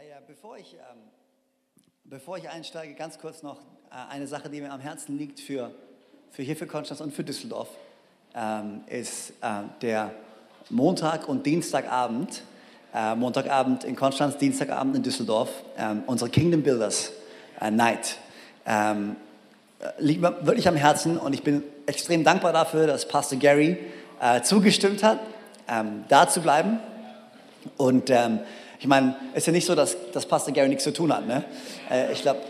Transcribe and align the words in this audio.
Hey, 0.00 0.10
äh, 0.10 0.20
bevor 0.28 0.56
ich, 0.56 0.74
ähm, 0.74 0.98
bevor 2.04 2.36
ich 2.38 2.48
einsteige, 2.48 2.94
ganz 2.94 3.18
kurz 3.18 3.42
noch 3.42 3.56
äh, 3.90 4.12
eine 4.12 4.28
Sache, 4.28 4.48
die 4.48 4.60
mir 4.60 4.70
am 4.70 4.78
Herzen 4.78 5.18
liegt 5.18 5.40
für, 5.40 5.72
für 6.30 6.42
hier 6.42 6.54
für 6.54 6.68
Konstanz 6.68 7.00
und 7.00 7.12
für 7.12 7.24
Düsseldorf, 7.24 7.68
ähm, 8.32 8.82
ist 8.86 9.30
äh, 9.40 9.62
der 9.82 10.12
Montag 10.70 11.28
und 11.28 11.44
Dienstagabend. 11.44 12.44
Äh, 12.94 13.16
Montagabend 13.16 13.82
in 13.82 13.96
Konstanz, 13.96 14.36
Dienstagabend 14.36 14.94
in 14.94 15.02
Düsseldorf, 15.02 15.50
ähm, 15.76 16.04
unsere 16.06 16.30
Kingdom 16.30 16.62
Builders 16.62 17.10
äh, 17.60 17.72
Night. 17.72 18.18
Ähm, 18.66 19.16
äh, 19.80 19.90
liegt 19.98 20.20
mir 20.20 20.46
wirklich 20.46 20.68
am 20.68 20.76
Herzen 20.76 21.18
und 21.18 21.32
ich 21.32 21.42
bin 21.42 21.64
extrem 21.86 22.22
dankbar 22.22 22.52
dafür, 22.52 22.86
dass 22.86 23.08
Pastor 23.08 23.38
Gary 23.38 23.78
zugestimmt 24.44 25.02
hat, 25.02 25.18
ähm, 25.66 26.04
da 26.08 26.28
zu 26.28 26.40
bleiben. 26.40 26.78
Und 27.76 28.10
ich 28.78 28.86
meine, 28.86 29.16
es 29.32 29.38
ist 29.38 29.46
ja 29.46 29.52
nicht 29.52 29.66
so, 29.66 29.74
dass, 29.74 29.96
dass 30.12 30.26
Pastor 30.26 30.54
Gary 30.54 30.68
nichts 30.68 30.84
zu 30.84 30.92
tun 30.92 31.12
hat. 31.12 31.26
Ne? 31.26 31.44
Äh, 31.90 32.12
ich 32.12 32.22
glaube, 32.22 32.40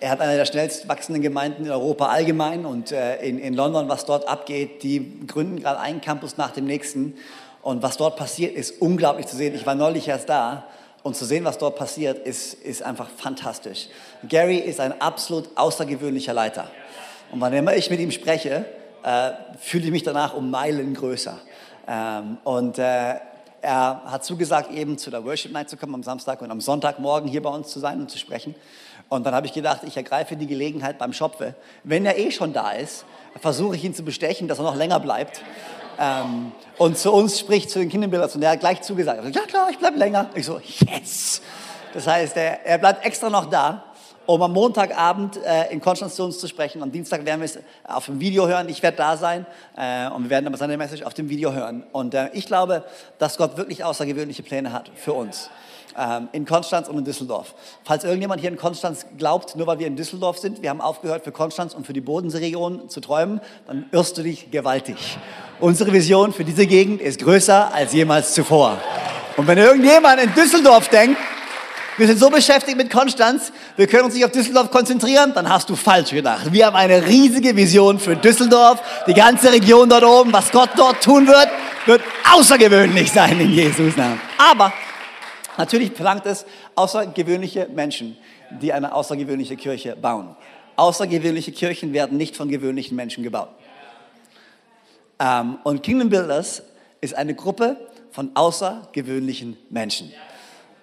er 0.00 0.10
hat 0.10 0.20
eine 0.20 0.36
der 0.36 0.44
schnellst 0.44 0.88
wachsenden 0.88 1.22
Gemeinden 1.22 1.64
in 1.64 1.70
Europa 1.70 2.06
allgemein 2.06 2.66
und 2.66 2.92
äh, 2.92 3.16
in, 3.26 3.38
in 3.38 3.54
London, 3.54 3.88
was 3.88 4.04
dort 4.04 4.28
abgeht, 4.28 4.82
die 4.82 5.26
gründen 5.26 5.60
gerade 5.60 5.80
einen 5.80 6.00
Campus 6.00 6.36
nach 6.36 6.50
dem 6.50 6.66
nächsten. 6.66 7.14
Und 7.62 7.82
was 7.82 7.96
dort 7.96 8.16
passiert, 8.16 8.54
ist 8.54 8.80
unglaublich 8.80 9.26
zu 9.26 9.36
sehen. 9.36 9.54
Ich 9.54 9.66
war 9.66 9.74
neulich 9.74 10.06
erst 10.06 10.28
da 10.28 10.64
und 11.02 11.16
zu 11.16 11.24
sehen, 11.24 11.44
was 11.44 11.58
dort 11.58 11.76
passiert, 11.76 12.26
ist, 12.26 12.54
ist 12.54 12.82
einfach 12.82 13.08
fantastisch. 13.08 13.88
Gary 14.28 14.58
ist 14.58 14.80
ein 14.80 15.00
absolut 15.00 15.48
außergewöhnlicher 15.54 16.34
Leiter. 16.34 16.68
Und 17.32 17.40
wann 17.40 17.52
immer 17.52 17.74
ich 17.74 17.90
mit 17.90 18.00
ihm 18.00 18.10
spreche, 18.10 18.66
äh, 19.02 19.30
fühle 19.58 19.84
ich 19.86 19.90
mich 19.90 20.02
danach 20.02 20.34
um 20.34 20.50
Meilen 20.50 20.94
größer. 20.94 21.38
Ähm, 21.88 22.38
und 22.44 22.78
äh, 22.78 23.14
er 23.62 24.02
hat 24.04 24.24
zugesagt, 24.24 24.70
eben 24.70 24.98
zu 24.98 25.10
der 25.10 25.24
Worship 25.24 25.52
Night 25.52 25.68
zu 25.70 25.76
kommen 25.76 25.94
am 25.94 26.02
Samstag 26.02 26.42
und 26.42 26.50
am 26.50 26.60
Sonntagmorgen 26.60 27.28
hier 27.28 27.42
bei 27.42 27.50
uns 27.50 27.68
zu 27.68 27.80
sein 27.80 28.00
und 28.00 28.10
zu 28.10 28.18
sprechen. 28.18 28.54
Und 29.08 29.24
dann 29.24 29.34
habe 29.34 29.46
ich 29.46 29.52
gedacht, 29.52 29.82
ich 29.84 29.96
ergreife 29.96 30.36
die 30.36 30.46
Gelegenheit 30.46 30.98
beim 30.98 31.12
Schopfe. 31.12 31.54
Wenn 31.84 32.04
er 32.06 32.18
eh 32.18 32.30
schon 32.30 32.52
da 32.52 32.72
ist, 32.72 33.04
versuche 33.40 33.76
ich 33.76 33.84
ihn 33.84 33.94
zu 33.94 34.02
bestechen, 34.02 34.48
dass 34.48 34.58
er 34.58 34.64
noch 34.64 34.74
länger 34.74 35.00
bleibt. 35.00 35.42
Ähm, 35.98 36.52
und 36.78 36.98
zu 36.98 37.12
uns 37.12 37.38
spricht, 37.38 37.70
zu 37.70 37.78
den 37.78 37.88
Kinderbildern. 37.88 38.30
Und 38.34 38.42
er 38.42 38.50
hat 38.50 38.60
gleich 38.60 38.82
zugesagt. 38.82 39.22
Ja 39.34 39.42
klar, 39.42 39.68
ich 39.70 39.78
bleibe 39.78 39.98
länger. 39.98 40.28
Ich 40.34 40.46
so, 40.46 40.60
yes! 40.60 41.40
Das 41.94 42.06
heißt, 42.06 42.36
er, 42.36 42.66
er 42.66 42.78
bleibt 42.78 43.04
extra 43.04 43.30
noch 43.30 43.46
da 43.46 43.84
um 44.26 44.42
am 44.42 44.52
Montagabend 44.52 45.38
äh, 45.44 45.72
in 45.72 45.80
Konstanz 45.80 46.16
zu 46.16 46.24
uns 46.24 46.38
zu 46.38 46.48
sprechen. 46.48 46.82
Am 46.82 46.92
Dienstag 46.92 47.24
werden 47.24 47.40
wir 47.40 47.46
es 47.46 47.58
auf 47.84 48.06
dem 48.06 48.20
Video 48.20 48.46
hören. 48.46 48.68
Ich 48.68 48.82
werde 48.82 48.96
da 48.96 49.16
sein 49.16 49.46
äh, 49.76 50.08
und 50.08 50.24
wir 50.24 50.30
werden 50.30 50.46
aber 50.46 50.56
seine 50.56 50.76
Message 50.76 51.02
auf 51.02 51.14
dem 51.14 51.28
Video 51.28 51.52
hören. 51.52 51.84
Und 51.92 52.14
äh, 52.14 52.30
ich 52.32 52.46
glaube, 52.46 52.84
dass 53.18 53.36
Gott 53.36 53.56
wirklich 53.56 53.84
außergewöhnliche 53.84 54.42
Pläne 54.42 54.72
hat 54.72 54.90
für 54.94 55.12
uns 55.12 55.50
ähm, 55.98 56.28
in 56.32 56.44
Konstanz 56.44 56.88
und 56.88 56.98
in 56.98 57.04
Düsseldorf. 57.04 57.54
Falls 57.84 58.04
irgendjemand 58.04 58.40
hier 58.40 58.50
in 58.50 58.56
Konstanz 58.56 59.06
glaubt, 59.16 59.56
nur 59.56 59.66
weil 59.66 59.78
wir 59.78 59.86
in 59.86 59.96
Düsseldorf 59.96 60.38
sind, 60.38 60.62
wir 60.62 60.70
haben 60.70 60.80
aufgehört 60.80 61.24
für 61.24 61.32
Konstanz 61.32 61.74
und 61.74 61.86
für 61.86 61.92
die 61.92 62.00
Bodenseeregion 62.00 62.88
zu 62.88 63.00
träumen, 63.00 63.40
dann 63.66 63.86
irrst 63.92 64.18
du 64.18 64.22
dich 64.22 64.50
gewaltig. 64.50 65.18
Unsere 65.60 65.92
Vision 65.92 66.32
für 66.32 66.44
diese 66.44 66.66
Gegend 66.66 67.00
ist 67.00 67.20
größer 67.20 67.72
als 67.72 67.92
jemals 67.92 68.34
zuvor. 68.34 68.78
Und 69.36 69.46
wenn 69.46 69.58
irgendjemand 69.58 70.20
in 70.20 70.32
Düsseldorf 70.34 70.88
denkt, 70.88 71.18
wir 71.98 72.06
sind 72.06 72.18
so 72.18 72.28
beschäftigt 72.28 72.76
mit 72.76 72.90
Konstanz, 72.90 73.52
wir 73.76 73.86
können 73.86 74.04
uns 74.04 74.14
nicht 74.14 74.24
auf 74.24 74.32
Düsseldorf 74.32 74.70
konzentrieren, 74.70 75.32
dann 75.34 75.48
hast 75.48 75.70
du 75.70 75.76
falsch 75.76 76.10
gedacht. 76.10 76.52
Wir 76.52 76.66
haben 76.66 76.76
eine 76.76 77.06
riesige 77.06 77.56
Vision 77.56 77.98
für 77.98 78.16
Düsseldorf, 78.16 78.82
die 79.06 79.14
ganze 79.14 79.50
Region 79.50 79.88
dort 79.88 80.04
oben. 80.04 80.32
Was 80.32 80.50
Gott 80.52 80.70
dort 80.76 81.02
tun 81.02 81.26
wird, 81.26 81.48
wird 81.86 82.02
außergewöhnlich 82.34 83.10
sein 83.10 83.40
in 83.40 83.50
Jesus 83.50 83.96
Namen. 83.96 84.20
Aber 84.36 84.72
natürlich 85.56 85.92
verlangt 85.92 86.26
es 86.26 86.44
außergewöhnliche 86.74 87.68
Menschen, 87.74 88.16
die 88.60 88.72
eine 88.72 88.92
außergewöhnliche 88.92 89.56
Kirche 89.56 89.96
bauen. 89.96 90.36
Außergewöhnliche 90.76 91.52
Kirchen 91.52 91.94
werden 91.94 92.18
nicht 92.18 92.36
von 92.36 92.50
gewöhnlichen 92.50 92.96
Menschen 92.96 93.24
gebaut. 93.24 93.48
Ähm, 95.18 95.58
und 95.64 95.82
Kingdom 95.82 96.10
Builders 96.10 96.62
ist 97.00 97.14
eine 97.14 97.34
Gruppe 97.34 97.76
von 98.12 98.30
außergewöhnlichen 98.34 99.56
Menschen. 99.70 100.12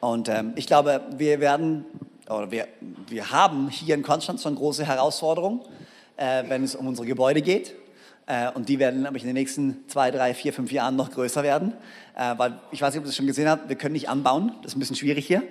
Und 0.03 0.28
ähm, 0.28 0.52
ich 0.58 0.68
glaube, 0.68 1.00
wir 1.16 1.40
werden, 1.40 1.86
oder 2.28 2.52
wir, 2.52 2.68
wir 3.08 3.31
haben 3.31 3.69
hier 3.69 3.96
in 3.96 4.03
Konstanz 4.03 4.44
schon 4.44 4.53
große 4.53 4.86
Herausforderungen, 4.86 5.62
äh, 6.18 6.44
wenn 6.50 6.62
es 6.62 6.75
um 6.75 6.88
unsere 6.88 7.08
Gebäude 7.08 7.41
geht. 7.41 7.74
Äh, 8.25 8.52
und 8.52 8.68
die 8.68 8.80
werden, 8.80 9.03
glaube 9.03 9.16
ich, 9.16 9.24
in 9.24 9.28
den 9.28 9.36
nächsten 9.36 9.86
zwei, 9.88 10.12
drei, 10.12 10.34
vier, 10.34 10.52
fünf 10.52 10.74
Jahren 10.74 10.97
noch 10.97 11.09
größer 11.09 11.42
werden. 11.42 11.72
Äh, 12.18 12.34
weil 12.36 12.59
ich 12.72 12.81
weiß 12.81 12.94
nicht, 12.94 13.00
ob 13.00 13.06
ihr 13.06 13.12
das 13.12 13.16
schon 13.16 13.28
gesehen 13.28 13.47
habt, 13.47 13.69
wir 13.69 13.78
können 13.78 13.94
nicht 13.94 14.09
anbauen. 14.09 14.52
Das 14.62 14.74
ist 14.74 14.75
ein 14.75 14.81
bisschen 14.81 14.97
schwierig 14.97 15.25
hier. 15.25 15.42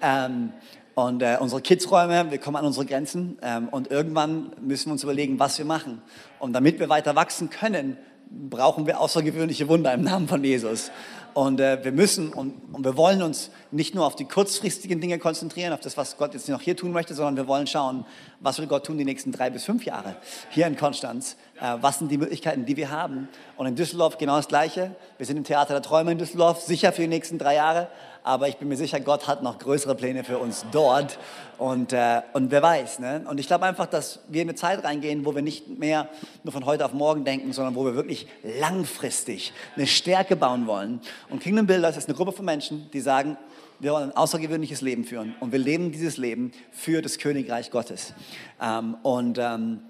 Ähm, 0.00 0.54
und 0.94 1.20
äh, 1.20 1.36
unsere 1.38 1.60
Kidsräume, 1.60 2.30
wir 2.30 2.38
kommen 2.38 2.56
an 2.56 2.64
unsere 2.64 2.86
Grenzen. 2.86 3.36
Ähm, 3.42 3.68
und 3.68 3.90
irgendwann 3.90 4.52
müssen 4.62 4.86
wir 4.86 4.92
uns 4.92 5.02
überlegen, 5.02 5.38
was 5.38 5.58
wir 5.58 5.66
machen. 5.66 6.00
Und 6.38 6.54
damit 6.54 6.80
wir 6.80 6.88
weiter 6.88 7.14
wachsen 7.14 7.50
können, 7.50 7.98
brauchen 8.30 8.86
wir 8.86 9.00
außergewöhnliche 9.00 9.68
Wunder 9.68 9.92
im 9.92 10.02
Namen 10.02 10.28
von 10.28 10.42
Jesus. 10.42 10.90
Und 11.34 11.60
äh, 11.60 11.82
wir 11.82 11.92
müssen 11.92 12.32
und, 12.32 12.54
und, 12.72 12.84
wir 12.84 12.96
wollen 12.96 13.22
uns 13.22 13.50
nicht 13.70 13.94
nur 13.94 14.06
auf 14.06 14.16
die 14.16 14.26
kurzfristigen 14.26 15.00
Dinge 15.00 15.18
konzentrieren, 15.18 15.72
auf 15.72 15.80
das, 15.80 15.96
was 15.96 16.18
Gott 16.18 16.34
jetzt 16.34 16.48
noch 16.48 16.60
hier 16.60 16.76
tun 16.76 16.92
möchte, 16.92 17.14
sondern 17.14 17.36
wir 17.36 17.46
wollen 17.46 17.66
schauen, 17.66 18.04
was 18.40 18.58
will 18.58 18.66
Gott 18.66 18.84
tun 18.84 18.98
die 18.98 19.04
nächsten 19.04 19.32
drei 19.32 19.48
bis 19.48 19.64
fünf 19.64 19.84
Jahre 19.84 20.16
hier 20.50 20.66
in 20.66 20.76
Konstanz. 20.76 21.36
Äh, 21.62 21.76
was 21.80 22.00
sind 22.00 22.10
die 22.10 22.18
Möglichkeiten, 22.18 22.66
die 22.66 22.76
wir 22.76 22.90
haben? 22.90 23.28
Und 23.56 23.66
in 23.66 23.76
Düsseldorf 23.76 24.18
genau 24.18 24.36
das 24.36 24.48
Gleiche. 24.48 24.94
Wir 25.16 25.26
sind 25.26 25.38
im 25.38 25.44
Theater 25.44 25.72
der 25.72 25.82
Träume 25.82 26.12
in 26.12 26.18
Düsseldorf, 26.18 26.60
sicher 26.60 26.92
für 26.92 27.00
die 27.00 27.08
nächsten 27.08 27.38
drei 27.38 27.54
Jahre 27.54 27.88
aber 28.24 28.48
ich 28.48 28.56
bin 28.56 28.68
mir 28.68 28.76
sicher, 28.76 29.00
Gott 29.00 29.26
hat 29.26 29.42
noch 29.42 29.58
größere 29.58 29.94
Pläne 29.94 30.24
für 30.24 30.38
uns 30.38 30.64
dort. 30.70 31.18
Und, 31.58 31.92
äh, 31.92 32.22
und 32.32 32.50
wer 32.50 32.62
weiß. 32.62 32.98
Ne? 32.98 33.24
Und 33.28 33.38
ich 33.38 33.46
glaube 33.46 33.66
einfach, 33.66 33.86
dass 33.86 34.20
wir 34.28 34.42
in 34.42 34.48
eine 34.48 34.56
Zeit 34.56 34.82
reingehen, 34.84 35.24
wo 35.24 35.34
wir 35.34 35.42
nicht 35.42 35.78
mehr 35.78 36.08
nur 36.44 36.52
von 36.52 36.64
heute 36.66 36.84
auf 36.84 36.92
morgen 36.92 37.24
denken, 37.24 37.52
sondern 37.52 37.74
wo 37.74 37.84
wir 37.84 37.94
wirklich 37.94 38.26
langfristig 38.60 39.52
eine 39.76 39.86
Stärke 39.86 40.36
bauen 40.36 40.66
wollen. 40.66 41.00
Und 41.30 41.40
Kingdom 41.40 41.66
Builders 41.66 41.96
ist 41.96 42.08
eine 42.08 42.16
Gruppe 42.16 42.32
von 42.32 42.44
Menschen, 42.44 42.90
die 42.92 43.00
sagen, 43.00 43.36
wir 43.78 43.92
wollen 43.92 44.10
ein 44.10 44.16
außergewöhnliches 44.16 44.80
Leben 44.80 45.04
führen. 45.04 45.34
Und 45.40 45.52
wir 45.52 45.58
leben 45.58 45.90
dieses 45.90 46.16
Leben 46.16 46.52
für 46.70 47.02
das 47.02 47.18
Königreich 47.18 47.70
Gottes. 47.70 48.14
Ähm, 48.60 48.96
und 49.02 49.38
ähm, 49.38 49.80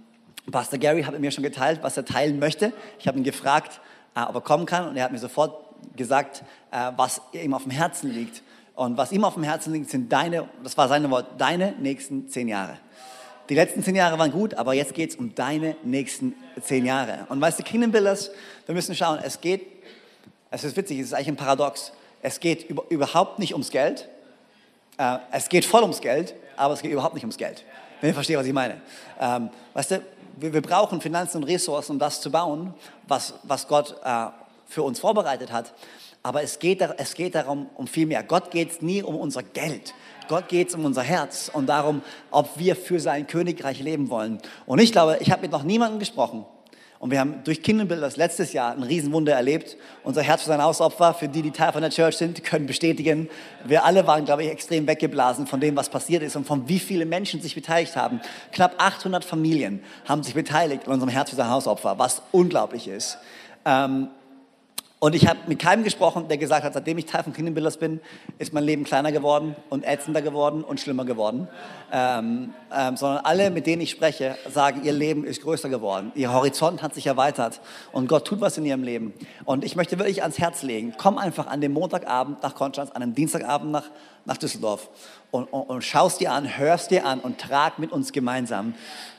Pastor 0.51 0.79
Gary 0.79 1.03
hat 1.03 1.13
mit 1.13 1.21
mir 1.21 1.31
schon 1.31 1.45
geteilt, 1.45 1.81
was 1.83 1.97
er 1.97 2.05
teilen 2.05 2.39
möchte. 2.39 2.73
Ich 2.99 3.07
habe 3.07 3.19
ihn 3.19 3.25
gefragt, 3.25 3.81
äh, 4.17 4.23
ob 4.23 4.35
er 4.35 4.41
kommen 4.41 4.67
kann. 4.67 4.89
Und 4.89 4.97
er 4.97 5.05
hat 5.05 5.13
mir 5.13 5.19
sofort 5.19 5.65
gesagt, 5.97 6.43
äh, 6.71 6.91
was 6.97 7.21
ihm 7.33 7.55
auf 7.55 7.63
dem 7.63 7.71
Herzen 7.71 8.11
liegt. 8.11 8.43
Und 8.75 8.97
was 8.97 9.13
ihm 9.13 9.25
auf 9.25 9.35
dem 9.35 9.43
Herzen 9.43 9.73
liegt, 9.73 9.91
sind 9.91 10.13
deine, 10.13 10.49
das 10.63 10.77
war 10.77 10.89
seine 10.89 11.11
Wort, 11.11 11.27
deine 11.39 11.73
nächsten 11.79 12.29
zehn 12.29 12.49
Jahre. 12.49 12.79
Die 13.49 13.55
letzten 13.55 13.83
zehn 13.83 13.95
Jahre 13.95 14.19
waren 14.19 14.33
gut, 14.33 14.55
aber 14.55 14.73
jetzt 14.73 14.95
geht 14.95 15.11
es 15.11 15.17
um 15.17 15.35
deine 15.35 15.77
nächsten 15.85 16.35
zehn 16.61 16.87
Jahre. 16.87 17.27
Und 17.29 17.41
weißt 17.41 17.59
du, 17.59 17.63
Kingdom 17.63 17.93
Builders, 17.93 18.31
wir 18.67 18.75
müssen 18.75 18.95
schauen, 18.95 19.19
es 19.23 19.41
geht, 19.41 19.67
es 20.51 20.65
ist 20.65 20.77
witzig, 20.77 20.99
es 21.01 21.09
ist 21.09 21.15
eigentlich 21.15 21.29
ein 21.29 21.37
Paradox. 21.37 21.93
Es 22.23 22.41
geht 22.41 22.69
über, 22.71 22.85
überhaupt 22.89 23.39
nicht 23.39 23.53
ums 23.53 23.71
Geld. 23.71 24.09
Äh, 24.97 25.19
es 25.33 25.49
geht 25.49 25.65
voll 25.65 25.83
ums 25.83 26.01
Geld, 26.01 26.35
aber 26.57 26.75
es 26.75 26.83
geht 26.83 26.93
überhaupt 26.93 27.15
nicht 27.15 27.25
ums 27.25 27.37
Geld. 27.37 27.65
Wenn 28.01 28.11
ihr 28.11 28.15
versteht, 28.15 28.37
was 28.37 28.47
ich 28.47 28.53
meine. 28.53 28.81
Ähm, 29.21 29.51
weißt 29.75 29.93
du, 29.93 30.03
wir, 30.37 30.53
wir, 30.53 30.62
brauchen 30.62 31.00
Finanzen 31.00 31.38
und 31.38 31.44
Ressourcen, 31.44 31.93
um 31.93 31.98
das 31.98 32.20
zu 32.20 32.31
bauen, 32.31 32.75
was, 33.09 33.34
was 33.43 33.69
Gott 33.69 33.97
äh, 34.04 34.26
für 34.66 34.82
uns 34.82 35.00
vorbereitet 35.00 35.53
hat. 35.53 35.72
Aber 36.22 36.43
es 36.43 36.59
geht, 36.59 36.81
es 36.81 37.15
geht 37.15 37.34
darum, 37.34 37.69
um 37.75 37.87
viel 37.87 38.06
mehr. 38.06 38.22
Gott 38.22 38.50
geht 38.50 38.70
es 38.70 38.82
nie 38.82 39.03
um 39.03 39.16
unser 39.16 39.43
Geld. 39.43 39.93
Gott 40.28 40.48
geht 40.48 40.69
es 40.69 40.75
um 40.75 40.84
unser 40.84 41.03
Herz 41.03 41.50
und 41.53 41.66
darum, 41.66 42.03
ob 42.31 42.59
wir 42.59 42.76
für 42.76 43.00
sein 43.00 43.26
Königreich 43.26 43.81
leben 43.81 44.09
wollen. 44.09 44.38
Und 44.66 44.81
ich 44.81 44.93
glaube, 44.93 45.19
ich 45.20 45.31
habe 45.31 45.43
mit 45.43 45.50
noch 45.50 45.65
niemandem 45.65 45.98
gesprochen. 45.98 46.47
Und 47.03 47.11
wir 47.11 47.19
haben 47.19 47.41
durch 47.43 47.65
Kinderbilder 47.65 48.09
letztes 48.15 48.53
Jahr 48.53 48.77
ein 48.77 48.85
Riesenwunder 48.85 49.35
erlebt. 49.35 49.77
Unser 50.05 50.23
Herz 50.23 50.43
für 50.43 50.47
sein 50.47 50.63
Hausopfer, 50.63 51.15
für 51.15 51.27
die, 51.27 51.43
die 51.43 51.51
Teil 51.51 51.73
von 51.73 51.83
der 51.83 51.91
Church 51.91 52.17
sind, 52.17 52.45
können 52.45 52.67
bestätigen. 52.67 53.29
Wir 53.65 53.85
alle 53.85 54.06
waren, 54.06 54.25
glaube 54.25 54.44
ich, 54.44 54.50
extrem 54.50 54.87
weggeblasen 54.87 55.49
von 55.49 55.59
dem, 55.59 55.75
was 55.75 55.88
passiert 55.88 56.23
ist 56.23 56.37
und 56.37 56.47
von 56.47 56.69
wie 56.69 56.79
viele 56.79 57.05
Menschen 57.05 57.43
sich 57.43 57.56
beteiligt 57.56 57.97
haben. 57.97 58.21
Knapp 58.53 58.76
800 58.79 59.25
Familien 59.25 59.82
haben 60.05 60.23
sich 60.23 60.35
beteiligt 60.35 60.87
an 60.87 60.93
unserem 60.93 61.11
Herz 61.11 61.31
für 61.31 61.35
sein 61.35 61.50
Hausopfer, 61.50 61.99
was 61.99 62.23
unglaublich 62.31 62.87
ist. 62.87 63.19
Ähm, 63.65 64.06
und 65.02 65.16
ich 65.16 65.26
habe 65.26 65.40
mit 65.49 65.58
keinem 65.58 65.82
gesprochen, 65.82 66.28
der 66.28 66.38
gesagt 66.38 66.62
hat, 66.62 66.75
seitdem 66.75 66.96
ich 66.96 67.06
Teil 67.06 67.25
von 67.25 67.32
Kingdom 67.32 67.54
Builders 67.54 67.76
bin, 67.76 67.99
ist 68.38 68.52
mein 68.52 68.62
Leben 68.62 68.84
kleiner 68.84 69.10
geworden 69.10 69.56
und 69.69 69.82
ätzender 69.82 70.22
geworden 70.22 70.62
und 70.62 70.78
schlimmer 70.78 71.04
geworden. 71.04 71.49
Ähm, 71.93 72.54
ähm, 72.72 72.96
sondern 72.96 73.25
alle, 73.25 73.50
mit 73.50 73.66
denen 73.66 73.82
ich 73.82 73.90
spreche, 73.90 74.37
sagen, 74.49 74.84
ihr 74.84 74.93
Leben 74.93 75.25
ist 75.25 75.43
größer 75.43 75.69
geworden. 75.69 76.12
Ihr 76.14 76.32
Horizont 76.32 76.82
hat 76.82 76.94
sich 76.94 77.08
erweitert 77.08 77.60
und 77.90 78.06
Gott 78.06 78.28
tut 78.28 78.40
was 78.40 78.56
in 78.58 78.64
ihrem 78.64 78.84
Leben. 78.84 79.12
Und 79.44 79.64
ich 79.64 79.75
möchte 79.75 79.99
wirklich 79.99 80.22
ans 80.22 80.38
Herz 80.38 80.62
legen, 80.62 80.94
komm 80.96 81.19
einfach 81.19 81.49
an 81.49 81.60
dem 81.60 81.72
Montagabend 81.72 82.40
nach 82.44 82.54
Konstanz, 82.54 82.93
an 82.93 83.02
einem 83.02 83.12
Dienstagabend 83.12 83.72
nach, 83.72 83.90
nach 84.25 84.37
Düsseldorf 84.37 84.88
und, 85.32 85.52
und, 85.52 85.62
und 85.62 85.82
schaust 85.82 86.20
dir 86.20 86.31
an, 86.31 86.58
hörst 86.58 86.93
dir 86.93 87.06
an 87.06 87.19
und 87.19 87.40
trag 87.40 87.81
mit 87.81 87.90
uns 87.90 88.12
gemeinsam 88.12 88.75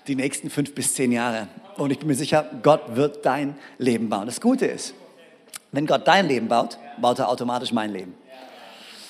die 0.08 0.16
nächsten 0.16 0.50
fünf 0.50 0.74
bis 0.76 0.94
zehn 0.94 1.12
Jahre. 1.12 1.50
Und 1.76 1.92
ich 1.92 2.00
bin 2.00 2.08
mir 2.08 2.16
sicher, 2.16 2.46
Gott 2.62 2.96
wird 2.96 3.26
dein 3.26 3.58
Leben 3.80 4.08
bauen. 4.08 4.28
Das 4.28 4.40
Gute 4.40 4.66
ist, 4.66 4.94
wenn 5.74 5.86
Gott 5.86 6.08
dein 6.08 6.28
Leben 6.28 6.48
baut, 6.48 6.78
baut 7.02 7.20
er 7.20 7.28
automatisch 7.28 7.74
mein 7.74 7.92
Leben. 7.92 8.16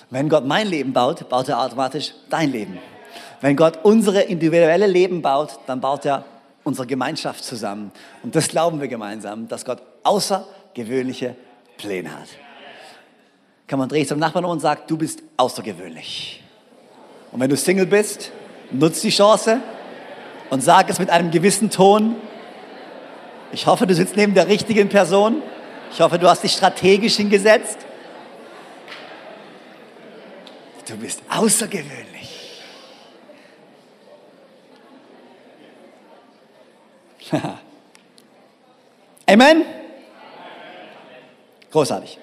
Wenn 0.10 0.30
Gott 0.30 0.46
mein 0.46 0.68
Leben 0.68 0.94
baut, 0.94 1.28
baut 1.30 1.50
er 1.50 1.60
automatisch 1.60 2.14
dein 2.30 2.52
Leben. 2.52 2.80
Wenn 3.42 3.56
Gott 3.56 3.80
unsere 3.84 4.22
individuelle 4.22 4.88
Leben 4.88 5.22
baut, 5.22 5.60
dann 5.68 5.82
baut 5.82 6.06
er 6.06 6.24
unsere 6.64 6.88
Gemeinschaft 6.88 7.44
zusammen. 7.44 7.92
Und 8.24 8.36
das 8.36 8.48
glauben 8.48 8.80
wir 8.80 8.88
gemeinsam, 8.88 9.48
dass 9.48 9.66
Gott 9.66 9.82
außergewöhnliche 10.04 11.36
Pläne 11.78 12.12
hat. 12.12 12.30
Kann 13.68 13.80
man 13.80 13.90
drehen 13.90 14.08
zum 14.08 14.20
Nachbarn 14.20 14.46
und 14.46 14.62
sagt, 14.62 14.90
du 14.90 14.98
bist 14.98 15.22
außergewöhnlich. 15.36 16.42
Und 17.32 17.42
wenn 17.42 17.50
du 17.50 17.58
Single 17.58 17.88
bist, 17.88 18.32
nutz 18.72 19.02
die 19.02 19.10
Chance 19.10 19.60
und 20.50 20.64
sag 20.64 20.90
es 20.90 21.00
mit 21.00 21.10
einem 21.10 21.32
gewissen 21.32 21.70
Ton. 21.70 22.16
Ich 23.52 23.68
hoffe, 23.68 23.86
du 23.86 23.94
sitzt 23.94 24.16
neben 24.16 24.34
der 24.34 24.48
richtigen 24.48 24.88
Person. 24.88 25.42
Ich 25.94 26.02
hoffe, 26.02 26.18
du 26.18 26.28
hast 26.28 26.42
dich 26.42 26.54
strategisch 26.54 27.18
hingesetzt. 27.18 27.78
Du 30.88 30.98
bist 30.98 31.22
außergewöhnlich. 31.30 32.64
Amen? 39.28 39.66
Großartig. 41.72 42.18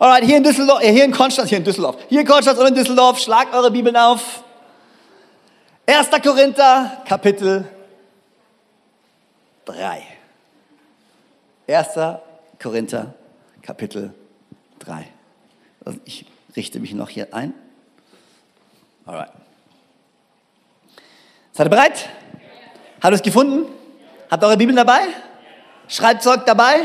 Alright, 0.00 0.24
hier 0.24 0.38
in 0.38 0.42
Düsseldorf, 0.42 0.82
äh, 0.82 0.92
hier 0.92 1.04
in 1.04 1.12
Konstanz, 1.12 1.48
hier 1.48 1.58
in 1.58 1.64
Düsseldorf, 1.64 1.96
hier 2.08 2.22
in 2.22 2.26
Konstanz 2.26 2.58
und 2.58 2.66
in 2.66 2.74
Düsseldorf, 2.74 3.20
schlagt 3.20 3.54
eure 3.54 3.70
Bibeln 3.70 3.96
auf. 3.96 4.42
1. 5.86 6.10
Korinther, 6.22 7.02
Kapitel 7.06 7.68
3. 9.64 10.02
1. 11.68 11.88
Korinther, 12.62 13.14
Kapitel 13.62 14.12
3. 14.80 15.06
Also 15.84 15.98
ich 16.04 16.26
richte 16.54 16.78
mich 16.78 16.92
noch 16.92 17.08
hier 17.08 17.32
ein. 17.32 17.54
Alright. 19.06 19.30
Seid 21.52 21.66
ihr 21.66 21.70
bereit? 21.70 22.08
Habt 23.00 23.12
ihr 23.12 23.16
es 23.16 23.22
gefunden? 23.22 23.66
Habt 24.30 24.44
ihr 24.44 24.46
eure 24.46 24.56
Bibeln 24.56 24.76
dabei? 24.76 25.00
Schreibzeug 25.88 26.44
dabei? 26.44 26.82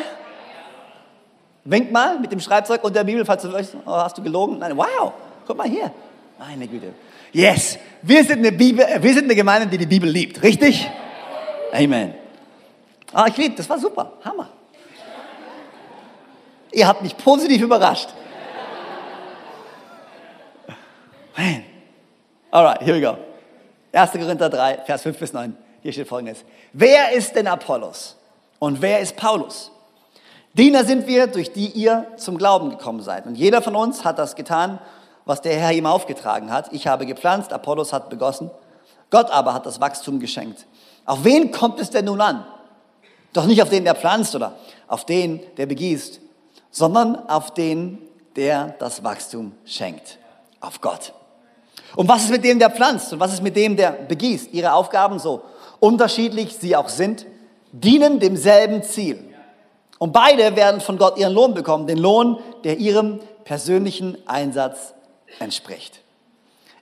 Winkt 1.65 1.91
mal 1.91 2.19
mit 2.19 2.31
dem 2.31 2.39
Schreibzeug 2.39 2.83
und 2.83 2.95
der 2.95 3.03
Bibel, 3.03 3.25
falls 3.25 3.41
du 3.41 3.51
weißt, 3.51 3.75
oh, 3.85 3.91
hast 3.91 4.17
du 4.17 4.23
gelogen? 4.23 4.59
Nein, 4.59 4.77
wow, 4.77 5.13
guck 5.45 5.57
mal 5.57 5.67
hier. 5.67 5.91
Meine 6.39 6.67
Güte. 6.67 6.93
Yes, 7.33 7.77
wir 8.01 8.23
sind 8.23 8.39
eine, 8.39 8.51
Bibel, 8.51 8.85
wir 9.01 9.13
sind 9.13 9.25
eine 9.25 9.35
Gemeinde, 9.35 9.67
die 9.67 9.77
die 9.77 9.85
Bibel 9.85 10.09
liebt, 10.09 10.41
richtig? 10.41 10.89
Amen. 11.73 12.13
Ah, 13.11 13.25
ich 13.27 13.35
liebe, 13.35 13.55
das 13.55 13.69
war 13.69 13.77
super, 13.77 14.13
Hammer. 14.23 14.49
Ihr 16.71 16.87
habt 16.87 17.01
mich 17.01 17.15
positiv 17.17 17.61
überrascht. 17.61 18.09
Man. 21.37 21.63
Alright, 22.51 22.81
here 22.81 22.95
we 22.95 23.01
go. 23.01 23.17
1. 23.91 24.11
Korinther 24.11 24.49
3, 24.49 24.79
Vers 24.85 25.01
5 25.01 25.17
bis 25.19 25.33
9. 25.33 25.55
Hier 25.81 25.91
steht 25.91 26.07
folgendes. 26.07 26.43
Wer 26.73 27.11
ist 27.11 27.35
denn 27.35 27.47
Apollos? 27.47 28.15
Und 28.59 28.81
wer 28.81 28.99
ist 28.99 29.15
Paulus? 29.15 29.71
Diener 30.53 30.85
sind 30.85 31.05
wir, 31.07 31.27
durch 31.27 31.51
die 31.51 31.67
ihr 31.67 32.07
zum 32.17 32.37
Glauben 32.37 32.69
gekommen 32.69 33.01
seid. 33.01 33.25
Und 33.25 33.35
jeder 33.35 33.61
von 33.61 33.75
uns 33.75 34.05
hat 34.05 34.17
das 34.17 34.35
getan, 34.35 34.79
was 35.25 35.41
der 35.41 35.57
Herr 35.57 35.73
ihm 35.73 35.85
aufgetragen 35.85 36.51
hat. 36.51 36.71
Ich 36.71 36.87
habe 36.87 37.05
gepflanzt, 37.05 37.51
Apollos 37.51 37.91
hat 37.91 38.09
begossen. 38.09 38.49
Gott 39.09 39.29
aber 39.31 39.53
hat 39.53 39.65
das 39.65 39.81
Wachstum 39.81 40.19
geschenkt. 40.19 40.65
Auf 41.05 41.23
wen 41.23 41.51
kommt 41.51 41.79
es 41.79 41.89
denn 41.89 42.05
nun 42.05 42.21
an? 42.21 42.45
Doch 43.33 43.45
nicht 43.45 43.61
auf 43.61 43.69
den, 43.69 43.83
der 43.83 43.95
pflanzt 43.95 44.33
oder 44.33 44.53
auf 44.87 45.05
den, 45.05 45.41
der 45.57 45.65
begießt, 45.65 46.21
sondern 46.75 47.29
auf 47.29 47.53
den, 47.53 47.99
der 48.35 48.75
das 48.79 49.01
Wachstum 49.01 49.53
schenkt. 49.63 50.19
Auf 50.59 50.81
Gott. 50.81 51.13
Und 51.95 52.09
was 52.09 52.25
ist 52.25 52.31
mit 52.31 52.43
dem, 52.43 52.59
der 52.59 52.69
pflanzt? 52.69 53.13
Und 53.13 53.21
was 53.21 53.31
ist 53.31 53.41
mit 53.41 53.55
dem, 53.55 53.77
der 53.77 53.91
begießt? 53.91 54.51
Ihre 54.51 54.73
Aufgaben, 54.73 55.17
so 55.17 55.41
unterschiedlich 55.79 56.57
sie 56.59 56.75
auch 56.75 56.89
sind, 56.89 57.25
dienen 57.71 58.19
demselben 58.19 58.83
Ziel. 58.83 59.23
Und 59.99 60.11
beide 60.11 60.57
werden 60.57 60.81
von 60.81 60.97
Gott 60.97 61.17
ihren 61.17 61.31
Lohn 61.31 61.53
bekommen, 61.53 61.87
den 61.87 61.97
Lohn, 61.97 62.39
der 62.65 62.77
ihrem 62.77 63.21
persönlichen 63.45 64.17
Einsatz 64.27 64.93
entspricht. 65.39 66.01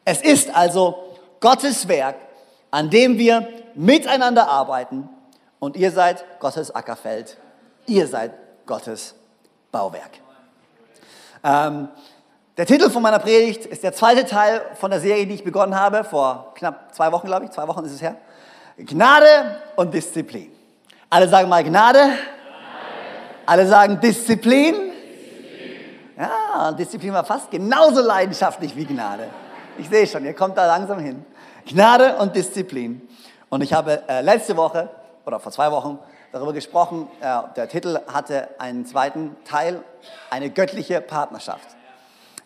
Es 0.05 0.23
ist 0.23 0.55
also 0.55 0.95
Gottes 1.39 1.87
Werk, 1.87 2.15
an 2.71 2.89
dem 2.89 3.19
wir 3.19 3.47
miteinander 3.75 4.47
arbeiten 4.49 5.07
und 5.59 5.77
ihr 5.77 5.91
seid 5.91 6.25
Gottes 6.39 6.73
Ackerfeld, 6.73 7.37
ihr 7.85 8.07
seid 8.07 8.31
Gottes 8.65 9.13
Bauwerk. 9.73 10.11
Ähm, 11.43 11.89
der 12.55 12.67
Titel 12.67 12.91
von 12.91 13.01
meiner 13.01 13.17
Predigt 13.17 13.65
ist 13.65 13.83
der 13.83 13.91
zweite 13.91 14.23
Teil 14.23 14.61
von 14.79 14.91
der 14.91 14.99
Serie, 14.99 15.25
die 15.25 15.33
ich 15.33 15.43
begonnen 15.43 15.77
habe, 15.77 16.03
vor 16.03 16.53
knapp 16.53 16.93
zwei 16.93 17.11
Wochen, 17.11 17.25
glaube 17.25 17.45
ich, 17.45 17.51
zwei 17.51 17.67
Wochen 17.67 17.83
ist 17.83 17.93
es 17.93 18.01
her. 18.01 18.15
Gnade 18.77 19.57
und 19.75 19.91
Disziplin. 19.91 20.51
Alle 21.09 21.27
sagen 21.27 21.49
mal 21.49 21.63
Gnade. 21.63 21.99
Gnade. 21.99 22.17
Alle 23.47 23.67
sagen 23.67 23.99
Disziplin. 23.99 24.75
Disziplin. 24.75 26.19
Ja, 26.19 26.71
Disziplin 26.71 27.13
war 27.13 27.25
fast 27.25 27.49
genauso 27.49 28.01
leidenschaftlich 28.01 28.75
wie 28.75 28.85
Gnade. 28.85 29.27
Ich 29.79 29.89
sehe 29.89 30.05
schon, 30.05 30.23
ihr 30.23 30.35
kommt 30.35 30.55
da 30.55 30.67
langsam 30.67 30.99
hin. 30.99 31.25
Gnade 31.65 32.15
und 32.17 32.35
Disziplin. 32.35 33.01
Und 33.49 33.63
ich 33.63 33.73
habe 33.73 34.07
äh, 34.07 34.21
letzte 34.21 34.55
Woche 34.55 34.89
oder 35.25 35.39
vor 35.39 35.51
zwei 35.51 35.71
Wochen 35.71 35.97
darüber 36.33 36.51
gesprochen, 36.51 37.07
äh, 37.21 37.41
der 37.55 37.69
Titel 37.69 37.99
hatte 38.07 38.49
einen 38.59 38.85
zweiten 38.85 39.37
Teil, 39.45 39.81
eine 40.29 40.49
göttliche 40.49 40.99
Partnerschaft. 40.99 41.67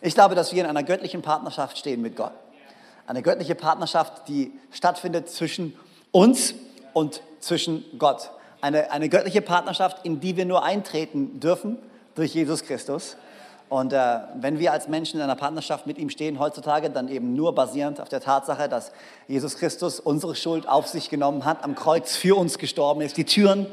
Ich 0.00 0.14
glaube, 0.14 0.36
dass 0.36 0.52
wir 0.52 0.62
in 0.62 0.68
einer 0.68 0.84
göttlichen 0.84 1.22
Partnerschaft 1.22 1.76
stehen 1.78 2.02
mit 2.02 2.14
Gott. 2.14 2.32
Eine 3.06 3.22
göttliche 3.22 3.54
Partnerschaft, 3.54 4.28
die 4.28 4.52
stattfindet 4.70 5.30
zwischen 5.30 5.74
uns 6.12 6.54
und 6.92 7.22
zwischen 7.40 7.84
Gott. 7.98 8.30
Eine, 8.60 8.92
eine 8.92 9.08
göttliche 9.08 9.40
Partnerschaft, 9.40 10.04
in 10.04 10.20
die 10.20 10.36
wir 10.36 10.44
nur 10.44 10.62
eintreten 10.62 11.40
dürfen 11.40 11.78
durch 12.14 12.34
Jesus 12.34 12.64
Christus. 12.64 13.16
Und 13.68 13.92
äh, 13.92 14.20
wenn 14.34 14.58
wir 14.58 14.72
als 14.72 14.88
Menschen 14.88 15.18
in 15.18 15.22
einer 15.22 15.36
Partnerschaft 15.36 15.86
mit 15.86 15.98
ihm 15.98 16.08
stehen 16.08 16.38
heutzutage, 16.38 16.88
dann 16.88 17.08
eben 17.08 17.34
nur 17.34 17.54
basierend 17.54 18.00
auf 18.00 18.08
der 18.08 18.20
Tatsache, 18.20 18.68
dass 18.68 18.92
Jesus 19.26 19.56
Christus 19.56 20.00
unsere 20.00 20.34
Schuld 20.34 20.66
auf 20.66 20.86
sich 20.88 21.10
genommen 21.10 21.44
hat, 21.44 21.64
am 21.64 21.74
Kreuz 21.74 22.16
für 22.16 22.36
uns 22.36 22.58
gestorben 22.58 23.02
ist, 23.02 23.16
die 23.16 23.24
Türen 23.24 23.66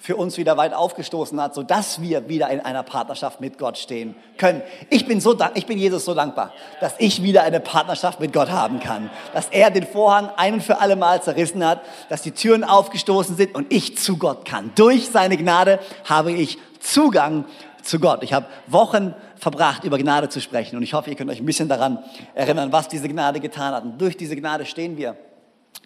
für 0.00 0.16
uns 0.16 0.38
wieder 0.38 0.56
weit 0.56 0.72
aufgestoßen 0.72 1.40
hat, 1.40 1.54
sodass 1.54 2.00
wir 2.00 2.28
wieder 2.28 2.48
in 2.48 2.60
einer 2.60 2.82
Partnerschaft 2.82 3.40
mit 3.40 3.58
Gott 3.58 3.76
stehen 3.76 4.14
können. 4.38 4.62
Ich 4.88 5.06
bin, 5.06 5.20
so, 5.20 5.36
ich 5.54 5.66
bin 5.66 5.78
Jesus 5.78 6.06
so 6.06 6.14
dankbar, 6.14 6.52
dass 6.80 6.94
ich 6.98 7.22
wieder 7.22 7.42
eine 7.42 7.60
Partnerschaft 7.60 8.18
mit 8.18 8.32
Gott 8.32 8.50
haben 8.50 8.80
kann. 8.80 9.10
Dass 9.34 9.48
er 9.50 9.70
den 9.70 9.86
Vorhang 9.86 10.30
ein 10.36 10.54
und 10.54 10.62
für 10.62 10.80
alle 10.80 10.96
Mal 10.96 11.22
zerrissen 11.22 11.64
hat, 11.64 11.82
dass 12.08 12.22
die 12.22 12.32
Türen 12.32 12.64
aufgestoßen 12.64 13.36
sind 13.36 13.54
und 13.54 13.70
ich 13.72 13.98
zu 13.98 14.16
Gott 14.16 14.46
kann. 14.46 14.72
Durch 14.74 15.10
seine 15.10 15.36
Gnade 15.36 15.78
habe 16.06 16.32
ich 16.32 16.58
Zugang 16.80 17.44
zu 17.82 18.00
Gott. 18.00 18.22
Ich 18.22 18.32
habe 18.32 18.46
Wochen 18.66 19.14
verbracht, 19.40 19.84
über 19.84 19.98
Gnade 19.98 20.28
zu 20.28 20.40
sprechen 20.40 20.76
und 20.76 20.82
ich 20.82 20.94
hoffe, 20.94 21.10
ihr 21.10 21.16
könnt 21.16 21.30
euch 21.30 21.40
ein 21.40 21.46
bisschen 21.46 21.68
daran 21.68 21.98
erinnern, 22.34 22.72
was 22.72 22.88
diese 22.88 23.08
Gnade 23.08 23.40
getan 23.40 23.74
hat. 23.74 23.84
Und 23.84 23.98
durch 24.00 24.16
diese 24.16 24.36
Gnade 24.36 24.66
stehen 24.66 24.96
wir 24.96 25.16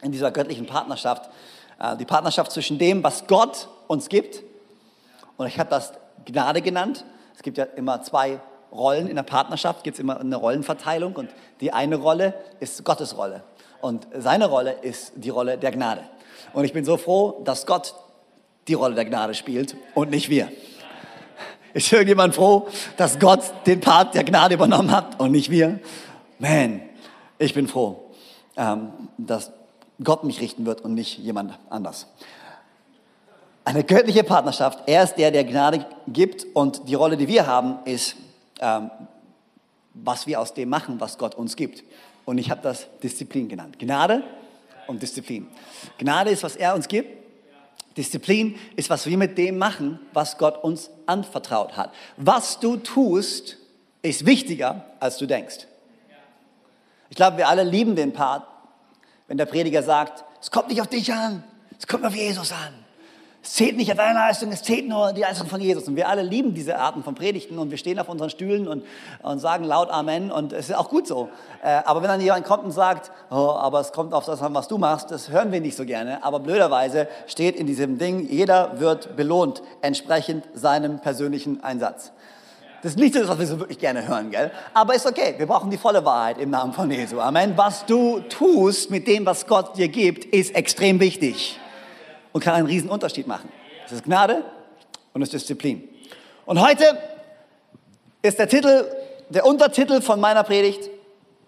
in 0.02 0.12
dieser 0.12 0.30
göttlichen 0.30 0.66
Partnerschaft. 0.66 1.30
Äh, 1.78 1.96
die 1.96 2.04
Partnerschaft 2.04 2.52
zwischen 2.52 2.78
dem, 2.78 3.02
was 3.02 3.26
Gott 3.26 3.68
uns 3.86 4.08
gibt. 4.08 4.42
Und 5.36 5.46
ich 5.46 5.58
habe 5.58 5.70
das 5.70 5.92
Gnade 6.24 6.62
genannt. 6.62 7.04
Es 7.34 7.42
gibt 7.42 7.58
ja 7.58 7.64
immer 7.64 8.02
zwei 8.02 8.40
Rollen 8.72 9.06
in 9.08 9.16
der 9.16 9.22
Partnerschaft, 9.22 9.84
gibt 9.84 9.96
es 9.96 10.00
immer 10.00 10.18
eine 10.18 10.36
Rollenverteilung 10.36 11.14
und 11.14 11.30
die 11.60 11.72
eine 11.72 11.96
Rolle 11.96 12.34
ist 12.58 12.84
Gottes 12.84 13.16
Rolle 13.16 13.44
und 13.80 14.08
seine 14.16 14.46
Rolle 14.46 14.72
ist 14.82 15.12
die 15.14 15.30
Rolle 15.30 15.58
der 15.58 15.70
Gnade. 15.70 16.02
Und 16.52 16.64
ich 16.64 16.72
bin 16.72 16.84
so 16.84 16.96
froh, 16.96 17.42
dass 17.44 17.66
Gott 17.66 17.94
die 18.66 18.74
Rolle 18.74 18.94
der 18.94 19.04
Gnade 19.04 19.34
spielt 19.34 19.76
und 19.94 20.10
nicht 20.10 20.28
wir. 20.28 20.50
Ist 21.74 21.92
irgendjemand 21.92 22.36
froh, 22.36 22.68
dass 22.96 23.18
Gott 23.18 23.40
den 23.66 23.80
Part 23.80 24.14
der 24.14 24.22
Gnade 24.22 24.54
übernommen 24.54 24.92
hat 24.92 25.18
und 25.20 25.32
nicht 25.32 25.50
wir? 25.50 25.80
Man, 26.38 26.80
ich 27.38 27.52
bin 27.52 27.66
froh, 27.66 28.12
ähm, 28.56 28.92
dass 29.18 29.50
Gott 30.02 30.22
mich 30.22 30.40
richten 30.40 30.66
wird 30.66 30.82
und 30.82 30.94
nicht 30.94 31.18
jemand 31.18 31.58
anders. 31.70 32.06
Eine 33.64 33.82
göttliche 33.82 34.22
Partnerschaft. 34.22 34.84
Er 34.86 35.02
ist 35.02 35.16
der, 35.16 35.32
der 35.32 35.42
Gnade 35.42 35.84
gibt 36.06 36.46
und 36.54 36.88
die 36.88 36.94
Rolle, 36.94 37.16
die 37.16 37.26
wir 37.26 37.48
haben, 37.48 37.78
ist, 37.86 38.14
ähm, 38.60 38.90
was 39.94 40.28
wir 40.28 40.40
aus 40.40 40.54
dem 40.54 40.68
machen, 40.68 41.00
was 41.00 41.18
Gott 41.18 41.34
uns 41.34 41.56
gibt. 41.56 41.82
Und 42.24 42.38
ich 42.38 42.52
habe 42.52 42.60
das 42.62 42.86
Disziplin 43.02 43.48
genannt. 43.48 43.80
Gnade 43.80 44.22
und 44.86 45.02
Disziplin. 45.02 45.48
Gnade 45.98 46.30
ist, 46.30 46.44
was 46.44 46.54
er 46.54 46.76
uns 46.76 46.86
gibt. 46.86 47.23
Disziplin 47.96 48.58
ist, 48.76 48.90
was 48.90 49.06
wir 49.06 49.16
mit 49.16 49.38
dem 49.38 49.58
machen, 49.58 50.00
was 50.12 50.38
Gott 50.38 50.62
uns 50.62 50.90
anvertraut 51.06 51.76
hat. 51.76 51.92
Was 52.16 52.58
du 52.58 52.76
tust, 52.76 53.56
ist 54.02 54.26
wichtiger, 54.26 54.84
als 55.00 55.16
du 55.18 55.26
denkst. 55.26 55.66
Ich 57.10 57.16
glaube, 57.16 57.36
wir 57.36 57.48
alle 57.48 57.62
lieben 57.62 57.94
den 57.96 58.12
Part, 58.12 58.46
wenn 59.28 59.38
der 59.38 59.46
Prediger 59.46 59.82
sagt, 59.82 60.24
es 60.40 60.50
kommt 60.50 60.68
nicht 60.68 60.80
auf 60.80 60.88
dich 60.88 61.12
an, 61.12 61.44
es 61.78 61.86
kommt 61.86 62.04
auf 62.04 62.14
Jesus 62.14 62.52
an. 62.52 62.83
Es 63.44 63.52
zählt 63.52 63.76
nicht 63.76 63.90
deine 63.98 64.14
Leistung, 64.14 64.50
es 64.52 64.62
zählt 64.62 64.88
nur 64.88 65.12
die 65.12 65.20
Leistung 65.20 65.46
von 65.46 65.60
Jesus. 65.60 65.86
Und 65.86 65.96
wir 65.96 66.08
alle 66.08 66.22
lieben 66.22 66.54
diese 66.54 66.78
Arten 66.78 67.02
von 67.02 67.14
Predigten 67.14 67.58
und 67.58 67.70
wir 67.70 67.76
stehen 67.76 67.98
auf 67.98 68.08
unseren 68.08 68.30
Stühlen 68.30 68.66
und, 68.66 68.84
und 69.22 69.38
sagen 69.38 69.64
laut 69.64 69.90
Amen 69.90 70.30
und 70.30 70.54
es 70.54 70.70
ist 70.70 70.74
auch 70.74 70.88
gut 70.88 71.06
so. 71.06 71.28
Äh, 71.62 71.82
aber 71.84 72.00
wenn 72.00 72.08
dann 72.08 72.22
jemand 72.22 72.46
kommt 72.46 72.64
und 72.64 72.70
sagt, 72.70 73.12
oh, 73.30 73.34
aber 73.34 73.80
es 73.80 73.92
kommt 73.92 74.14
auf 74.14 74.24
das 74.24 74.40
an, 74.40 74.54
was 74.54 74.66
du 74.66 74.78
machst, 74.78 75.10
das 75.10 75.28
hören 75.28 75.52
wir 75.52 75.60
nicht 75.60 75.76
so 75.76 75.84
gerne. 75.84 76.24
Aber 76.24 76.40
blöderweise 76.40 77.06
steht 77.26 77.56
in 77.56 77.66
diesem 77.66 77.98
Ding, 77.98 78.26
jeder 78.30 78.80
wird 78.80 79.14
belohnt 79.14 79.62
entsprechend 79.82 80.46
seinem 80.54 81.00
persönlichen 81.00 81.62
Einsatz. 81.62 82.12
Das 82.82 82.92
ist 82.92 82.98
nicht 82.98 83.14
das, 83.14 83.28
was 83.28 83.38
wir 83.38 83.46
so 83.46 83.60
wirklich 83.60 83.78
gerne 83.78 84.08
hören, 84.08 84.30
gell? 84.30 84.52
Aber 84.72 84.94
ist 84.94 85.06
okay. 85.06 85.34
Wir 85.36 85.46
brauchen 85.46 85.70
die 85.70 85.78
volle 85.78 86.02
Wahrheit 86.06 86.38
im 86.38 86.48
Namen 86.48 86.72
von 86.72 86.90
Jesu. 86.90 87.20
Amen. 87.20 87.52
Was 87.56 87.84
du 87.84 88.20
tust 88.20 88.90
mit 88.90 89.06
dem, 89.06 89.26
was 89.26 89.46
Gott 89.46 89.76
dir 89.76 89.88
gibt, 89.88 90.24
ist 90.24 90.54
extrem 90.54 90.98
wichtig 90.98 91.58
und 92.34 92.42
kann 92.42 92.54
einen 92.54 92.66
riesen 92.66 92.90
Unterschied 92.90 93.28
machen. 93.28 93.48
Es 93.86 93.92
ist 93.92 94.04
Gnade 94.04 94.44
und 95.12 95.22
es 95.22 95.28
ist 95.28 95.42
Disziplin. 95.42 95.88
Und 96.44 96.60
heute 96.60 96.98
ist 98.22 98.40
der 98.40 98.48
Titel, 98.48 98.86
der 99.28 99.46
Untertitel 99.46 100.02
von 100.02 100.18
meiner 100.18 100.42
Predigt, 100.42 100.90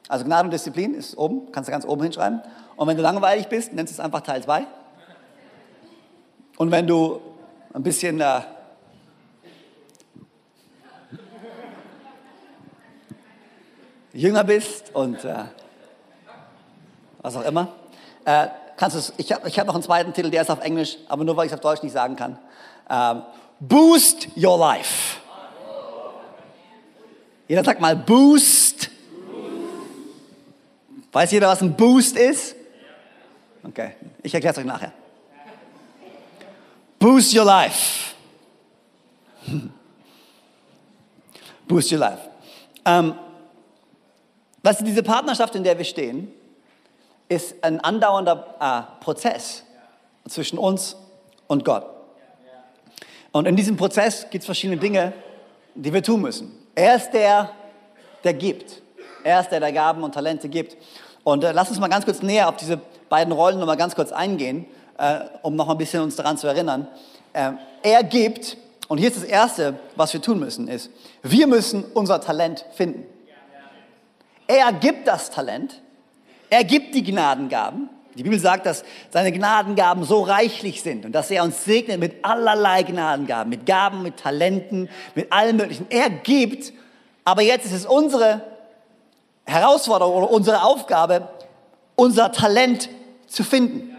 also 0.08 0.24
Gnade 0.24 0.44
und 0.44 0.52
Disziplin 0.52 0.94
ist 0.94 1.18
oben, 1.18 1.50
kannst 1.50 1.68
du 1.68 1.72
ganz 1.72 1.84
oben 1.84 2.04
hinschreiben. 2.04 2.40
Und 2.76 2.86
wenn 2.86 2.96
du 2.96 3.02
langweilig 3.02 3.48
bist, 3.48 3.72
nennst 3.72 3.92
du 3.92 4.00
es 4.00 4.00
einfach 4.00 4.20
Teil 4.20 4.44
2. 4.44 4.64
Und 6.56 6.70
wenn 6.70 6.86
du 6.86 7.20
ein 7.74 7.82
bisschen 7.82 8.20
äh, 8.20 8.42
jünger 14.12 14.44
bist 14.44 14.94
und 14.94 15.24
äh, 15.24 15.34
was 17.22 17.36
auch 17.36 17.44
immer, 17.44 17.72
äh, 18.24 18.46
kannst 18.76 18.96
du 18.96 19.12
ich 19.16 19.32
habe 19.32 19.48
ich 19.48 19.58
hab 19.58 19.66
noch 19.66 19.74
einen 19.74 19.82
zweiten 19.82 20.12
Titel, 20.12 20.30
der 20.30 20.42
ist 20.42 20.50
auf 20.50 20.60
Englisch, 20.60 20.96
aber 21.08 21.24
nur 21.24 21.36
weil 21.36 21.46
ich 21.46 21.52
es 21.52 21.58
auf 21.58 21.62
Deutsch 21.62 21.82
nicht 21.82 21.92
sagen 21.92 22.16
kann. 22.16 22.38
Ähm, 22.88 23.22
boost 23.60 24.28
your 24.36 24.58
life. 24.58 25.18
Jeder 27.48 27.64
sagt 27.64 27.80
mal 27.80 27.96
Boost. 27.96 28.90
Weiß 31.12 31.30
jeder, 31.30 31.48
was 31.48 31.62
ein 31.62 31.74
Boost 31.76 32.16
ist? 32.16 32.56
Okay, 33.62 33.92
ich 34.22 34.34
erkläre 34.34 34.52
es 34.52 34.58
euch 34.58 34.64
nachher. 34.64 34.92
Boost 36.98 37.34
your 37.34 37.44
life. 37.44 38.14
Boost 41.68 41.92
your 41.92 41.98
life. 41.98 42.28
Ähm, 42.84 43.14
was 44.62 44.78
diese 44.78 45.02
Partnerschaft, 45.02 45.54
in 45.54 45.64
der 45.64 45.78
wir 45.78 45.84
stehen, 45.84 46.32
ist 47.28 47.62
ein 47.62 47.80
andauernder 47.80 48.54
äh, 48.60 49.02
Prozess 49.04 49.64
zwischen 50.28 50.58
uns 50.58 50.96
und 51.46 51.64
Gott. 51.64 51.86
Und 53.32 53.46
in 53.46 53.56
diesem 53.56 53.76
Prozess 53.76 54.26
gibt 54.30 54.42
es 54.42 54.46
verschiedene 54.46 54.80
Dinge, 54.80 55.12
die 55.74 55.92
wir 55.92 56.02
tun 56.02 56.22
müssen. 56.22 56.52
Er 56.74 56.96
ist 56.96 57.10
der, 57.10 57.50
der 58.24 58.34
gibt. 58.34 58.80
Er 59.24 59.40
ist 59.40 59.50
der, 59.50 59.60
der 59.60 59.72
Gaben 59.72 60.02
und 60.02 60.14
Talente 60.14 60.48
gibt. 60.48 60.76
Und 61.24 61.44
äh, 61.44 61.52
lass 61.52 61.68
uns 61.68 61.78
mal 61.78 61.88
ganz 61.88 62.04
kurz 62.04 62.22
näher 62.22 62.48
auf 62.48 62.56
diese 62.56 62.80
beiden 63.08 63.32
Rollen 63.32 63.58
noch 63.58 63.66
mal 63.66 63.76
ganz 63.76 63.94
kurz 63.94 64.12
eingehen, 64.12 64.66
äh, 64.98 65.20
um 65.42 65.56
noch 65.56 65.68
ein 65.68 65.76
bisschen 65.76 66.02
uns 66.02 66.16
daran 66.16 66.38
zu 66.38 66.46
erinnern. 66.46 66.88
Äh, 67.32 67.52
er 67.82 68.04
gibt, 68.04 68.56
und 68.88 68.98
hier 68.98 69.08
ist 69.08 69.16
das 69.16 69.24
Erste, 69.24 69.74
was 69.96 70.12
wir 70.12 70.22
tun 70.22 70.38
müssen, 70.38 70.68
ist, 70.68 70.90
wir 71.22 71.46
müssen 71.46 71.84
unser 71.92 72.20
Talent 72.20 72.64
finden. 72.72 73.04
Er 74.46 74.72
gibt 74.72 75.08
das 75.08 75.30
Talent, 75.30 75.82
er 76.56 76.64
gibt 76.64 76.94
die 76.94 77.02
Gnadengaben. 77.02 77.90
Die 78.16 78.22
Bibel 78.22 78.38
sagt, 78.38 78.64
dass 78.64 78.82
seine 79.10 79.30
Gnadengaben 79.30 80.04
so 80.04 80.22
reichlich 80.22 80.82
sind 80.82 81.04
und 81.04 81.12
dass 81.12 81.30
er 81.30 81.44
uns 81.44 81.64
segnet 81.64 82.00
mit 82.00 82.24
allerlei 82.24 82.82
Gnadengaben, 82.82 83.50
mit 83.50 83.66
Gaben, 83.66 84.02
mit 84.02 84.16
Talenten, 84.16 84.88
mit 85.14 85.30
allem 85.30 85.58
Möglichen. 85.58 85.86
Er 85.90 86.08
gibt, 86.08 86.72
aber 87.24 87.42
jetzt 87.42 87.66
ist 87.66 87.72
es 87.72 87.84
unsere 87.84 88.40
Herausforderung 89.44 90.14
oder 90.14 90.30
unsere 90.30 90.62
Aufgabe, 90.62 91.28
unser 91.94 92.32
Talent 92.32 92.88
zu 93.26 93.44
finden. 93.44 93.94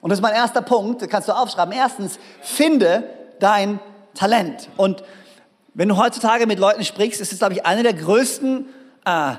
Und 0.00 0.10
das 0.10 0.18
ist 0.18 0.22
mein 0.22 0.34
erster 0.34 0.62
Punkt, 0.62 1.08
kannst 1.08 1.28
du 1.28 1.32
aufschreiben. 1.32 1.72
Erstens, 1.72 2.18
finde 2.42 3.04
dein 3.38 3.78
Talent. 4.14 4.68
Und 4.76 5.04
wenn 5.74 5.88
du 5.88 5.96
heutzutage 5.96 6.48
mit 6.48 6.58
Leuten 6.58 6.84
sprichst, 6.84 7.20
ist 7.20 7.32
es, 7.32 7.38
glaube 7.38 7.54
ich, 7.54 7.64
eine 7.64 7.84
der 7.84 7.94
größten 7.94 8.66
äh, 9.04 9.34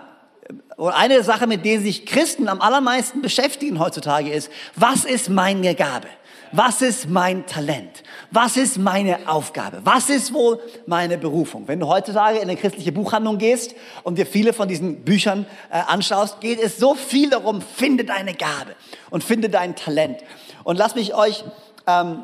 oder 0.78 0.96
eine 0.96 1.24
Sache, 1.24 1.48
mit 1.48 1.66
der 1.66 1.80
sich 1.80 2.06
Christen 2.06 2.48
am 2.48 2.62
allermeisten 2.62 3.22
beschäftigen 3.22 3.80
heutzutage 3.80 4.32
ist, 4.32 4.52
was 4.76 5.06
ist 5.06 5.30
meine 5.30 5.76
Gabe? 5.76 6.08
Was 6.54 6.82
ist 6.82 7.08
mein 7.10 7.46
Talent? 7.46 8.04
Was 8.30 8.58
ist 8.58 8.78
meine 8.78 9.30
Aufgabe? 9.30 9.82
Was 9.86 10.10
ist 10.10 10.34
wohl 10.34 10.60
meine 10.86 11.18
Berufung? 11.18 11.68
Wenn 11.68 11.80
du 11.80 11.88
heutzutage 11.88 12.38
in 12.38 12.44
eine 12.44 12.58
christliche 12.58 12.92
Buchhandlung 12.92 13.38
gehst 13.38 13.74
und 14.04 14.18
dir 14.18 14.26
viele 14.26 14.52
von 14.52 14.68
diesen 14.68 15.06
Büchern 15.06 15.46
äh, 15.70 15.80
anschaust, 15.88 16.42
geht 16.42 16.60
es 16.60 16.78
so 16.78 16.94
viel 16.94 17.30
darum, 17.30 17.62
finde 17.62 18.04
deine 18.04 18.34
Gabe 18.34 18.76
und 19.12 19.24
finde 19.24 19.50
dein 19.50 19.78
Talent. 19.78 20.18
Und 20.66 20.78
lass 20.78 20.96
mich 20.96 21.16
euch 21.16 21.46
ähm, 21.88 22.24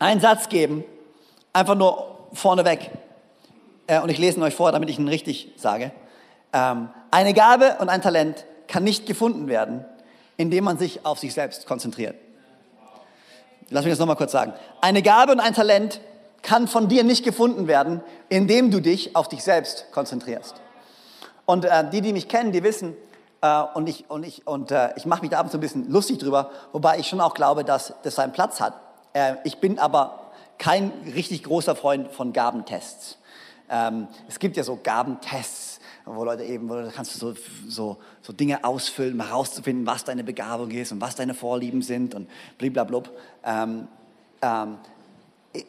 einen 0.00 0.20
Satz 0.20 0.48
geben, 0.48 0.82
einfach 1.52 1.76
nur 1.76 2.28
vorneweg. 2.32 2.90
Äh, 3.86 4.00
und 4.00 4.08
ich 4.08 4.18
lese 4.18 4.40
ihn 4.40 4.42
euch 4.42 4.54
vor, 4.54 4.72
damit 4.72 4.90
ich 4.90 4.98
ihn 4.98 5.06
richtig 5.06 5.52
sage. 5.56 5.92
Ähm, 6.52 6.88
eine 7.10 7.34
Gabe 7.34 7.76
und 7.80 7.88
ein 7.88 8.02
Talent 8.02 8.44
kann 8.66 8.84
nicht 8.84 9.06
gefunden 9.06 9.48
werden, 9.48 9.84
indem 10.36 10.64
man 10.64 10.78
sich 10.78 11.04
auf 11.04 11.18
sich 11.18 11.34
selbst 11.34 11.66
konzentriert. 11.66 12.14
Lass 13.70 13.84
mich 13.84 13.92
das 13.92 13.98
nochmal 13.98 14.16
kurz 14.16 14.32
sagen. 14.32 14.52
Eine 14.80 15.02
Gabe 15.02 15.32
und 15.32 15.40
ein 15.40 15.54
Talent 15.54 16.00
kann 16.42 16.68
von 16.68 16.88
dir 16.88 17.04
nicht 17.04 17.24
gefunden 17.24 17.66
werden, 17.66 18.02
indem 18.28 18.70
du 18.70 18.80
dich 18.80 19.14
auf 19.16 19.28
dich 19.28 19.42
selbst 19.42 19.86
konzentrierst. 19.92 20.54
Und 21.44 21.64
äh, 21.64 21.88
die, 21.90 22.00
die 22.00 22.12
mich 22.12 22.28
kennen, 22.28 22.52
die 22.52 22.62
wissen, 22.62 22.96
äh, 23.40 23.62
und 23.74 23.88
ich, 23.88 24.08
und 24.08 24.24
ich, 24.24 24.46
und, 24.46 24.70
äh, 24.70 24.90
ich 24.96 25.06
mache 25.06 25.22
mich 25.22 25.30
da 25.30 25.38
abends 25.38 25.52
so 25.52 25.58
ein 25.58 25.60
bisschen 25.60 25.90
lustig 25.90 26.18
drüber, 26.18 26.50
wobei 26.72 26.98
ich 26.98 27.08
schon 27.08 27.20
auch 27.20 27.34
glaube, 27.34 27.64
dass 27.64 27.94
das 28.02 28.14
seinen 28.14 28.32
Platz 28.32 28.60
hat. 28.60 28.74
Äh, 29.12 29.34
ich 29.44 29.58
bin 29.58 29.78
aber 29.78 30.30
kein 30.58 30.92
richtig 31.14 31.44
großer 31.44 31.76
Freund 31.76 32.10
von 32.10 32.32
Gabentests. 32.32 33.18
Ähm, 33.70 34.08
es 34.28 34.38
gibt 34.38 34.56
ja 34.56 34.64
so 34.64 34.78
Gabentests, 34.82 35.77
wo 36.14 36.24
Leute 36.24 36.44
eben, 36.44 36.68
wo 36.68 36.74
du 36.74 36.90
kannst 36.90 37.14
du 37.14 37.18
so, 37.18 37.34
so, 37.66 37.96
so 38.22 38.32
Dinge 38.32 38.64
ausfüllen, 38.64 39.14
um 39.14 39.26
herauszufinden, 39.26 39.86
was 39.86 40.04
deine 40.04 40.24
Begabung 40.24 40.70
ist 40.70 40.92
und 40.92 41.00
was 41.00 41.14
deine 41.16 41.34
Vorlieben 41.34 41.82
sind 41.82 42.14
und 42.14 42.28
bliblablub. 42.58 43.10
Ähm, 43.44 43.88
ähm, 44.42 44.78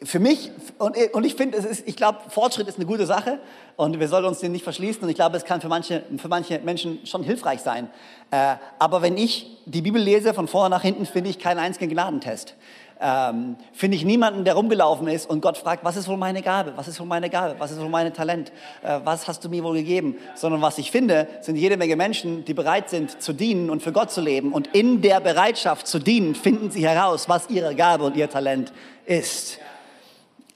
für 0.02 0.18
mich, 0.18 0.50
und, 0.78 0.96
und 1.12 1.24
ich 1.24 1.34
finde, 1.34 1.58
ich 1.86 1.96
glaube, 1.96 2.18
Fortschritt 2.28 2.68
ist 2.68 2.76
eine 2.76 2.86
gute 2.86 3.06
Sache 3.06 3.40
und 3.76 3.98
wir 3.98 4.08
sollten 4.08 4.28
uns 4.28 4.38
den 4.38 4.52
nicht 4.52 4.62
verschließen 4.62 5.02
und 5.02 5.08
ich 5.08 5.14
glaube, 5.14 5.36
es 5.36 5.44
kann 5.44 5.60
für 5.60 5.68
manche, 5.68 6.04
für 6.18 6.28
manche 6.28 6.58
Menschen 6.60 7.04
schon 7.06 7.22
hilfreich 7.22 7.60
sein. 7.60 7.88
Äh, 8.30 8.56
aber 8.78 9.02
wenn 9.02 9.16
ich 9.16 9.58
die 9.64 9.80
Bibel 9.80 10.00
lese, 10.00 10.34
von 10.34 10.48
vorne 10.48 10.74
nach 10.74 10.82
hinten, 10.82 11.06
finde 11.06 11.30
ich 11.30 11.38
keinen 11.38 11.58
einzigen 11.58 11.90
Gnadentest 11.90 12.54
ähm, 13.00 13.56
finde 13.72 13.96
ich 13.96 14.04
niemanden, 14.04 14.44
der 14.44 14.54
rumgelaufen 14.54 15.08
ist 15.08 15.28
und 15.28 15.40
Gott 15.40 15.56
fragt, 15.56 15.84
was 15.84 15.96
ist 15.96 16.06
wohl 16.08 16.18
meine 16.18 16.42
Gabe? 16.42 16.74
Was 16.76 16.86
ist 16.86 17.00
wohl 17.00 17.06
meine 17.06 17.30
Gabe? 17.30 17.54
Was 17.58 17.70
ist 17.70 17.80
wohl 17.80 17.88
mein 17.88 18.12
Talent? 18.12 18.52
Äh, 18.82 19.00
was 19.04 19.26
hast 19.26 19.44
du 19.44 19.48
mir 19.48 19.64
wohl 19.64 19.74
gegeben? 19.74 20.16
Sondern 20.34 20.60
was 20.60 20.76
ich 20.78 20.90
finde, 20.90 21.26
sind 21.40 21.56
jede 21.56 21.76
Menge 21.76 21.96
Menschen, 21.96 22.44
die 22.44 22.52
bereit 22.52 22.90
sind 22.90 23.22
zu 23.22 23.32
dienen 23.32 23.70
und 23.70 23.82
für 23.82 23.92
Gott 23.92 24.10
zu 24.10 24.20
leben. 24.20 24.52
Und 24.52 24.68
in 24.74 25.00
der 25.00 25.20
Bereitschaft 25.20 25.86
zu 25.86 25.98
dienen, 25.98 26.34
finden 26.34 26.70
sie 26.70 26.86
heraus, 26.86 27.28
was 27.28 27.48
ihre 27.48 27.74
Gabe 27.74 28.04
und 28.04 28.16
ihr 28.16 28.28
Talent 28.28 28.72
ist. 29.06 29.58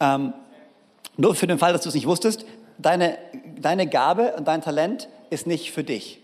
Ähm, 0.01 0.35
nur 1.17 1.35
für 1.35 1.47
den 1.47 1.59
Fall, 1.59 1.73
dass 1.73 1.83
du 1.83 1.89
es 1.89 1.95
nicht 1.95 2.07
wusstest, 2.07 2.45
deine, 2.77 3.17
deine 3.59 3.87
Gabe 3.87 4.35
und 4.37 4.49
dein 4.49 4.61
Talent 4.61 5.09
ist 5.31 5.47
nicht 5.47 5.73
für 5.73 5.85
dich. 5.85 6.21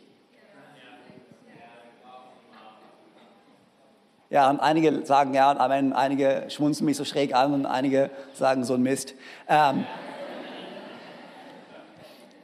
Ja, 4.31 4.49
und 4.49 4.61
einige 4.61 5.05
sagen 5.05 5.35
ja 5.35 5.51
und 5.51 5.59
einige 5.93 6.45
schmunzen 6.51 6.87
mich 6.87 6.97
so 6.97 7.05
schräg 7.05 7.35
an 7.35 7.53
und 7.53 7.67
einige 7.67 8.11
sagen 8.33 8.65
so 8.65 8.75
ein 8.75 8.83
Mist. 8.83 9.15
Ähm, 9.49 9.85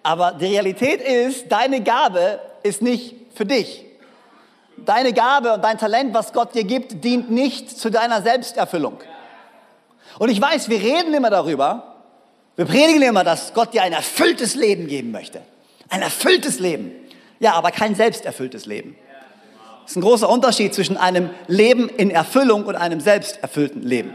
aber 0.02 0.33
die 0.33 0.47
Realität 0.47 1.00
ist, 1.00 1.50
deine 1.50 1.83
Gabe 1.83 2.40
ist 2.64 2.83
nicht 2.83 3.14
für 3.35 3.47
dich. 3.47 3.85
Deine 4.76 5.12
Gabe 5.12 5.55
und 5.55 5.62
dein 5.62 5.78
Talent, 5.78 6.12
was 6.12 6.33
Gott 6.33 6.55
dir 6.55 6.64
gibt, 6.64 7.05
dient 7.05 7.31
nicht 7.31 7.71
zu 7.71 7.90
deiner 7.90 8.21
Selbsterfüllung. 8.21 8.99
Und 10.19 10.28
ich 10.28 10.40
weiß, 10.40 10.69
wir 10.69 10.81
reden 10.81 11.14
immer 11.14 11.31
darüber, 11.31 11.95
wir 12.57 12.64
predigen 12.64 13.02
immer, 13.02 13.23
dass 13.23 13.55
Gott 13.55 13.75
dir 13.75 13.83
ein 13.83 13.93
erfülltes 13.93 14.55
Leben 14.57 14.88
geben 14.88 15.12
möchte. 15.12 15.40
Ein 15.88 16.02
erfülltes 16.02 16.59
Leben. 16.59 16.93
Ja, 17.38 17.52
aber 17.55 17.71
kein 17.71 17.95
selbsterfülltes 17.95 18.66
Leben. 18.66 18.97
Das 19.87 19.93
ist 19.93 19.99
ein 19.99 20.02
großer 20.02 20.28
Unterschied 20.28 20.75
zwischen 20.75 20.97
einem 20.97 21.31
Leben 21.47 21.88
in 21.88 22.11
Erfüllung 22.11 22.64
und 22.64 22.75
einem 22.75 22.99
selbsterfüllten 22.99 23.83
Leben. 23.83 24.14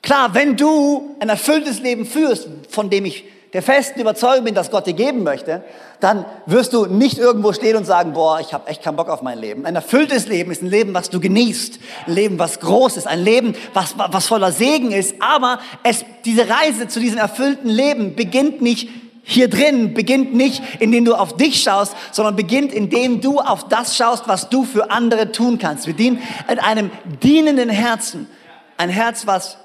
Klar, 0.00 0.32
wenn 0.32 0.56
du 0.56 1.14
ein 1.20 1.28
erfülltes 1.28 1.80
Leben 1.80 2.06
führst, 2.06 2.48
von 2.70 2.88
dem 2.88 3.04
ich 3.04 3.24
der 3.52 3.60
festen 3.60 4.00
Überzeugung 4.00 4.46
bin, 4.46 4.54
dass 4.54 4.70
Gott 4.70 4.86
dir 4.86 4.94
geben 4.94 5.24
möchte, 5.24 5.62
dann 6.00 6.24
wirst 6.46 6.72
du 6.72 6.86
nicht 6.86 7.18
irgendwo 7.18 7.52
stehen 7.52 7.76
und 7.76 7.84
sagen, 7.84 8.14
boah, 8.14 8.40
ich 8.40 8.54
habe 8.54 8.66
echt 8.66 8.82
keinen 8.82 8.96
Bock 8.96 9.10
auf 9.10 9.20
mein 9.20 9.38
Leben. 9.38 9.66
Ein 9.66 9.74
erfülltes 9.74 10.26
Leben 10.26 10.50
ist 10.50 10.62
ein 10.62 10.70
Leben, 10.70 10.94
was 10.94 11.10
du 11.10 11.20
genießt, 11.20 11.78
ein 12.06 12.14
Leben, 12.14 12.38
was 12.38 12.58
groß 12.60 12.96
ist, 12.96 13.06
ein 13.06 13.22
Leben, 13.22 13.54
was, 13.74 13.94
was 13.98 14.26
voller 14.26 14.52
Segen 14.52 14.90
ist. 14.90 15.16
Aber 15.20 15.58
es, 15.82 16.02
diese 16.24 16.48
Reise 16.48 16.88
zu 16.88 16.98
diesem 16.98 17.18
erfüllten 17.18 17.68
Leben 17.68 18.16
beginnt 18.16 18.62
nicht 18.62 18.88
hier 19.22 19.48
drin, 19.48 19.94
beginnt 19.94 20.34
nicht, 20.34 20.62
indem 20.80 21.04
du 21.04 21.14
auf 21.14 21.36
dich 21.36 21.62
schaust, 21.62 21.94
sondern 22.10 22.34
beginnt, 22.34 22.72
indem 22.72 23.20
du 23.20 23.38
auf 23.38 23.68
das 23.68 23.96
schaust, 23.96 24.26
was 24.26 24.48
du 24.48 24.64
für 24.64 24.90
andere 24.90 25.30
tun 25.30 25.58
kannst. 25.58 25.86
Wir 25.86 25.94
dienen 25.94 26.20
in 26.48 26.58
einem 26.58 26.90
dienenden 27.22 27.68
Herzen, 27.68 28.28
ein 28.76 28.90
Herz, 28.90 29.26
was 29.26 29.58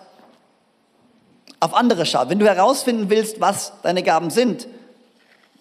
auf 1.59 1.73
andere 1.73 2.05
schaut. 2.05 2.29
Wenn 2.29 2.39
du 2.39 2.45
herausfinden 2.45 3.09
willst, 3.09 3.41
was 3.41 3.73
deine 3.81 4.03
Gaben 4.03 4.29
sind, 4.29 4.67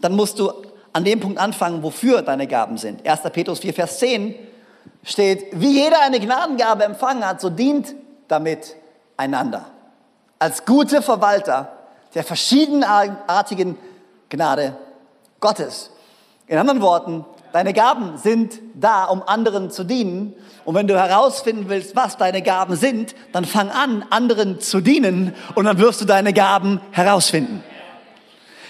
dann 0.01 0.15
musst 0.15 0.39
du 0.39 0.53
an 0.93 1.05
dem 1.05 1.21
Punkt 1.21 1.39
anfangen, 1.39 1.83
wofür 1.83 2.23
deine 2.23 2.47
Gaben 2.47 2.77
sind. 2.77 3.07
1. 3.07 3.21
Petrus 3.33 3.61
4, 3.61 3.73
Vers 3.73 3.99
10 3.99 4.35
steht, 5.03 5.47
wie 5.53 5.83
jeder 5.83 6.01
eine 6.03 6.21
Gnadengabe 6.21 6.85
empfangen 6.85 7.27
hat, 7.27 7.41
so 7.41 7.49
dient 7.49 7.95
damit 8.29 8.77
einander. 9.17 9.67
Als 10.39 10.67
gute 10.67 11.01
Verwalter 11.01 11.76
der 12.17 12.25
verschiedenartigen 12.25 13.77
Gnade 14.31 14.75
Gottes. 15.39 15.91
In 16.47 16.57
anderen 16.57 16.81
Worten, 16.81 17.27
deine 17.53 17.75
Gaben 17.75 18.17
sind 18.17 18.59
da, 18.75 19.05
um 19.05 19.23
anderen 19.23 19.71
zu 19.71 19.85
dienen. 19.85 20.33
Und 20.65 20.75
wenn 20.75 20.87
du 20.87 20.99
herausfinden 20.99 21.69
willst, 21.69 21.95
was 21.95 22.17
deine 22.17 22.41
Gaben 22.41 22.75
sind, 22.75 23.15
dann 23.33 23.45
fang 23.45 23.71
an, 23.71 24.03
anderen 24.09 24.61
zu 24.61 24.81
dienen 24.81 25.35
und 25.55 25.67
dann 25.67 25.79
wirst 25.79 26.01
du 26.01 26.07
deine 26.07 26.33
Gaben 26.33 26.81
herausfinden. 26.91 27.63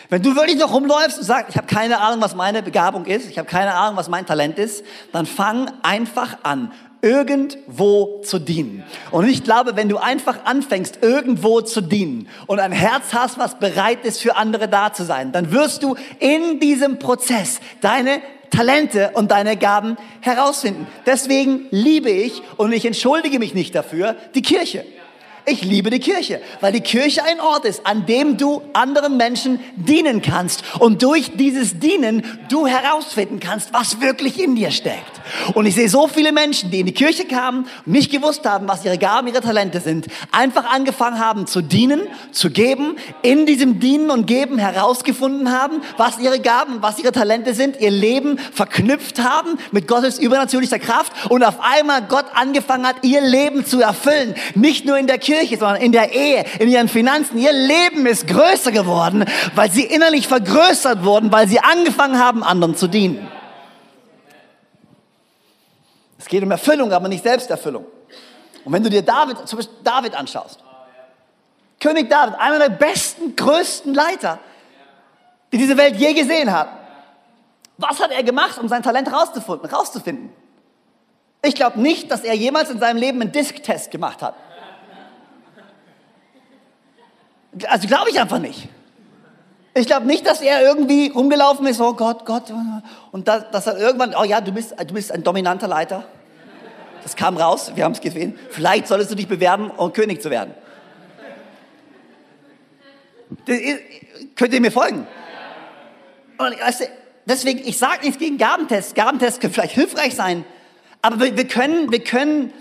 Wenn 0.09 0.23
du 0.23 0.35
wirklich 0.35 0.59
noch 0.59 0.73
rumläufst 0.73 1.19
und 1.19 1.25
sagst, 1.25 1.51
ich 1.51 1.57
habe 1.57 1.69
keine 1.69 2.01
Ahnung, 2.01 2.21
was 2.21 2.35
meine 2.35 2.65
Begabung 2.65 3.05
ist, 3.05 3.31
ich 3.31 3.39
habe 3.39 3.49
keine 3.49 3.75
Ahnung, 3.75 3.97
was 3.97 4.09
mein 4.09 4.27
Talent 4.27 4.59
ist, 4.59 4.85
dann 5.13 5.25
fang 5.25 5.71
einfach 5.83 6.39
an, 6.43 6.73
irgendwo 7.07 8.21
zu 8.25 8.41
dienen. 8.41 8.83
Und 9.13 9.29
ich 9.29 9.45
glaube, 9.45 9.77
wenn 9.77 9.89
du 9.89 9.97
einfach 9.97 10.45
anfängst, 10.45 10.99
irgendwo 11.03 11.61
zu 11.61 11.81
dienen 11.81 12.29
und 12.47 12.59
ein 12.59 12.73
Herz 12.73 13.13
hast, 13.13 13.39
was 13.39 13.61
bereit 13.61 14.05
ist, 14.05 14.21
für 14.21 14.37
andere 14.37 14.69
da 14.69 14.93
zu 14.93 15.05
sein, 15.05 15.31
dann 15.31 15.53
wirst 15.53 15.85
du 15.85 15.95
in 16.19 16.59
diesem 16.59 16.99
Prozess 16.99 17.61
deine 17.81 18.21
Talente 18.51 19.11
und 19.15 19.31
deine 19.31 19.57
Gaben 19.57 19.97
herausfinden. 20.21 20.87
Deswegen 21.05 21.67
liebe 21.71 22.11
ich, 22.11 22.43
und 22.57 22.73
ich 22.73 22.85
entschuldige 22.85 23.39
mich 23.39 23.55
nicht 23.55 23.75
dafür, 23.75 24.17
die 24.35 24.43
Kirche. 24.43 24.85
Ich 25.49 25.63
liebe 25.63 25.91
die 25.91 26.01
Kirche, 26.01 26.41
weil 26.61 26.73
die 26.73 26.81
Kirche 26.81 27.23
ein 27.23 27.39
Ort 27.39 27.67
ist, 27.67 27.87
an 27.87 28.05
dem 28.05 28.37
du 28.37 28.63
anderen 28.73 29.17
Menschen 29.17 29.61
dienen 29.77 30.21
kannst 30.21 30.65
und 30.81 31.05
durch 31.05 31.37
dieses 31.37 31.79
Dienen 31.79 32.25
du 32.49 32.67
herausfinden 32.67 33.39
kannst, 33.39 33.73
was 33.73 34.01
wirklich 34.01 34.43
in 34.43 34.57
dir 34.57 34.73
steckt. 34.73 35.21
Und 35.55 35.67
ich 35.67 35.77
sehe 35.77 35.89
so 35.89 36.09
viele 36.09 36.33
Menschen, 36.33 36.73
die 36.73 36.81
in 36.81 36.87
die 36.87 36.93
Kirche 36.93 37.27
kamen 37.27 37.69
nicht 37.85 38.11
gewusst 38.11 38.45
haben, 38.45 38.67
was 38.67 38.85
ihre 38.85 38.99
Gaben, 38.99 39.29
ihre 39.29 39.41
Talente 39.41 39.79
sind, 39.79 40.07
einfach 40.33 40.65
angefangen 40.65 41.21
haben 41.21 41.47
zu 41.47 41.63
dienen, 41.63 42.01
zu 42.33 42.51
geben, 42.51 42.97
in 43.23 43.47
diesem 43.47 43.79
Dienen 43.79 44.11
und 44.11 44.27
Geben 44.27 44.59
herausgefunden 44.59 45.53
haben, 45.53 45.81
was 45.97 46.19
ihre 46.19 46.41
Gaben, 46.41 46.83
was 46.83 46.99
ihre 46.99 47.13
Talente 47.13 47.55
sind, 47.55 47.81
ihr 47.81 47.93
Leben 47.93 48.39
verknüpft 48.53 49.21
haben 49.21 49.59
mit 49.71 49.87
Gottes 49.87 50.19
übernatürlicher 50.19 50.81
Kraft 50.81 51.13
und 51.31 51.45
auf 51.45 51.61
einmal 51.61 52.03
Gott 52.03 52.27
angefangen 52.35 52.85
hat, 52.85 52.97
ihr 53.03 53.21
Leben 53.21 53.65
zu 53.65 53.81
erfüllen. 53.81 54.35
Nicht 54.57 54.87
nur 54.87 54.99
in 54.99 55.07
der 55.07 55.19
Kirche, 55.19 55.36
Kirche, 55.37 55.59
sondern 55.59 55.83
in 55.83 55.93
der 55.93 56.13
Ehe, 56.13 56.45
in 56.59 56.69
ihren 56.69 56.89
Finanzen. 56.89 57.39
Ihr 57.39 57.53
Leben 57.53 58.07
ist 58.07 58.27
größer 58.27 58.73
geworden, 58.73 59.25
weil 59.55 59.71
sie 59.71 59.85
innerlich 59.85 60.29
vergrößert 60.29 61.05
wurden, 61.05 61.31
weil 61.33 61.49
sie 61.49 61.61
angefangen 61.61 62.19
haben, 62.19 62.43
anderen 62.43 62.77
zu 62.77 62.87
dienen. 62.87 63.29
Es 66.19 66.27
geht 66.27 66.43
um 66.43 66.51
Erfüllung, 66.51 66.93
aber 66.93 67.09
nicht 67.09 67.23
Selbsterfüllung. 67.23 67.87
Und 68.65 68.73
wenn 68.73 68.83
du 68.83 68.91
dir 68.91 69.03
David, 69.03 69.47
zum 69.47 69.59
Beispiel 69.59 69.77
David 69.85 70.15
anschaust, 70.15 70.61
König 71.79 72.09
David, 72.09 72.35
einer 72.39 72.59
der 72.59 72.71
besten, 72.71 73.37
größten 73.37 73.93
Leiter, 73.95 74.39
die 75.53 75.59
diese 75.59 75.77
Welt 75.77 75.97
je 75.97 76.15
gesehen 76.15 76.51
hat. 76.53 76.69
Was 77.77 78.01
hat 78.01 78.11
er 78.11 78.23
gemacht, 78.23 78.59
um 78.59 78.69
sein 78.69 78.83
Talent 78.83 79.13
rauszufinden? 79.13 80.33
Ich 81.43 81.55
glaube 81.55 81.81
nicht, 81.81 82.11
dass 82.11 82.25
er 82.25 82.35
jemals 82.35 82.71
in 82.71 82.81
seinem 82.81 82.97
Leben 82.97 83.21
einen 83.21 83.31
Disktest 83.31 83.91
gemacht 83.91 84.23
hat. 84.23 84.35
Also 87.69 87.89
glaube 87.89 88.11
ich 88.11 88.21
einfach 88.21 88.39
nicht. 88.39 88.69
Ich 89.75 89.87
glaube 89.87 90.07
nicht, 90.07 90.27
dass 90.27 90.41
er 90.41 90.63
irgendwie 90.63 91.09
rumgelaufen 91.09 91.67
ist, 91.67 91.81
oh 91.81 91.93
Gott, 91.93 92.25
Gott, 92.25 92.45
und 93.13 93.29
dass, 93.29 93.51
dass 93.51 93.67
er 93.67 93.77
irgendwann, 93.77 94.15
oh 94.19 94.25
ja, 94.25 94.41
du 94.41 94.51
bist, 94.51 94.75
du 94.79 94.95
bist 94.95 95.13
ein 95.13 95.23
dominanter 95.23 95.69
Leiter. 95.69 96.05
Das 97.03 97.15
kam 97.15 97.37
raus, 97.37 97.73
wir 97.75 97.85
haben 97.85 97.93
es 97.93 98.01
gesehen. 98.01 98.39
Vielleicht 98.51 98.89
solltest 98.89 99.11
du 99.11 99.15
dich 99.15 99.29
bewerben, 99.29 99.71
um 99.71 99.93
König 99.93 100.23
zu 100.23 100.31
werden. 100.31 100.55
Ist, 103.47 103.81
könnt 104.35 104.55
ihr 104.55 104.61
mir 104.61 104.73
folgen? 104.73 105.07
Und, 106.39 106.61
weißt 106.61 106.81
du, 106.81 106.85
deswegen, 107.27 107.61
ich 107.61 107.79
sage 107.79 108.01
nichts 108.03 108.19
gegen 108.19 108.39
Gabentests. 108.39 108.95
Gabentests 108.95 109.41
können 109.41 109.53
vielleicht 109.53 109.75
hilfreich 109.75 110.15
sein, 110.15 110.45
aber 111.03 111.21
wir, 111.21 111.37
wir, 111.37 111.47
können, 111.47 111.93
wir 111.93 112.03
können 112.03 112.53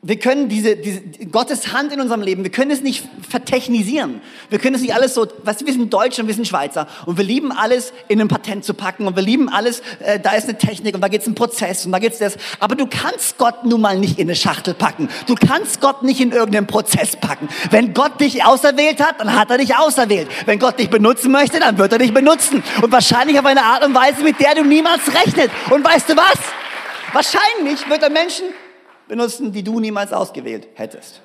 wir 0.00 0.16
können 0.16 0.48
diese, 0.48 0.76
diese, 0.76 1.00
Gottes 1.26 1.72
Hand 1.72 1.92
in 1.92 2.00
unserem 2.00 2.22
Leben, 2.22 2.44
wir 2.44 2.52
können 2.52 2.70
es 2.70 2.82
nicht 2.82 3.04
vertechnisieren. 3.28 4.20
Wir 4.48 4.60
können 4.60 4.76
es 4.76 4.80
nicht 4.80 4.94
alles 4.94 5.12
so, 5.14 5.26
weißt 5.42 5.60
du, 5.60 5.66
wir 5.66 5.72
sind 5.72 5.92
Deutsche 5.92 6.22
und 6.22 6.28
wir 6.28 6.34
sind 6.36 6.46
Schweizer 6.46 6.86
und 7.04 7.18
wir 7.18 7.24
lieben 7.24 7.50
alles 7.50 7.92
in 8.06 8.20
ein 8.20 8.28
Patent 8.28 8.64
zu 8.64 8.74
packen 8.74 9.08
und 9.08 9.16
wir 9.16 9.24
lieben 9.24 9.48
alles, 9.48 9.82
äh, 9.98 10.20
da 10.20 10.32
ist 10.32 10.44
eine 10.44 10.56
Technik 10.56 10.94
und 10.94 11.00
da 11.00 11.08
geht 11.08 11.22
es 11.22 11.26
einen 11.26 11.34
Prozess 11.34 11.84
und 11.84 11.90
da 11.90 11.98
geht 11.98 12.12
es 12.12 12.20
das. 12.20 12.36
Aber 12.60 12.76
du 12.76 12.86
kannst 12.86 13.38
Gott 13.38 13.64
nun 13.64 13.80
mal 13.80 13.98
nicht 13.98 14.20
in 14.20 14.28
eine 14.28 14.36
Schachtel 14.36 14.74
packen. 14.74 15.08
Du 15.26 15.34
kannst 15.34 15.80
Gott 15.80 16.04
nicht 16.04 16.20
in 16.20 16.30
irgendeinen 16.30 16.68
Prozess 16.68 17.16
packen. 17.16 17.48
Wenn 17.72 17.92
Gott 17.92 18.20
dich 18.20 18.44
auserwählt 18.44 19.00
hat, 19.04 19.20
dann 19.20 19.34
hat 19.34 19.50
er 19.50 19.58
dich 19.58 19.74
auserwählt. 19.74 20.28
Wenn 20.46 20.60
Gott 20.60 20.78
dich 20.78 20.90
benutzen 20.90 21.32
möchte, 21.32 21.58
dann 21.58 21.76
wird 21.76 21.92
er 21.92 21.98
dich 21.98 22.14
benutzen. 22.14 22.62
Und 22.82 22.92
wahrscheinlich 22.92 23.36
auf 23.40 23.46
eine 23.46 23.64
Art 23.64 23.84
und 23.84 23.96
Weise, 23.96 24.22
mit 24.22 24.38
der 24.38 24.54
du 24.54 24.64
niemals 24.64 25.02
rechnest. 25.08 25.50
Und 25.70 25.84
weißt 25.84 26.08
du 26.08 26.16
was? 26.16 26.38
Wahrscheinlich 27.12 27.88
wird 27.90 28.04
er 28.04 28.10
Menschen 28.10 28.44
benutzen, 29.08 29.52
die 29.52 29.62
du 29.62 29.80
niemals 29.80 30.12
ausgewählt 30.12 30.68
hättest. 30.74 31.20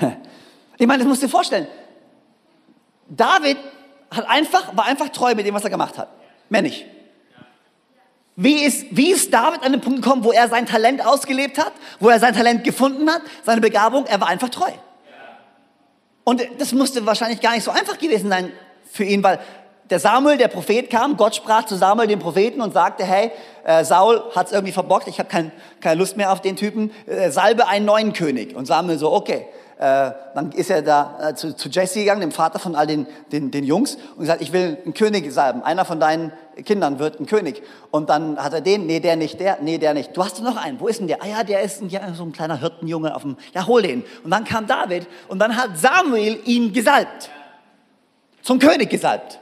Ich 0.78 0.86
meine, 0.86 1.00
das 1.00 1.08
musst 1.08 1.20
du 1.20 1.26
dir 1.26 1.30
vorstellen. 1.30 1.66
David 3.06 3.58
hat 4.10 4.26
einfach, 4.30 4.74
war 4.74 4.86
einfach 4.86 5.10
treu 5.10 5.34
mit 5.34 5.44
dem, 5.44 5.54
was 5.54 5.62
er 5.62 5.68
gemacht 5.68 5.98
hat. 5.98 6.08
Mehr 6.48 6.62
nicht. 6.62 6.86
Wie 8.34 8.62
ist, 8.62 8.86
wie 8.90 9.10
ist 9.10 9.30
David 9.30 9.62
an 9.62 9.72
den 9.72 9.82
Punkt 9.82 10.00
gekommen, 10.00 10.24
wo 10.24 10.32
er 10.32 10.48
sein 10.48 10.64
Talent 10.64 11.04
ausgelebt 11.04 11.58
hat, 11.58 11.72
wo 11.98 12.08
er 12.08 12.18
sein 12.18 12.32
Talent 12.32 12.64
gefunden 12.64 13.10
hat, 13.10 13.20
seine 13.44 13.60
Begabung? 13.60 14.06
Er 14.06 14.22
war 14.22 14.28
einfach 14.28 14.48
treu. 14.48 14.70
Und 16.24 16.42
das 16.56 16.72
musste 16.72 17.04
wahrscheinlich 17.04 17.42
gar 17.42 17.52
nicht 17.52 17.64
so 17.64 17.70
einfach 17.70 17.98
gewesen 17.98 18.30
sein 18.30 18.50
für 18.90 19.04
ihn, 19.04 19.22
weil 19.22 19.38
der 19.90 19.98
Samuel, 19.98 20.38
der 20.38 20.48
Prophet 20.48 20.88
kam, 20.88 21.16
Gott 21.16 21.34
sprach 21.34 21.66
zu 21.66 21.74
Samuel, 21.76 22.06
dem 22.06 22.20
Propheten, 22.20 22.60
und 22.60 22.72
sagte, 22.72 23.04
hey, 23.04 23.32
äh, 23.64 23.84
Saul 23.84 24.22
hat 24.34 24.46
es 24.46 24.52
irgendwie 24.52 24.72
verbockt, 24.72 25.08
ich 25.08 25.18
habe 25.18 25.28
kein, 25.28 25.50
keine 25.80 25.98
Lust 25.98 26.16
mehr 26.16 26.32
auf 26.32 26.40
den 26.40 26.56
Typen, 26.56 26.92
äh, 27.06 27.30
salbe 27.30 27.66
einen 27.66 27.86
neuen 27.86 28.12
König. 28.12 28.54
Und 28.54 28.66
Samuel 28.66 28.98
so, 28.98 29.12
okay. 29.12 29.46
Äh, 29.78 30.12
dann 30.34 30.52
ist 30.52 30.68
er 30.68 30.82
da 30.82 31.34
zu, 31.34 31.56
zu 31.56 31.70
Jesse 31.70 32.00
gegangen, 32.00 32.20
dem 32.20 32.32
Vater 32.32 32.58
von 32.58 32.74
all 32.74 32.86
den, 32.86 33.06
den, 33.32 33.50
den 33.50 33.64
Jungs, 33.64 33.96
und 34.14 34.20
gesagt, 34.20 34.42
ich 34.42 34.52
will 34.52 34.76
einen 34.84 34.92
König 34.92 35.32
salben. 35.32 35.62
Einer 35.62 35.86
von 35.86 35.98
deinen 35.98 36.32
Kindern 36.66 36.98
wird 36.98 37.18
ein 37.18 37.24
König. 37.24 37.62
Und 37.90 38.10
dann 38.10 38.36
hat 38.36 38.52
er 38.52 38.60
den, 38.60 38.86
nee, 38.86 39.00
der 39.00 39.16
nicht, 39.16 39.40
der, 39.40 39.56
nee, 39.62 39.78
der 39.78 39.94
nicht. 39.94 40.14
Du 40.14 40.22
hast 40.22 40.42
noch 40.42 40.58
einen, 40.58 40.78
wo 40.80 40.86
ist 40.86 41.00
denn 41.00 41.08
der? 41.08 41.22
Ah 41.22 41.26
ja, 41.26 41.44
der 41.44 41.62
ist 41.62 41.80
ein, 41.80 41.88
ja, 41.88 42.02
so 42.12 42.24
ein 42.24 42.32
kleiner 42.32 42.60
Hirtenjunge 42.60 43.16
auf 43.16 43.22
dem, 43.22 43.38
ja, 43.54 43.66
hol 43.66 43.80
den. 43.80 44.04
Und 44.22 44.30
dann 44.30 44.44
kam 44.44 44.66
David 44.66 45.06
und 45.28 45.38
dann 45.38 45.56
hat 45.56 45.78
Samuel 45.78 46.38
ihn 46.44 46.74
gesalbt. 46.74 47.30
Zum 48.42 48.58
König 48.58 48.90
gesalbt. 48.90 49.40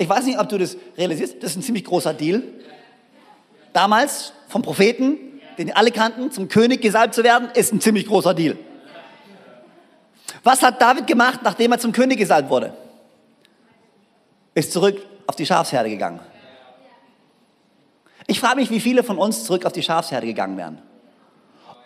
Ich 0.00 0.08
weiß 0.08 0.24
nicht, 0.24 0.38
ob 0.38 0.48
du 0.48 0.56
das 0.56 0.78
realisierst, 0.96 1.42
das 1.42 1.50
ist 1.50 1.56
ein 1.56 1.62
ziemlich 1.62 1.84
großer 1.84 2.14
Deal. 2.14 2.42
Damals 3.74 4.32
vom 4.48 4.62
Propheten, 4.62 5.18
den 5.58 5.76
alle 5.76 5.90
kannten, 5.90 6.32
zum 6.32 6.48
König 6.48 6.80
gesalbt 6.80 7.14
zu 7.14 7.22
werden, 7.22 7.50
ist 7.52 7.70
ein 7.74 7.82
ziemlich 7.82 8.06
großer 8.06 8.32
Deal. 8.32 8.56
Was 10.42 10.62
hat 10.62 10.80
David 10.80 11.06
gemacht, 11.06 11.40
nachdem 11.42 11.72
er 11.72 11.78
zum 11.78 11.92
König 11.92 12.18
gesalbt 12.18 12.48
wurde? 12.48 12.72
Ist 14.54 14.72
zurück 14.72 15.04
auf 15.26 15.36
die 15.36 15.44
Schafsherde 15.44 15.90
gegangen. 15.90 16.20
Ich 18.26 18.40
frage 18.40 18.56
mich, 18.56 18.70
wie 18.70 18.80
viele 18.80 19.02
von 19.02 19.18
uns 19.18 19.44
zurück 19.44 19.66
auf 19.66 19.72
die 19.72 19.82
Schafsherde 19.82 20.26
gegangen 20.26 20.56
wären. 20.56 20.80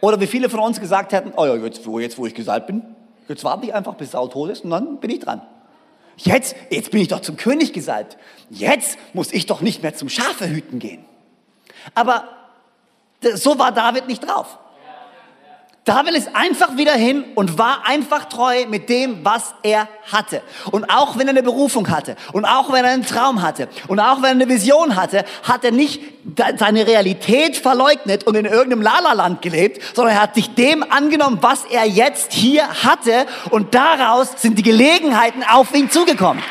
Oder 0.00 0.20
wie 0.20 0.28
viele 0.28 0.48
von 0.48 0.60
uns 0.60 0.78
gesagt 0.78 1.10
hätten, 1.12 1.32
oh 1.36 1.46
ja, 1.46 1.56
jetzt, 1.56 1.84
wo, 1.84 1.98
jetzt 1.98 2.16
wo 2.16 2.26
ich 2.26 2.34
gesalbt 2.34 2.68
bin, 2.68 2.84
jetzt 3.26 3.42
warte 3.42 3.66
ich 3.66 3.74
einfach, 3.74 3.94
bis 3.94 4.12
Saul 4.12 4.30
tot 4.30 4.50
ist 4.50 4.62
und 4.62 4.70
dann 4.70 5.00
bin 5.00 5.10
ich 5.10 5.18
dran. 5.18 5.42
Jetzt, 6.16 6.54
jetzt 6.70 6.90
bin 6.90 7.00
ich 7.00 7.08
doch 7.08 7.20
zum 7.20 7.36
König 7.36 7.72
gesalbt. 7.72 8.16
Jetzt 8.50 8.98
muss 9.12 9.32
ich 9.32 9.46
doch 9.46 9.60
nicht 9.60 9.82
mehr 9.82 9.94
zum 9.94 10.08
Schafehüten 10.08 10.78
gehen. 10.78 11.04
Aber 11.94 12.28
so 13.34 13.58
war 13.58 13.72
David 13.72 14.06
nicht 14.06 14.26
drauf. 14.26 14.58
David 15.84 16.14
ist 16.14 16.34
einfach 16.34 16.78
wieder 16.78 16.94
hin 16.94 17.24
und 17.34 17.58
war 17.58 17.86
einfach 17.86 18.24
treu 18.24 18.64
mit 18.68 18.88
dem, 18.88 19.22
was 19.22 19.54
er 19.62 19.86
hatte. 20.10 20.40
Und 20.70 20.88
auch 20.88 21.18
wenn 21.18 21.26
er 21.26 21.32
eine 21.32 21.42
Berufung 21.42 21.90
hatte 21.90 22.16
und 22.32 22.46
auch 22.46 22.72
wenn 22.72 22.86
er 22.86 22.92
einen 22.92 23.04
Traum 23.04 23.42
hatte 23.42 23.68
und 23.86 24.00
auch 24.00 24.16
wenn 24.22 24.24
er 24.24 24.30
eine 24.30 24.48
Vision 24.48 24.96
hatte, 24.96 25.26
hat 25.42 25.62
er 25.62 25.72
nicht 25.72 26.00
seine 26.56 26.86
Realität 26.86 27.58
verleugnet 27.58 28.24
und 28.24 28.34
in 28.34 28.46
irgendeinem 28.46 28.80
Lala-Land 28.80 29.42
gelebt, 29.42 29.82
sondern 29.94 30.14
er 30.14 30.22
hat 30.22 30.34
sich 30.34 30.54
dem 30.54 30.90
angenommen, 30.90 31.38
was 31.42 31.66
er 31.66 31.84
jetzt 31.84 32.32
hier 32.32 32.66
hatte 32.82 33.26
und 33.50 33.74
daraus 33.74 34.30
sind 34.38 34.58
die 34.58 34.62
Gelegenheiten 34.62 35.42
auf 35.42 35.74
ihn 35.74 35.90
zugekommen. 35.90 36.42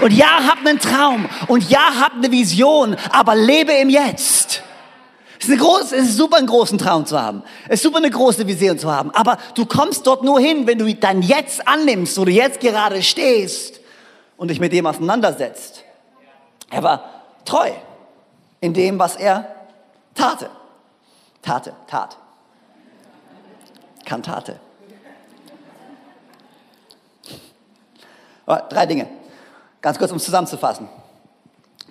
Und 0.00 0.12
ja, 0.12 0.48
hab 0.48 0.66
einen 0.66 0.80
Traum 0.80 1.28
und 1.46 1.70
ja, 1.70 1.92
hab 2.00 2.14
eine 2.14 2.32
Vision, 2.32 2.96
aber 3.12 3.36
lebe 3.36 3.70
im 3.70 3.88
Jetzt. 3.88 4.64
Es 5.44 5.50
ist, 5.50 5.58
groß, 5.58 5.92
es 5.92 6.08
ist 6.08 6.16
super, 6.16 6.38
einen 6.38 6.46
großen 6.46 6.78
Traum 6.78 7.04
zu 7.04 7.20
haben. 7.20 7.42
Es 7.66 7.74
ist 7.74 7.82
super, 7.82 7.98
eine 7.98 8.08
große 8.08 8.46
Vision 8.46 8.78
zu 8.78 8.90
haben. 8.90 9.10
Aber 9.10 9.36
du 9.54 9.66
kommst 9.66 10.06
dort 10.06 10.22
nur 10.22 10.40
hin, 10.40 10.66
wenn 10.66 10.78
du 10.78 10.94
dein 10.94 11.20
Jetzt 11.20 11.68
annimmst, 11.68 12.16
wo 12.16 12.24
du 12.24 12.30
jetzt 12.30 12.60
gerade 12.60 13.02
stehst 13.02 13.80
und 14.38 14.48
dich 14.48 14.58
mit 14.58 14.72
dem 14.72 14.86
auseinandersetzt. 14.86 15.84
Er 16.70 16.82
war 16.82 17.04
treu 17.44 17.70
in 18.62 18.72
dem, 18.72 18.98
was 18.98 19.16
er 19.16 19.46
tate. 20.14 20.48
Tate, 21.42 21.74
tat. 21.88 22.16
Kantate. 24.06 24.58
Drei 28.46 28.86
Dinge. 28.86 29.08
Ganz 29.82 29.98
kurz, 29.98 30.10
um 30.10 30.16
es 30.16 30.24
zusammenzufassen. 30.24 30.88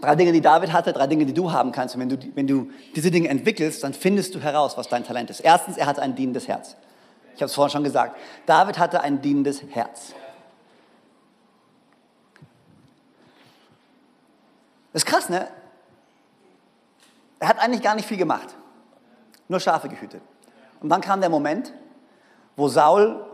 Drei 0.04 0.16
Dinge, 0.16 0.34
die 0.34 0.42
David 0.42 0.74
hatte, 0.74 0.92
drei 0.92 1.08
Dinge, 1.08 1.26
die 1.26 1.34
du 1.34 1.54
haben 1.54 1.72
kannst. 1.72 1.96
Und 1.96 2.02
wenn 2.02 2.10
du, 2.10 2.18
wenn 2.36 2.46
du 2.46 2.70
diese 2.94 3.10
Dinge 3.10 3.30
entwickelst, 3.30 3.86
dann 3.86 3.94
findest 3.94 4.36
du 4.36 4.42
heraus, 4.42 4.76
was 4.76 4.89
dein 4.89 5.06
Talent 5.06 5.30
ist. 5.30 5.39
Erstens, 5.39 5.78
er 5.78 5.86
hatte 5.86 6.02
ein 6.02 6.13
dienendes 6.13 6.50
Herz. 6.50 6.76
Ich 7.34 7.42
habe 7.42 7.46
es 7.46 7.54
vorhin 7.54 7.72
schon 7.72 7.86
gesagt. 7.86 8.18
David 8.46 8.78
hatte 8.80 9.00
ein 9.00 9.22
dienendes 9.22 9.63
Herz. 9.63 10.13
Das 14.92 15.04
ist 15.04 15.06
krass, 15.06 15.30
ne? 15.30 15.48
Er 17.39 17.48
hat 17.48 17.60
eigentlich 17.60 17.82
gar 17.82 17.96
nicht 17.96 18.06
viel 18.06 18.18
gemacht. 18.18 18.54
Nur 19.48 19.62
Schafe 19.62 19.88
gehütet. 19.88 20.22
Und 20.82 20.89
dann 20.89 21.00
kam 21.00 21.22
der 21.22 21.30
Moment, 21.30 21.72
wo 22.58 22.68
Saul 22.68 23.26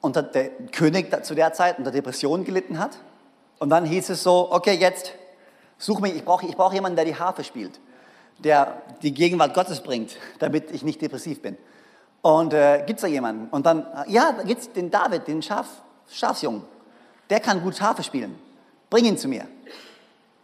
unter 0.00 0.22
der 0.22 0.50
König 0.70 1.24
zu 1.24 1.34
der 1.34 1.52
Zeit 1.52 1.78
unter 1.78 1.90
Depressionen 1.90 2.44
gelitten 2.44 2.78
hat. 2.78 2.96
Und 3.58 3.70
dann 3.70 3.84
hieß 3.84 4.10
es 4.10 4.22
so, 4.22 4.52
okay, 4.52 4.74
jetzt 4.74 5.14
Such 5.78 6.00
mich, 6.00 6.14
ich 6.14 6.24
brauche 6.24 6.46
ich 6.46 6.56
brauch 6.56 6.72
jemanden, 6.72 6.96
der 6.96 7.04
die 7.04 7.16
Harfe 7.16 7.44
spielt, 7.44 7.80
der 8.38 8.82
die 9.02 9.12
Gegenwart 9.12 9.54
Gottes 9.54 9.80
bringt, 9.80 10.16
damit 10.38 10.70
ich 10.70 10.82
nicht 10.82 11.00
depressiv 11.00 11.42
bin. 11.42 11.56
Und 12.22 12.54
äh, 12.54 12.84
gibt 12.86 12.98
es 12.98 13.02
da 13.02 13.06
jemanden? 13.06 13.48
Und 13.50 13.66
dann, 13.66 13.86
ja, 14.08 14.32
da 14.32 14.42
gibt 14.44 14.60
es 14.62 14.72
den 14.72 14.90
David, 14.90 15.28
den 15.28 15.42
Schaf, 15.42 15.66
Schafsjungen. 16.10 16.62
Der 17.28 17.40
kann 17.40 17.62
gut 17.62 17.80
Harfe 17.80 18.02
spielen. 18.02 18.38
Bring 18.88 19.04
ihn 19.04 19.18
zu 19.18 19.28
mir. 19.28 19.46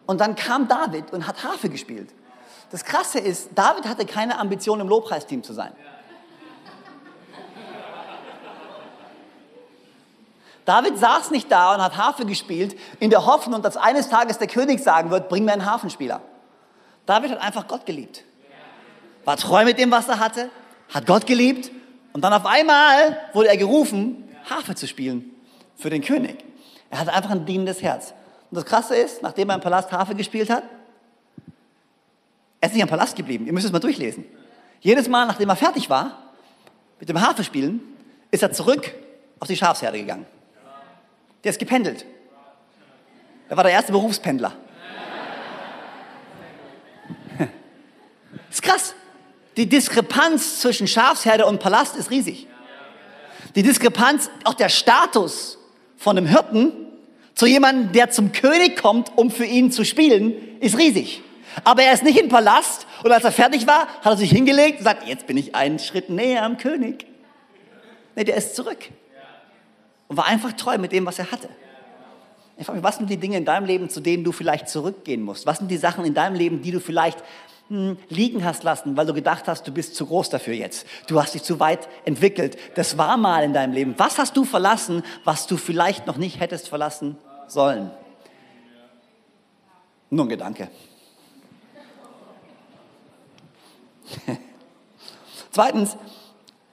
Und 0.06 0.20
dann 0.20 0.34
kam 0.34 0.68
David 0.68 1.12
und 1.12 1.26
hat 1.26 1.42
Harfe 1.44 1.68
gespielt. 1.68 2.10
Das 2.70 2.84
Krasse 2.84 3.18
ist, 3.18 3.50
David 3.54 3.86
hatte 3.86 4.06
keine 4.06 4.38
Ambition, 4.38 4.80
im 4.80 4.88
Lobpreisteam 4.88 5.42
zu 5.42 5.52
sein. 5.52 5.72
David 10.64 10.98
saß 10.98 11.30
nicht 11.30 11.50
da 11.50 11.74
und 11.74 11.82
hat 11.82 11.96
Harfe 11.96 12.26
gespielt, 12.26 12.76
in 13.00 13.10
der 13.10 13.26
Hoffnung, 13.26 13.62
dass 13.62 13.76
eines 13.76 14.08
Tages 14.08 14.38
der 14.38 14.46
König 14.46 14.80
sagen 14.80 15.10
wird, 15.10 15.28
bring 15.28 15.44
mir 15.44 15.52
einen 15.52 15.64
Hafenspieler. 15.64 16.20
David 17.06 17.32
hat 17.32 17.40
einfach 17.40 17.66
Gott 17.66 17.86
geliebt. 17.86 18.24
War 19.24 19.36
treu 19.36 19.64
mit 19.64 19.78
dem, 19.78 19.90
was 19.90 20.08
er 20.08 20.18
hatte, 20.18 20.50
hat 20.92 21.06
Gott 21.06 21.26
geliebt 21.26 21.70
und 22.12 22.22
dann 22.22 22.32
auf 22.32 22.46
einmal 22.46 23.18
wurde 23.32 23.48
er 23.48 23.56
gerufen, 23.56 24.28
Harfe 24.48 24.74
zu 24.74 24.86
spielen 24.86 25.30
für 25.76 25.90
den 25.90 26.02
König. 26.02 26.44
Er 26.90 27.00
hatte 27.00 27.12
einfach 27.12 27.30
ein 27.30 27.46
dienendes 27.46 27.82
Herz. 27.82 28.14
Und 28.50 28.56
das 28.56 28.64
Krasse 28.64 28.96
ist, 28.96 29.22
nachdem 29.22 29.48
er 29.50 29.56
im 29.56 29.60
Palast 29.60 29.92
Harfe 29.92 30.14
gespielt 30.14 30.50
hat, 30.50 30.64
er 32.60 32.68
ist 32.68 32.74
nicht 32.74 32.82
am 32.82 32.88
Palast 32.88 33.16
geblieben. 33.16 33.46
Ihr 33.46 33.52
müsst 33.52 33.66
es 33.66 33.72
mal 33.72 33.78
durchlesen. 33.78 34.24
Jedes 34.80 35.08
Mal, 35.08 35.26
nachdem 35.26 35.48
er 35.48 35.56
fertig 35.56 35.88
war 35.88 36.18
mit 36.98 37.08
dem 37.08 37.20
Harfe 37.20 37.44
spielen, 37.44 37.80
ist 38.30 38.42
er 38.42 38.52
zurück 38.52 38.92
auf 39.38 39.48
die 39.48 39.56
Schafsherde 39.56 39.98
gegangen. 39.98 40.26
Der 41.44 41.50
ist 41.50 41.58
gependelt. 41.58 42.04
Er 43.48 43.56
war 43.56 43.64
der 43.64 43.72
erste 43.72 43.92
Berufspendler. 43.92 44.52
Das 47.38 47.48
ist 48.50 48.62
krass. 48.62 48.94
Die 49.56 49.68
Diskrepanz 49.68 50.60
zwischen 50.60 50.86
Schafsherde 50.86 51.46
und 51.46 51.58
Palast 51.60 51.96
ist 51.96 52.10
riesig. 52.10 52.46
Die 53.56 53.62
Diskrepanz, 53.62 54.30
auch 54.44 54.54
der 54.54 54.68
Status 54.68 55.58
von 55.96 56.16
einem 56.16 56.26
Hirten 56.26 56.72
zu 57.34 57.46
jemandem, 57.46 57.92
der 57.92 58.10
zum 58.10 58.32
König 58.32 58.76
kommt, 58.76 59.10
um 59.16 59.30
für 59.30 59.44
ihn 59.44 59.72
zu 59.72 59.84
spielen, 59.84 60.60
ist 60.60 60.78
riesig. 60.78 61.22
Aber 61.64 61.82
er 61.82 61.92
ist 61.92 62.04
nicht 62.04 62.18
im 62.18 62.28
Palast 62.28 62.86
und 63.02 63.10
als 63.10 63.24
er 63.24 63.32
fertig 63.32 63.66
war, 63.66 63.88
hat 63.88 64.12
er 64.12 64.16
sich 64.16 64.30
hingelegt 64.30 64.78
und 64.78 64.84
sagt, 64.84 65.08
jetzt 65.08 65.26
bin 65.26 65.36
ich 65.36 65.54
einen 65.54 65.78
Schritt 65.78 66.10
näher 66.10 66.44
am 66.44 66.58
König. 66.58 67.06
Nee, 68.14 68.24
der 68.24 68.36
ist 68.36 68.54
zurück 68.54 68.78
und 70.10 70.16
war 70.16 70.26
einfach 70.26 70.52
treu 70.54 70.76
mit 70.76 70.90
dem, 70.90 71.06
was 71.06 71.20
er 71.20 71.30
hatte. 71.30 71.48
Ich 72.58 72.66
frage 72.66 72.78
mich, 72.78 72.84
was 72.84 72.96
sind 72.96 73.08
die 73.08 73.16
Dinge 73.16 73.36
in 73.36 73.44
deinem 73.44 73.64
Leben, 73.64 73.88
zu 73.88 74.00
denen 74.00 74.24
du 74.24 74.32
vielleicht 74.32 74.68
zurückgehen 74.68 75.22
musst? 75.22 75.46
Was 75.46 75.58
sind 75.58 75.70
die 75.70 75.76
Sachen 75.76 76.04
in 76.04 76.14
deinem 76.14 76.34
Leben, 76.34 76.62
die 76.62 76.72
du 76.72 76.80
vielleicht 76.80 77.22
hm, 77.68 77.96
liegen 78.08 78.44
hast 78.44 78.64
lassen, 78.64 78.96
weil 78.96 79.06
du 79.06 79.14
gedacht 79.14 79.46
hast, 79.46 79.68
du 79.68 79.72
bist 79.72 79.94
zu 79.94 80.06
groß 80.06 80.28
dafür 80.28 80.54
jetzt. 80.54 80.84
Du 81.06 81.22
hast 81.22 81.34
dich 81.34 81.44
zu 81.44 81.60
weit 81.60 81.88
entwickelt. 82.04 82.58
Das 82.74 82.98
war 82.98 83.16
mal 83.16 83.44
in 83.44 83.54
deinem 83.54 83.72
Leben. 83.72 83.94
Was 83.98 84.18
hast 84.18 84.36
du 84.36 84.44
verlassen, 84.44 85.04
was 85.22 85.46
du 85.46 85.56
vielleicht 85.56 86.08
noch 86.08 86.16
nicht 86.16 86.40
hättest 86.40 86.68
verlassen 86.68 87.16
sollen? 87.46 87.92
Nur 90.10 90.24
ein 90.24 90.28
Gedanke. 90.28 90.68
Zweitens, 95.52 95.96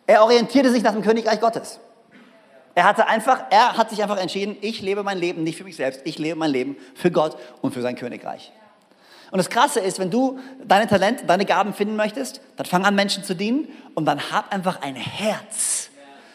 er 0.08 0.23
orientierte 0.23 0.71
sich 0.71 0.82
nach 0.82 0.93
dem 0.93 1.04
Königreich 1.04 1.39
Gottes. 1.39 1.80
Er 2.78 2.84
hatte 2.84 3.08
einfach, 3.08 3.46
er 3.50 3.76
hat 3.76 3.90
sich 3.90 4.04
einfach 4.04 4.20
entschieden, 4.20 4.56
ich 4.62 4.84
lebe 4.84 5.02
mein 5.02 5.18
Leben 5.18 5.42
nicht 5.42 5.58
für 5.58 5.63
mich 5.63 5.78
selbst, 5.78 6.02
ich 6.04 6.20
lebe 6.20 6.38
mein 6.38 6.52
Leben 6.52 6.78
für 6.94 7.10
Gott 7.10 7.36
und 7.63 7.74
für 7.74 7.82
sein 7.82 7.96
Königreich. 7.96 8.52
Und 9.32 9.40
das 9.40 9.50
Krasse 9.50 9.80
ist, 9.80 9.98
wenn 9.98 10.12
du 10.12 10.38
deine 10.63 10.86
Talente, 10.86 11.26
deine 11.26 11.46
Gaben 11.46 11.74
finden 11.74 11.96
möchtest, 11.96 12.40
dann 12.56 12.68
fang 12.68 12.86
an, 12.86 12.94
Menschen 12.94 13.24
zu 13.24 13.36
dienen 13.36 13.68
und 13.96 14.06
dann 14.06 14.32
hab 14.32 14.54
einfach 14.54 14.80
ein 14.84 14.94
Herz, 14.94 15.90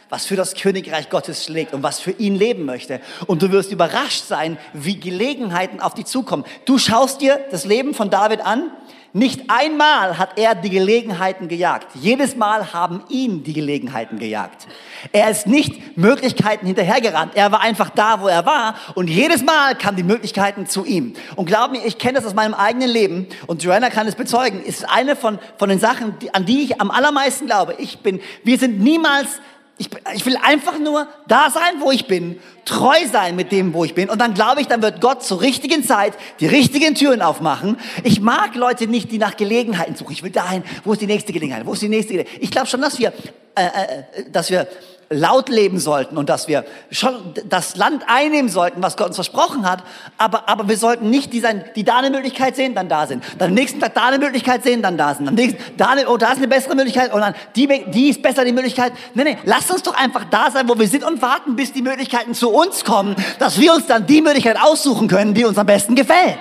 was 0.09 0.27
für 0.27 0.35
das 0.35 0.57
Königreich 0.57 1.11
Gottes 1.11 1.45
schlägt 1.45 1.75
und 1.75 1.85
was 1.85 2.01
für 2.01 2.11
ihn 2.11 2.35
leben 2.35 2.65
möchte. 2.65 3.01
Und 3.29 3.41
du 3.41 3.53
wirst 3.53 3.71
überrascht 3.71 4.25
sein, 4.25 4.59
wie 4.73 4.99
Gelegenheiten 4.99 5.79
auf 5.79 5.95
dich 5.95 6.07
zukommen. 6.07 6.45
Du 6.65 6.77
schaust 6.77 7.21
dir 7.21 7.39
das 7.53 7.65
Leben 7.65 7.95
von 7.95 8.11
David 8.11 8.45
an 8.45 8.73
nicht 9.15 9.51
einmal 9.51 10.17
hat 10.17 10.39
er 10.39 10.55
die 10.55 10.71
Gelegenheiten 10.71 11.47
gejagt. 11.47 11.89
Jedes 11.95 12.35
Mal 12.35 12.73
haben 12.73 13.03
ihn 13.11 13.45
die 13.45 13.53
Gelegenheiten 13.53 14.19
gejagt. 14.19 14.67
Er 15.13 15.31
ist 15.31 15.47
nicht 15.47 15.99
Möglichkeiten 15.99 16.67
hinterhergerannt. 16.67 17.33
Er 17.35 17.53
war 17.53 17.61
einfach 17.61 17.91
da, 17.91 18.23
wo 18.23 18.29
er 18.29 18.47
war. 18.47 18.75
Und 18.95 19.11
jedes 19.11 19.43
Mal 19.43 19.75
kamen 19.75 19.99
die 19.99 20.03
Möglichkeiten 20.03 20.67
zu 20.67 20.87
ihm. 20.87 21.13
Und 21.37 21.45
glaub 21.45 21.73
mir, 21.73 21.85
ich 21.85 21.99
kenne 21.99 22.15
das 22.15 22.25
aus 22.25 22.33
meinem 22.33 22.55
eigenen 22.55 22.89
Leben. 22.89 23.27
Und 23.47 23.63
Joanna 23.63 23.91
kann 23.91 24.07
es 24.07 24.15
bezeugen. 24.15 24.63
Ist 24.63 24.89
eine 24.89 25.15
von, 25.15 25.39
von 25.59 25.69
den 25.69 25.79
Sachen, 25.79 26.15
an 26.33 26.47
die 26.47 26.63
ich 26.63 26.81
am 26.81 26.91
allermeisten 26.91 27.45
glaube. 27.45 27.75
Ich 27.79 27.99
bin, 27.99 28.19
wir 28.45 28.57
sind 28.57 28.81
niemals 28.81 29.43
ich, 29.83 29.91
ich, 30.15 30.27
will 30.27 30.37
einfach 30.37 30.79
nur 30.79 31.09
da 31.27 31.51
sein, 31.51 31.81
wo 31.81 31.91
ich 31.91 32.07
bin, 32.07 32.39
treu 32.65 32.97
sein 33.11 33.35
mit 33.35 33.51
dem, 33.51 33.75
wo 33.75 33.85
ich 33.85 33.95
bin. 33.95 34.09
Und 34.09 34.21
dann 34.21 34.35
glaube 34.35 34.61
ich, 34.61 34.69
dann 34.69 34.81
wird 34.81 35.01
Gott 35.01 35.25
zur 35.25 35.41
richtigen 35.41 35.83
Zeit 35.85 36.15
die 36.41 36.47
richtigen 36.47 36.95
Türen 36.95 37.21
aufmachen. 37.21 37.79
Ich 38.05 38.21
mag 38.21 38.55
Leute 38.55 38.87
nicht, 38.87 39.11
die 39.11 39.19
nach 39.19 39.37
Gelegenheiten 39.37 39.97
suchen. 39.97 40.13
Ich 40.13 40.23
will 40.23 40.31
dahin, 40.31 40.63
wo 40.85 40.93
ist 40.93 41.03
die 41.03 41.07
nächste 41.07 41.33
Gelegenheit? 41.33 41.67
Wo 41.67 41.73
ist 41.73 41.83
die 41.83 41.89
nächste 41.89 42.13
Gelegenheit? 42.13 42.43
Ich 42.43 42.51
glaube 42.51 42.69
schon, 42.69 42.81
dass 42.81 42.99
wir, 42.99 43.13
äh, 43.57 43.65
äh, 43.65 44.31
dass 44.31 44.51
wir 44.51 44.69
laut 45.13 45.49
leben 45.49 45.79
sollten 45.79 46.17
und 46.17 46.29
dass 46.29 46.49
wir 46.49 46.65
schon 46.91 47.15
das 47.49 47.77
Land 47.77 48.05
einnehmen 48.07 48.51
sollten, 48.51 48.83
was 48.83 48.97
Gott 48.97 49.09
uns 49.09 49.17
versprochen 49.17 49.69
hat. 49.69 49.85
Aber, 50.19 50.49
aber 50.49 50.69
wir 50.69 50.77
sollten 50.77 51.11
nicht 51.11 51.33
die, 51.33 51.41
sein, 51.41 51.65
die 51.77 51.85
da 51.85 51.99
eine 51.99 52.11
Möglichkeit 52.11 52.57
sehen, 52.57 52.75
dann 52.75 52.89
da 52.89 53.07
sind. 53.07 53.23
Dann 53.39 53.51
am 53.51 53.55
nächsten 53.55 53.81
Tag 53.81 53.95
da 53.95 54.07
eine 54.07 54.19
Möglichkeit 54.19 54.63
sehen, 54.63 54.83
dann 54.83 54.97
da 54.97 55.15
sind. 55.15 55.29
Am 55.29 55.35
nächsten, 55.35 55.61
da, 55.77 55.89
eine, 55.89 56.09
oh, 56.09 56.17
da 56.17 56.33
ist 56.33 56.39
eine 56.39 56.49
bessere 56.49 56.75
Möglichkeit 56.75 57.13
und 57.13 57.21
dann 57.21 57.35
die, 57.55 57.69
die 57.91 58.09
ist 58.09 58.23
besser 58.23 58.45
die 58.45 58.53
Möglichkeit. 58.53 58.93
Nee, 59.15 59.25
nee, 59.25 59.39
lasst 59.45 59.71
uns 59.71 59.83
doch 59.83 59.95
einfach 59.95 60.25
da 60.31 60.51
sein, 60.51 60.69
wo 60.69 60.79
wir 60.79 60.89
sind 60.89 61.05
und 61.05 61.21
warten, 61.23 61.57
bis 61.57 61.73
die 61.73 61.83
Möglichkeiten 61.83 62.35
zu 62.35 62.51
uns 62.51 62.85
kommen, 62.85 63.15
dass 63.39 63.61
wir 63.61 63.75
uns 63.75 63.87
dann 63.87 64.07
die 64.07 64.23
Möglichkeit 64.23 64.57
aussuchen 64.61 65.09
können, 65.09 65.35
die 65.35 65.45
uns 65.45 65.59
am 65.59 65.67
besten 65.67 65.95
gefällt. 65.95 66.39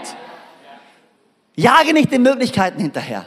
Jage 1.55 1.93
nicht 1.93 2.11
den 2.11 2.23
Möglichkeiten 2.23 2.79
hinterher. 2.79 3.25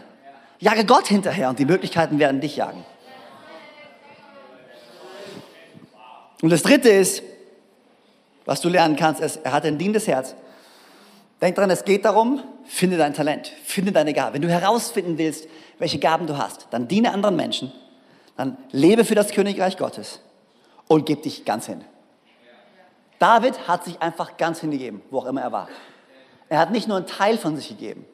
Jage 0.59 0.85
Gott 0.87 1.07
hinterher 1.07 1.51
und 1.51 1.59
die 1.59 1.67
Möglichkeiten 1.67 2.19
werden 2.19 2.41
dich 2.41 2.57
jagen. 2.57 2.85
Und 6.45 6.51
das 6.51 6.63
Dritte 6.63 6.91
ist, 6.91 7.23
was 8.45 8.61
du 8.61 8.69
lernen 8.69 8.97
kannst, 8.97 9.23
ist, 9.23 9.37
er 9.45 9.53
hat 9.53 9.65
ein 9.65 9.79
dienendes 9.79 10.07
Herz. 10.07 10.35
Denk 11.41 11.57
dran, 11.57 11.71
es 11.71 11.87
geht 11.87 12.05
darum, 12.05 12.43
finde 12.67 12.99
dein 12.99 13.15
Talent, 13.15 13.51
finde 13.65 13.93
deine 13.93 14.13
Gabe. 14.13 14.35
Wenn 14.35 14.43
du 14.43 14.51
herausfinden 14.51 15.17
willst, 15.17 15.49
welche 15.79 15.99
Gaben 15.99 16.27
du 16.27 16.37
hast, 16.37 16.67
dann 16.71 16.87
diene 16.87 17.15
anderen 17.15 17.35
Menschen, 17.35 17.73
dann 18.37 18.59
lebe 18.73 19.07
für 19.07 19.15
das 19.15 19.31
Königreich 19.31 19.79
Gottes 19.79 20.21
und 20.87 21.07
gib 21.07 21.23
dich 21.23 21.47
ganz 21.47 21.65
hin. 21.65 21.83
David 23.19 23.67
hat 23.67 23.87
sich 23.87 24.03
einfach 24.03 24.37
ganz 24.37 24.61
hingegeben, 24.61 25.01
wo 25.11 25.21
auch 25.21 25.27
immer 25.27 25.41
er 25.41 25.51
war. 25.51 25.71
Er 26.51 26.59
hat 26.59 26.73
nicht 26.73 26.89
nur 26.89 26.99
einen 26.99 27.07
Teil 27.07 27.39
von 27.39 27.57
sich 27.57 27.71
gegeben. 27.71 28.05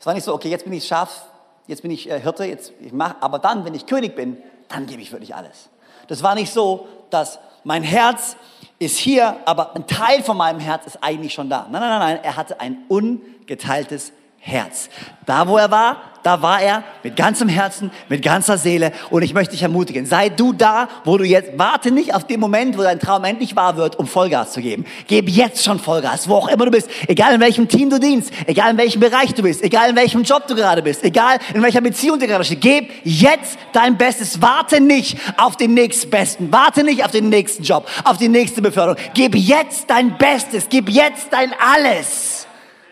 Es 0.00 0.06
war 0.06 0.14
nicht 0.14 0.24
so, 0.24 0.34
okay, 0.34 0.48
jetzt 0.48 0.64
bin 0.64 0.72
ich 0.72 0.84
Schaf, 0.84 1.26
jetzt 1.68 1.82
bin 1.82 1.92
ich 1.92 2.10
äh, 2.10 2.18
Hirte, 2.18 2.44
jetzt 2.44 2.72
ich 2.80 2.92
mach, 2.92 3.14
aber 3.20 3.38
dann, 3.38 3.64
wenn 3.64 3.74
ich 3.74 3.86
König 3.86 4.16
bin, 4.16 4.36
dann 4.68 4.86
gebe 4.86 5.00
ich 5.00 5.12
wirklich 5.12 5.36
alles. 5.36 5.70
Das 6.08 6.22
war 6.22 6.34
nicht 6.34 6.52
so, 6.52 6.88
dass 7.14 7.38
mein 7.64 7.82
Herz 7.82 8.36
ist 8.78 8.98
hier, 8.98 9.36
aber 9.46 9.74
ein 9.74 9.86
Teil 9.86 10.22
von 10.22 10.36
meinem 10.36 10.60
Herz 10.60 10.86
ist 10.86 10.98
eigentlich 11.02 11.32
schon 11.32 11.48
da. 11.48 11.66
Nein, 11.70 11.80
nein, 11.80 11.90
nein, 11.90 12.00
nein, 12.00 12.20
er 12.22 12.36
hatte 12.36 12.60
ein 12.60 12.78
ungeteiltes 12.88 14.12
Herz. 14.46 14.90
Da, 15.24 15.48
wo 15.48 15.56
er 15.56 15.70
war, 15.70 15.96
da 16.22 16.42
war 16.42 16.60
er 16.60 16.84
mit 17.02 17.16
ganzem 17.16 17.48
Herzen, 17.48 17.90
mit 18.10 18.22
ganzer 18.22 18.58
Seele. 18.58 18.92
Und 19.08 19.22
ich 19.22 19.32
möchte 19.32 19.52
dich 19.52 19.62
ermutigen, 19.62 20.04
sei 20.04 20.28
du 20.28 20.52
da, 20.52 20.88
wo 21.04 21.16
du 21.16 21.24
jetzt, 21.24 21.58
warte 21.58 21.90
nicht 21.90 22.14
auf 22.14 22.26
den 22.26 22.40
Moment, 22.40 22.76
wo 22.76 22.82
dein 22.82 23.00
Traum 23.00 23.24
endlich 23.24 23.56
wahr 23.56 23.78
wird, 23.78 23.96
um 23.96 24.06
Vollgas 24.06 24.52
zu 24.52 24.60
geben. 24.60 24.84
Gib 25.06 25.30
jetzt 25.30 25.64
schon 25.64 25.78
Vollgas, 25.78 26.28
wo 26.28 26.34
auch 26.34 26.48
immer 26.48 26.66
du 26.66 26.70
bist. 26.70 26.90
Egal 27.08 27.34
in 27.34 27.40
welchem 27.40 27.68
Team 27.68 27.88
du 27.88 27.98
dienst, 27.98 28.32
egal 28.46 28.72
in 28.72 28.76
welchem 28.76 29.00
Bereich 29.00 29.32
du 29.32 29.42
bist, 29.42 29.62
egal 29.62 29.88
in 29.88 29.96
welchem 29.96 30.24
Job 30.24 30.46
du 30.46 30.54
gerade 30.54 30.82
bist, 30.82 31.02
egal 31.04 31.38
in 31.54 31.62
welcher 31.62 31.80
Beziehung 31.80 32.18
du 32.18 32.26
gerade 32.26 32.44
stehst. 32.44 32.60
Gib 32.60 32.90
jetzt 33.04 33.56
dein 33.72 33.96
Bestes. 33.96 34.42
Warte 34.42 34.78
nicht 34.78 35.16
auf 35.38 35.56
den 35.56 35.72
nächstbesten. 35.72 36.52
Warte 36.52 36.84
nicht 36.84 37.02
auf 37.02 37.12
den 37.12 37.30
nächsten 37.30 37.62
Job, 37.62 37.88
auf 38.04 38.18
die 38.18 38.28
nächste 38.28 38.60
Beförderung. 38.60 39.02
Gib 39.14 39.34
jetzt 39.34 39.88
dein 39.88 40.18
Bestes. 40.18 40.66
Gib 40.68 40.90
jetzt 40.90 41.32
dein 41.32 41.54
Alles. 41.58 42.46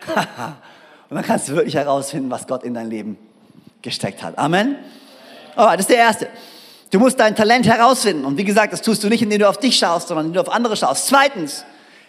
Und 1.12 1.16
dann 1.16 1.26
kannst 1.26 1.46
du 1.50 1.52
wirklich 1.52 1.74
herausfinden, 1.74 2.30
was 2.30 2.46
Gott 2.46 2.62
in 2.62 2.72
dein 2.72 2.88
Leben 2.88 3.18
gesteckt 3.82 4.22
hat. 4.22 4.38
Amen. 4.38 4.76
Oh, 5.58 5.68
das 5.72 5.80
ist 5.80 5.90
der 5.90 5.98
erste. 5.98 6.26
Du 6.90 6.98
musst 6.98 7.20
dein 7.20 7.36
Talent 7.36 7.66
herausfinden. 7.66 8.24
Und 8.24 8.38
wie 8.38 8.44
gesagt, 8.44 8.72
das 8.72 8.80
tust 8.80 9.04
du 9.04 9.10
nicht, 9.10 9.20
indem 9.20 9.40
du 9.40 9.46
auf 9.46 9.58
dich 9.58 9.76
schaust, 9.76 10.08
sondern 10.08 10.24
indem 10.24 10.42
du 10.42 10.48
auf 10.48 10.54
andere 10.54 10.74
schaust. 10.74 11.08
Zweitens, 11.08 11.66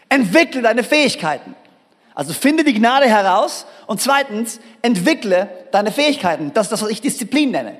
entwickle 0.07 0.61
deine 0.61 0.85
Fähigkeiten. 0.85 1.53
Also 2.15 2.31
finde 2.31 2.63
die 2.63 2.73
Gnade 2.73 3.09
heraus. 3.09 3.65
Und 3.87 3.99
zweitens, 3.99 4.61
entwickle 4.81 5.49
deine 5.73 5.91
Fähigkeiten. 5.91 6.51
Das 6.53 6.67
ist 6.67 6.71
das, 6.71 6.81
was 6.81 6.89
ich 6.89 7.01
Disziplin 7.01 7.51
nenne. 7.51 7.75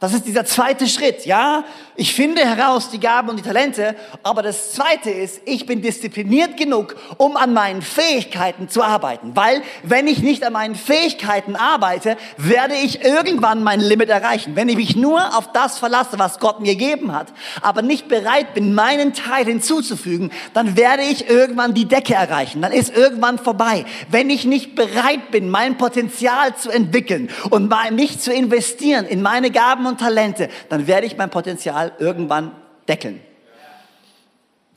Das 0.00 0.14
ist 0.14 0.26
dieser 0.26 0.46
zweite 0.46 0.86
Schritt. 0.86 1.26
Ja, 1.26 1.62
ich 1.94 2.14
finde 2.14 2.40
heraus 2.40 2.88
die 2.88 2.98
Gaben 2.98 3.28
und 3.28 3.38
die 3.38 3.42
Talente, 3.42 3.94
aber 4.22 4.40
das 4.40 4.72
zweite 4.72 5.10
ist, 5.10 5.42
ich 5.44 5.66
bin 5.66 5.82
diszipliniert 5.82 6.56
genug, 6.56 6.96
um 7.18 7.36
an 7.36 7.52
meinen 7.52 7.82
Fähigkeiten 7.82 8.70
zu 8.70 8.82
arbeiten. 8.82 9.36
Weil, 9.36 9.60
wenn 9.82 10.06
ich 10.06 10.20
nicht 10.22 10.42
an 10.42 10.54
meinen 10.54 10.74
Fähigkeiten 10.74 11.54
arbeite, 11.54 12.16
werde 12.38 12.76
ich 12.76 13.04
irgendwann 13.04 13.62
mein 13.62 13.80
Limit 13.80 14.08
erreichen. 14.08 14.56
Wenn 14.56 14.70
ich 14.70 14.76
mich 14.76 14.96
nur 14.96 15.36
auf 15.36 15.52
das 15.52 15.76
verlasse, 15.76 16.18
was 16.18 16.38
Gott 16.38 16.60
mir 16.60 16.76
gegeben 16.76 17.14
hat, 17.14 17.26
aber 17.60 17.82
nicht 17.82 18.08
bereit 18.08 18.54
bin, 18.54 18.72
meinen 18.72 19.12
Teil 19.12 19.44
hinzuzufügen, 19.44 20.32
dann 20.54 20.78
werde 20.78 21.02
ich 21.02 21.28
irgendwann 21.28 21.74
die 21.74 21.84
Decke 21.84 22.14
erreichen. 22.14 22.62
Dann 22.62 22.72
ist 22.72 22.96
irgendwann 22.96 23.38
vorbei. 23.38 23.84
Wenn 24.10 24.30
ich 24.30 24.46
nicht 24.46 24.74
bereit 24.74 25.30
bin, 25.30 25.50
mein 25.50 25.76
Potenzial 25.76 26.56
zu 26.56 26.70
entwickeln 26.70 27.28
und 27.50 27.70
mich 27.90 28.18
zu 28.18 28.32
investieren 28.32 29.04
in 29.04 29.20
meine 29.20 29.50
Gaben 29.50 29.89
und 29.90 30.00
Talente, 30.00 30.48
dann 30.68 30.86
werde 30.86 31.06
ich 31.06 31.16
mein 31.16 31.30
Potenzial 31.30 31.92
irgendwann 31.98 32.52
deckeln. 32.88 33.20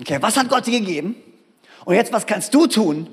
Okay, 0.02 0.17
was 0.19 0.36
hat 0.38 0.49
Gott 0.49 0.67
dir 0.67 0.80
gegeben? 0.80 1.15
Und 1.86 1.95
jetzt, 1.95 2.12
was 2.12 2.26
kannst 2.26 2.54
du 2.54 2.67
tun, 2.67 3.08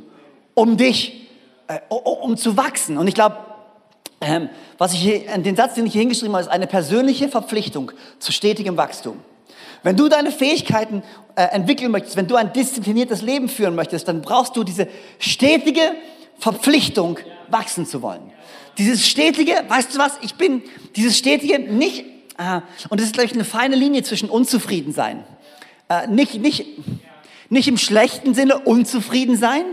um 0.55 0.77
dich, 0.77 1.29
äh, 1.69 1.79
um 1.89 2.37
zu 2.37 2.57
wachsen? 2.57 2.99
Und 2.99 3.07
ich 3.07 3.15
glaube, 3.15 3.37
ähm, 4.21 4.49
was 4.77 4.93
ich 4.93 5.01
hier, 5.01 5.39
den 5.39 5.57
Satz, 5.57 5.75
den 5.75 5.87
ich 5.87 5.93
hier 5.93 6.01
hingeschrieben 6.01 6.35
habe, 6.35 6.43
ist 6.43 6.51
eine 6.51 6.67
persönliche 6.67 7.29
Verpflichtung 7.29 7.93
zu 8.19 8.33
stetigem 8.33 8.77
Wachstum. 8.77 9.21
Wenn 9.83 9.97
du 9.97 10.09
deine 10.09 10.31
Fähigkeiten 10.31 11.03
äh, 11.37 11.45
entwickeln 11.45 11.91
möchtest, 11.91 12.17
wenn 12.17 12.27
du 12.27 12.37
ein 12.37 12.53
diszipliniertes 12.53 13.23
Leben 13.23 13.49
führen 13.49 13.75
möchtest, 13.75 14.09
dann 14.09 14.21
brauchst 14.21 14.57
du 14.57 14.65
diese 14.65 14.89
stetige 15.19 15.81
Verpflichtung, 16.39 17.19
wachsen 17.49 17.87
zu 17.87 18.03
wollen. 18.03 18.33
Dieses 18.78 19.06
stetige, 19.06 19.52
weißt 19.68 19.94
du 19.94 19.98
was, 19.98 20.12
ich 20.22 20.35
bin, 20.35 20.62
dieses 20.96 21.18
stetige 21.18 21.59
nicht, 21.59 22.04
äh, 22.38 22.61
und 22.88 23.00
das 23.00 23.06
ist, 23.06 23.14
glaube 23.14 23.26
ich, 23.26 23.35
eine 23.35 23.44
feine 23.44 23.76
Linie 23.76 24.02
zwischen 24.02 24.28
unzufrieden 24.28 24.92
sein. 24.92 25.24
Äh, 25.88 26.06
nicht, 26.06 26.35
nicht, 26.35 26.64
nicht 27.48 27.68
im 27.68 27.76
schlechten 27.76 28.35
Sinne 28.35 28.61
unzufrieden 28.61 29.37
sein, 29.37 29.64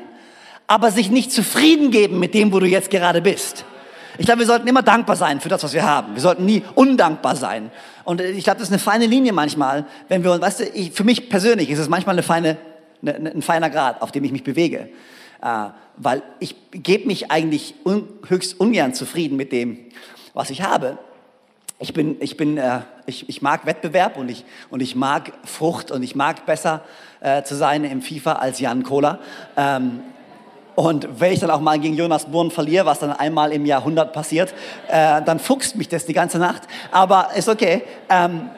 aber 0.67 0.91
sich 0.91 1.09
nicht 1.09 1.31
zufrieden 1.31 1.91
geben 1.91 2.19
mit 2.19 2.33
dem, 2.33 2.51
wo 2.51 2.59
du 2.59 2.65
jetzt 2.65 2.89
gerade 2.89 3.21
bist. 3.21 3.63
Ich 4.17 4.25
glaube, 4.25 4.39
wir 4.39 4.47
sollten 4.47 4.67
immer 4.67 4.81
dankbar 4.81 5.15
sein 5.15 5.39
für 5.39 5.49
das, 5.49 5.63
was 5.63 5.73
wir 5.73 5.83
haben. 5.83 6.15
Wir 6.15 6.21
sollten 6.21 6.45
nie 6.45 6.63
undankbar 6.75 7.35
sein. 7.35 7.71
Und 8.03 8.19
ich 8.19 8.43
glaube, 8.43 8.59
das 8.59 8.69
ist 8.69 8.73
eine 8.73 8.79
feine 8.79 9.05
Linie 9.05 9.31
manchmal, 9.31 9.85
wenn 10.09 10.23
wir, 10.23 10.41
weißt 10.41 10.61
du, 10.61 10.63
ich, 10.73 10.91
für 10.91 11.03
mich 11.03 11.29
persönlich 11.29 11.69
ist 11.69 11.79
es 11.79 11.87
manchmal 11.87 12.15
eine 12.15 12.23
feine, 12.23 12.57
eine, 13.01 13.31
ein 13.31 13.41
feiner 13.41 13.69
Grad, 13.69 14.01
auf 14.01 14.11
dem 14.11 14.23
ich 14.23 14.31
mich 14.31 14.43
bewege. 14.43 14.89
Äh, 15.41 15.69
weil 15.97 16.23
ich 16.39 16.55
gebe 16.71 17.07
mich 17.07 17.31
eigentlich 17.31 17.75
un, 17.85 18.07
höchst 18.27 18.59
ungern 18.59 18.93
zufrieden 18.93 19.37
mit 19.37 19.51
dem, 19.51 19.79
was 20.33 20.49
ich 20.49 20.61
habe. 20.61 20.97
Ich, 21.79 21.93
bin, 21.93 22.17
ich, 22.21 22.37
bin, 22.37 22.57
äh, 22.57 22.81
ich, 23.05 23.29
ich 23.29 23.41
mag 23.41 23.65
Wettbewerb 23.65 24.17
und 24.17 24.29
ich, 24.29 24.45
und 24.69 24.81
ich 24.81 24.95
mag 24.95 25.31
Frucht 25.43 25.91
und 25.91 26.03
ich 26.03 26.15
mag 26.15 26.45
besser 26.45 26.83
äh, 27.19 27.43
zu 27.43 27.55
sein 27.55 27.83
im 27.83 28.01
FIFA 28.01 28.33
als 28.33 28.59
Jan 28.59 28.83
Kohler. 28.83 29.19
Ähm, 29.55 30.01
und 30.75 31.19
wenn 31.19 31.33
ich 31.33 31.39
dann 31.39 31.49
auch 31.49 31.59
mal 31.59 31.79
gegen 31.79 31.95
Jonas 31.95 32.25
Burn 32.25 32.51
verliere, 32.51 32.85
was 32.85 32.99
dann 32.99 33.11
einmal 33.11 33.51
im 33.51 33.65
Jahrhundert 33.65 34.13
passiert, 34.13 34.53
äh, 34.87 35.23
dann 35.23 35.39
fuchst 35.39 35.75
mich 35.75 35.89
das 35.89 36.05
die 36.05 36.13
ganze 36.13 36.37
Nacht. 36.37 36.63
Aber 36.91 37.29
ist 37.35 37.49
okay. 37.49 37.81
Ähm, 38.09 38.49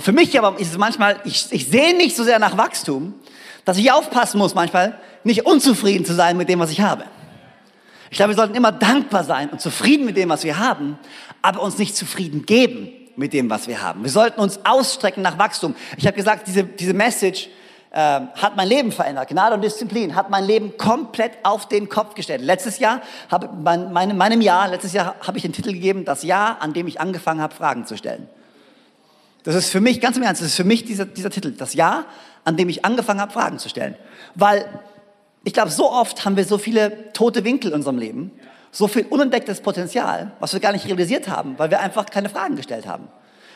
für 0.00 0.12
mich 0.12 0.38
aber 0.38 0.58
ist 0.58 0.70
es 0.70 0.78
manchmal, 0.78 1.20
ich, 1.24 1.48
ich 1.50 1.66
sehe 1.68 1.96
nicht 1.96 2.16
so 2.16 2.24
sehr 2.24 2.38
nach 2.38 2.56
Wachstum, 2.56 3.14
dass 3.64 3.76
ich 3.76 3.92
aufpassen 3.92 4.38
muss 4.38 4.54
manchmal, 4.54 4.98
nicht 5.24 5.44
unzufrieden 5.46 6.04
zu 6.04 6.14
sein 6.14 6.36
mit 6.36 6.48
dem, 6.48 6.58
was 6.58 6.70
ich 6.70 6.80
habe. 6.80 7.04
Ich 8.10 8.16
glaube, 8.16 8.30
wir 8.30 8.36
sollten 8.36 8.54
immer 8.54 8.72
dankbar 8.72 9.24
sein 9.24 9.50
und 9.50 9.60
zufrieden 9.60 10.06
mit 10.06 10.16
dem, 10.16 10.28
was 10.30 10.44
wir 10.44 10.58
haben, 10.58 10.98
aber 11.42 11.60
uns 11.60 11.78
nicht 11.78 11.96
zufrieden 11.96 12.46
geben 12.46 12.88
mit 13.16 13.32
dem, 13.32 13.50
was 13.50 13.68
wir 13.68 13.82
haben. 13.82 14.02
Wir 14.02 14.10
sollten 14.10 14.40
uns 14.40 14.60
ausstrecken 14.64 15.22
nach 15.22 15.38
Wachstum. 15.38 15.74
Ich 15.96 16.06
habe 16.06 16.16
gesagt, 16.16 16.46
diese, 16.46 16.64
diese 16.64 16.94
Message 16.94 17.48
äh, 17.90 17.98
hat 17.98 18.56
mein 18.56 18.68
Leben 18.68 18.92
verändert. 18.92 19.28
Gnade 19.28 19.56
und 19.56 19.62
Disziplin 19.62 20.14
hat 20.14 20.30
mein 20.30 20.44
Leben 20.44 20.78
komplett 20.78 21.32
auf 21.42 21.68
den 21.68 21.88
Kopf 21.88 22.14
gestellt. 22.14 22.40
Letztes 22.42 22.78
Jahr, 22.78 23.02
habe 23.30 23.50
mein, 23.62 24.16
meinem 24.16 24.40
Jahr, 24.40 24.68
letztes 24.68 24.92
Jahr 24.92 25.16
habe 25.26 25.36
ich 25.36 25.42
den 25.42 25.52
Titel 25.52 25.72
gegeben, 25.72 26.04
das 26.04 26.22
Jahr, 26.22 26.62
an 26.62 26.72
dem 26.72 26.86
ich 26.86 27.00
angefangen 27.00 27.42
habe, 27.42 27.54
Fragen 27.54 27.84
zu 27.86 27.96
stellen. 27.96 28.28
Das 29.48 29.56
ist 29.56 29.70
für 29.70 29.80
mich, 29.80 30.02
ganz 30.02 30.14
im 30.18 30.22
Ernst, 30.22 30.42
das 30.42 30.48
ist 30.48 30.56
für 30.56 30.64
mich 30.64 30.84
dieser, 30.84 31.06
dieser 31.06 31.30
Titel, 31.30 31.52
das 31.52 31.72
Jahr, 31.72 32.04
an 32.44 32.58
dem 32.58 32.68
ich 32.68 32.84
angefangen 32.84 33.18
habe, 33.18 33.32
Fragen 33.32 33.58
zu 33.58 33.70
stellen. 33.70 33.94
Weil 34.34 34.68
ich 35.42 35.54
glaube, 35.54 35.70
so 35.70 35.90
oft 35.90 36.26
haben 36.26 36.36
wir 36.36 36.44
so 36.44 36.58
viele 36.58 37.14
tote 37.14 37.44
Winkel 37.44 37.70
in 37.70 37.76
unserem 37.76 37.96
Leben, 37.96 38.30
so 38.72 38.88
viel 38.88 39.06
unentdecktes 39.06 39.62
Potenzial, 39.62 40.32
was 40.38 40.52
wir 40.52 40.60
gar 40.60 40.72
nicht 40.72 40.84
realisiert 40.84 41.28
haben, 41.28 41.58
weil 41.58 41.70
wir 41.70 41.80
einfach 41.80 42.04
keine 42.04 42.28
Fragen 42.28 42.56
gestellt 42.56 42.86
haben. 42.86 43.08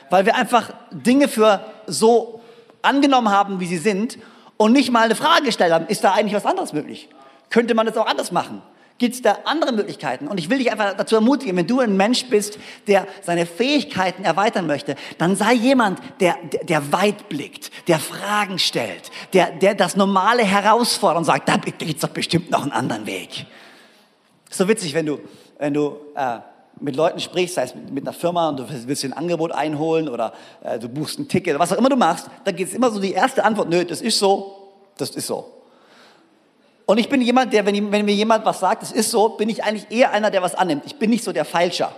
Weil 0.09 0.25
wir 0.25 0.35
einfach 0.35 0.73
Dinge 0.93 1.29
für 1.29 1.63
so 1.87 2.41
angenommen 2.81 3.29
haben, 3.29 3.61
wie 3.61 3.67
sie 3.67 3.77
sind 3.77 4.17
und 4.57 4.73
nicht 4.73 4.91
mal 4.91 5.03
eine 5.03 5.15
Frage 5.15 5.45
gestellt 5.45 5.75
haben, 5.75 5.89
ist 5.89 6.03
da 6.05 6.15
eigentlich 6.15 6.33
was 6.33 6.47
anderes 6.47 6.73
möglich? 6.73 7.11
Könnte 7.51 7.75
man 7.75 7.85
das 7.85 7.99
auch 7.99 8.07
anders 8.07 8.33
machen? 8.33 8.63
Gibt 9.03 9.17
es 9.17 9.23
da 9.23 9.39
andere 9.47 9.73
Möglichkeiten? 9.73 10.29
Und 10.29 10.39
ich 10.39 10.49
will 10.49 10.59
dich 10.59 10.71
einfach 10.71 10.97
dazu 10.97 11.17
ermutigen, 11.17 11.57
wenn 11.57 11.67
du 11.67 11.81
ein 11.81 11.97
Mensch 11.97 12.27
bist, 12.27 12.61
der 12.87 13.09
seine 13.23 13.47
Fähigkeiten 13.47 14.23
erweitern 14.23 14.69
möchte, 14.69 14.95
dann 15.19 15.35
sei 15.35 15.55
jemand, 15.55 15.99
der, 16.21 16.37
der, 16.53 16.63
der 16.63 16.93
weit 16.93 17.29
blickt, 17.29 17.73
der 17.89 17.99
Fragen 17.99 18.61
stellt, 18.61 19.11
der, 19.33 19.51
der 19.51 19.75
das 19.75 19.97
Normale 19.97 20.45
herausfordert 20.45 21.19
und 21.19 21.25
sagt, 21.25 21.49
da 21.49 21.57
gibt 21.57 21.83
es 21.83 22.01
doch 22.01 22.11
bestimmt 22.11 22.53
noch 22.53 22.63
einen 22.63 22.71
anderen 22.71 23.05
Weg. 23.07 23.45
So 24.49 24.69
witzig, 24.69 24.95
wenn 24.95 25.07
du, 25.07 25.19
wenn 25.59 25.75
du 25.75 25.97
äh, 26.15 26.39
mit 26.79 26.95
Leuten 26.95 27.19
sprichst, 27.19 27.57
sei 27.57 27.65
es 27.65 27.75
mit, 27.75 27.91
mit, 27.91 28.05
einer 28.07 28.13
Firma 28.13 28.51
und 28.51 28.61
du 28.61 28.67
willst 28.87 29.05
ein 29.05 29.15
Angebot 29.15 29.51
einholen 29.51 30.09
oder 30.09 30.33
äh, 30.63 30.79
du 30.79 30.89
buchst 30.89 31.19
ein 31.19 31.27
Ticket, 31.27 31.59
was 31.59 31.73
auch 31.73 31.79
immer 31.79 31.89
du 31.89 31.97
machst, 31.97 32.31
da 32.45 32.53
geht 32.53 32.69
es 32.69 32.75
immer 32.75 32.89
so 32.93 33.01
die 33.01 33.15
erste 33.15 33.45
Antwort, 33.45 33.69
nö, 33.69 33.85
das 33.85 34.01
ist 34.01 34.21
so, 34.21 34.71
das 34.97 35.11
ist 35.11 35.27
so. 35.27 35.62
Und 36.87 36.99
ich 36.99 37.09
bin 37.09 37.21
jemand, 37.21 37.53
der, 37.53 37.65
wenn, 37.65 37.93
wenn 37.93 38.05
mir 38.05 38.15
jemand 38.15 38.45
was 38.45 38.61
sagt, 38.61 38.83
es 38.83 38.93
ist 38.93 39.11
so, 39.11 39.31
bin 39.31 39.49
ich 39.49 39.65
eigentlich 39.65 39.87
eher 39.91 40.11
einer, 40.11 40.31
der 40.31 40.43
was 40.43 40.55
annimmt. 40.55 40.83
Ich 40.87 40.97
bin 40.97 41.11
nicht 41.11 41.25
so 41.25 41.33
der 41.33 41.45
Falscher. 41.45 41.95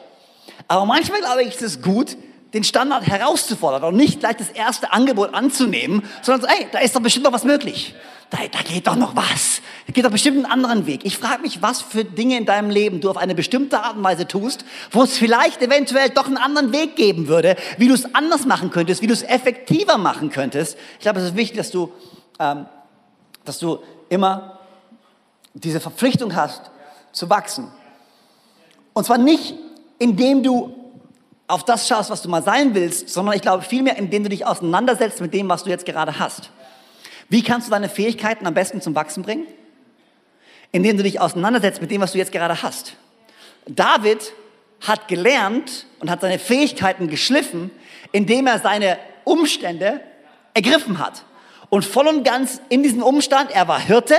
Aber 0.68 0.84
manchmal 0.84 1.20
glaube 1.20 1.42
ich, 1.42 1.48
ist 1.48 1.62
es 1.62 1.82
gut, 1.82 2.16
den 2.52 2.64
Standard 2.64 3.06
herauszufordern 3.06 3.82
und 3.84 3.96
nicht 3.96 4.20
gleich 4.20 4.36
das 4.36 4.50
erste 4.50 4.92
Angebot 4.92 5.34
anzunehmen, 5.34 6.04
sondern 6.22 6.42
so, 6.42 6.56
ey, 6.56 6.68
da 6.70 6.78
ist 6.78 6.94
doch 6.94 7.00
bestimmt 7.00 7.24
noch 7.24 7.32
was 7.32 7.44
möglich. 7.44 7.94
Da, 8.30 8.38
da 8.50 8.60
geht 8.62 8.86
doch 8.86 8.96
noch 8.96 9.16
was. 9.16 9.60
Da 9.86 9.92
geht 9.92 10.04
doch 10.04 10.10
bestimmt 10.10 10.36
einen 10.36 10.46
anderen 10.46 10.86
Weg. 10.86 11.04
Ich 11.04 11.18
frage 11.18 11.42
mich, 11.42 11.62
was 11.62 11.82
für 11.82 12.04
Dinge 12.04 12.38
in 12.38 12.46
deinem 12.46 12.70
Leben 12.70 13.00
du 13.00 13.10
auf 13.10 13.16
eine 13.16 13.34
bestimmte 13.34 13.82
Art 13.82 13.96
und 13.96 14.04
Weise 14.04 14.26
tust, 14.26 14.64
wo 14.92 15.02
es 15.02 15.18
vielleicht 15.18 15.62
eventuell 15.62 16.10
doch 16.10 16.26
einen 16.26 16.36
anderen 16.36 16.72
Weg 16.72 16.96
geben 16.96 17.26
würde, 17.26 17.56
wie 17.76 17.88
du 17.88 17.94
es 17.94 18.14
anders 18.14 18.46
machen 18.46 18.70
könntest, 18.70 19.02
wie 19.02 19.08
du 19.08 19.12
es 19.12 19.22
effektiver 19.22 19.98
machen 19.98 20.30
könntest. 20.30 20.78
Ich 20.94 21.00
glaube, 21.00 21.18
es 21.18 21.26
ist 21.26 21.36
wichtig, 21.36 21.58
dass 21.58 21.70
du, 21.70 21.92
ähm, 22.38 22.66
dass 23.44 23.58
du 23.58 23.80
immer 24.08 24.53
diese 25.54 25.80
Verpflichtung 25.80 26.34
hast, 26.34 26.70
zu 27.12 27.30
wachsen. 27.30 27.70
Und 28.92 29.04
zwar 29.04 29.18
nicht 29.18 29.54
indem 29.98 30.42
du 30.42 30.74
auf 31.46 31.64
das 31.64 31.88
schaust, 31.88 32.10
was 32.10 32.22
du 32.22 32.28
mal 32.28 32.42
sein 32.42 32.74
willst, 32.74 33.08
sondern 33.08 33.34
ich 33.34 33.42
glaube 33.42 33.62
vielmehr, 33.62 33.96
indem 33.96 34.22
du 34.22 34.28
dich 34.28 34.46
auseinandersetzt 34.46 35.20
mit 35.20 35.34
dem, 35.34 35.48
was 35.48 35.64
du 35.64 35.70
jetzt 35.70 35.86
gerade 35.86 36.18
hast. 36.18 36.50
Wie 37.28 37.42
kannst 37.42 37.68
du 37.68 37.70
deine 37.70 37.88
Fähigkeiten 37.88 38.46
am 38.46 38.54
besten 38.54 38.80
zum 38.80 38.94
Wachsen 38.94 39.22
bringen? 39.22 39.46
Indem 40.72 40.96
du 40.96 41.02
dich 41.02 41.20
auseinandersetzt 41.20 41.80
mit 41.80 41.90
dem, 41.90 42.00
was 42.00 42.12
du 42.12 42.18
jetzt 42.18 42.32
gerade 42.32 42.62
hast. 42.62 42.94
David 43.66 44.32
hat 44.80 45.08
gelernt 45.08 45.86
und 46.00 46.10
hat 46.10 46.20
seine 46.20 46.38
Fähigkeiten 46.38 47.08
geschliffen, 47.08 47.70
indem 48.12 48.46
er 48.46 48.58
seine 48.58 48.98
Umstände 49.24 50.00
ergriffen 50.52 50.98
hat. 50.98 51.24
Und 51.70 51.84
voll 51.84 52.08
und 52.08 52.24
ganz 52.24 52.60
in 52.68 52.82
diesem 52.82 53.02
Umstand, 53.02 53.50
er 53.50 53.68
war 53.68 53.80
Hirte, 53.80 54.16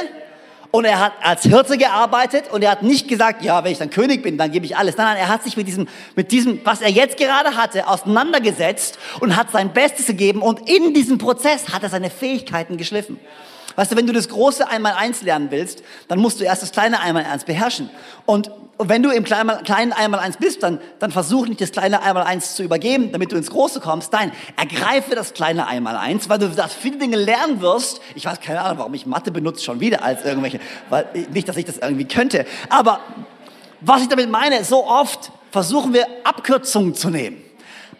und 0.76 0.84
er 0.84 1.00
hat 1.00 1.14
als 1.22 1.44
Hirte 1.44 1.78
gearbeitet 1.78 2.52
und 2.52 2.62
er 2.62 2.72
hat 2.72 2.84
nicht 2.84 3.08
gesagt, 3.08 3.44
ja, 3.44 3.64
wenn 3.64 3.72
ich 3.72 3.78
dann 3.78 3.90
König 3.90 4.22
bin, 4.22 4.38
dann 4.38 4.52
gebe 4.52 4.66
ich 4.66 4.76
alles. 4.76 4.98
Nein, 4.98 5.08
nein, 5.08 5.18
er 5.18 5.30
hat 5.30 5.42
sich 5.42 5.56
mit 5.56 5.68
diesem, 5.68 5.88
mit 6.18 6.32
diesem, 6.32 6.60
was 6.66 6.82
er 6.82 6.90
jetzt 6.90 7.16
gerade 7.16 7.56
hatte, 7.56 7.88
auseinandergesetzt 7.88 9.00
und 9.22 9.38
hat 9.38 9.52
sein 9.52 9.72
Bestes 9.72 10.08
gegeben 10.08 10.42
und 10.42 10.70
in 10.70 10.94
diesem 10.94 11.18
Prozess 11.18 11.70
hat 11.70 11.84
er 11.84 11.90
seine 11.90 12.10
Fähigkeiten 12.10 12.76
geschliffen. 12.76 13.22
Weißt 13.76 13.92
du, 13.92 13.96
wenn 13.96 14.08
du 14.08 14.14
das 14.14 14.30
große 14.30 14.68
Einmal-Eins 14.68 15.22
lernen 15.22 15.48
willst, 15.52 15.84
dann 16.08 16.20
musst 16.20 16.40
du 16.40 16.44
erst 16.44 16.62
das 16.62 16.72
kleine 16.72 17.00
Einmal-Eins 17.02 17.44
beherrschen. 17.44 17.90
Und 18.26 18.52
wenn 18.78 19.04
du 19.04 19.10
im 19.10 19.24
kleinen 19.24 19.94
Einmal-Eins 19.94 20.38
bist, 20.38 20.64
dann, 20.64 20.80
dann 21.00 21.12
versuch 21.12 21.48
nicht 21.48 21.62
das 21.62 21.72
kleine 21.72 22.02
Einmal-Eins 22.02 22.56
zu 22.56 22.64
übergeben, 22.64 23.12
damit 23.12 23.32
du 23.32 23.38
ins 23.38 23.50
Große 23.50 23.80
kommst. 23.80 24.12
Nein, 24.12 24.32
ergreife 24.58 25.16
das 25.16 25.34
kleine 25.34 25.68
Einmal-Eins, 25.68 26.28
weil 26.28 26.40
du 26.40 26.50
da 26.50 26.68
viele 26.68 26.98
Dinge 26.98 27.18
lernen 27.18 27.62
wirst. 27.62 28.02
Ich 28.16 28.26
weiß 28.26 28.42
keine 28.42 28.62
Ahnung, 28.62 28.80
warum 28.80 28.94
ich 28.94 29.06
Mathe 29.06 29.32
benutze 29.32 29.64
schon 29.64 29.80
wieder 29.80 30.04
als 30.04 30.26
irgendwelche, 30.26 30.60
weil 30.90 31.08
nicht, 31.32 31.48
dass 31.48 31.58
ich 31.58 31.66
das 31.66 31.78
irgendwie 31.78 32.06
könnte. 32.06 32.46
Aber 32.70 33.00
was 33.82 34.02
ich 34.02 34.10
damit 34.10 34.30
meine, 34.30 34.64
so 34.64 34.86
oft 34.86 35.32
versuchen 35.52 35.94
wir 35.94 36.08
Abkürzungen 36.24 36.96
zu 36.96 37.10
nehmen. 37.10 37.42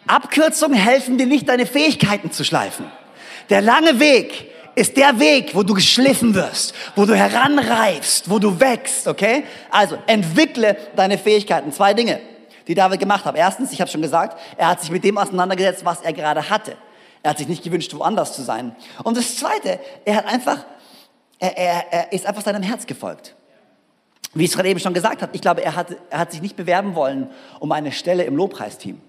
Abkürzungen 0.06 0.78
helfen 0.78 1.16
dir 1.16 1.26
nicht, 1.26 1.48
deine 1.48 1.66
Fähigkeiten 1.66 2.30
zu 2.30 2.44
schleifen. 2.44 2.86
Der 3.48 3.62
lange 3.62 3.98
Weg 3.98 4.50
ist 4.76 4.96
der 4.96 5.18
Weg, 5.18 5.54
wo 5.54 5.62
du 5.62 5.74
geschliffen 5.74 6.34
wirst, 6.34 6.74
wo 6.94 7.06
du 7.06 7.16
heranreifst, 7.16 8.30
wo 8.30 8.38
du 8.38 8.60
wächst, 8.60 9.08
okay? 9.08 9.44
Also 9.70 9.96
entwickle 10.06 10.76
deine 10.94 11.16
Fähigkeiten. 11.16 11.72
Zwei 11.72 11.94
Dinge, 11.94 12.20
die 12.68 12.74
David 12.74 13.00
gemacht 13.00 13.24
hat. 13.24 13.36
Erstens, 13.36 13.72
ich 13.72 13.80
habe 13.80 13.90
schon 13.90 14.02
gesagt, 14.02 14.38
er 14.58 14.68
hat 14.68 14.82
sich 14.82 14.90
mit 14.90 15.02
dem 15.02 15.16
auseinandergesetzt, 15.16 15.84
was 15.84 16.02
er 16.02 16.12
gerade 16.12 16.50
hatte. 16.50 16.76
Er 17.22 17.30
hat 17.30 17.38
sich 17.38 17.48
nicht 17.48 17.64
gewünscht, 17.64 17.92
woanders 17.94 18.36
zu 18.36 18.42
sein. 18.42 18.76
Und 19.02 19.16
das 19.16 19.36
Zweite, 19.36 19.80
er 20.04 20.16
hat 20.16 20.26
einfach, 20.26 20.66
er, 21.38 21.56
er, 21.56 21.92
er 21.92 22.12
ist 22.12 22.26
einfach 22.26 22.42
seinem 22.42 22.62
Herz 22.62 22.86
gefolgt. 22.86 23.34
Wie 24.34 24.44
ich 24.44 24.50
es 24.50 24.56
gerade 24.56 24.68
eben 24.68 24.78
schon 24.78 24.92
gesagt 24.92 25.22
habe, 25.22 25.34
ich 25.34 25.40
glaube, 25.40 25.64
er 25.64 25.74
hat, 25.74 25.96
er 26.10 26.18
hat 26.18 26.32
sich 26.32 26.42
nicht 26.42 26.54
bewerben 26.54 26.94
wollen 26.94 27.30
um 27.60 27.72
eine 27.72 27.92
Stelle 27.92 28.24
im 28.24 28.36
Lobpreisteam. 28.36 29.00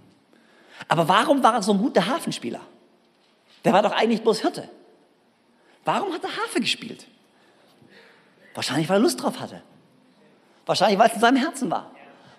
Aber 0.87 1.09
warum 1.09 1.43
war 1.43 1.55
er 1.55 1.61
so 1.61 1.73
ein 1.73 1.79
guter 1.79 2.07
Hafenspieler? 2.07 2.61
Der 3.65 3.73
war 3.73 3.81
doch 3.81 3.91
eigentlich 3.91 4.23
bloß 4.23 4.39
Hirte. 4.39 4.69
Warum 5.87 6.11
hat 6.11 6.21
er 6.21 6.35
Harfe 6.35 6.59
gespielt? 6.59 7.07
Wahrscheinlich, 8.53 8.89
weil 8.89 8.97
er 8.97 8.99
Lust 8.99 9.23
drauf 9.23 9.39
hatte. 9.39 9.61
Wahrscheinlich, 10.65 10.99
weil 10.99 11.07
es 11.07 11.13
in 11.13 11.21
seinem 11.21 11.37
Herzen 11.37 11.71
war. 11.71 11.91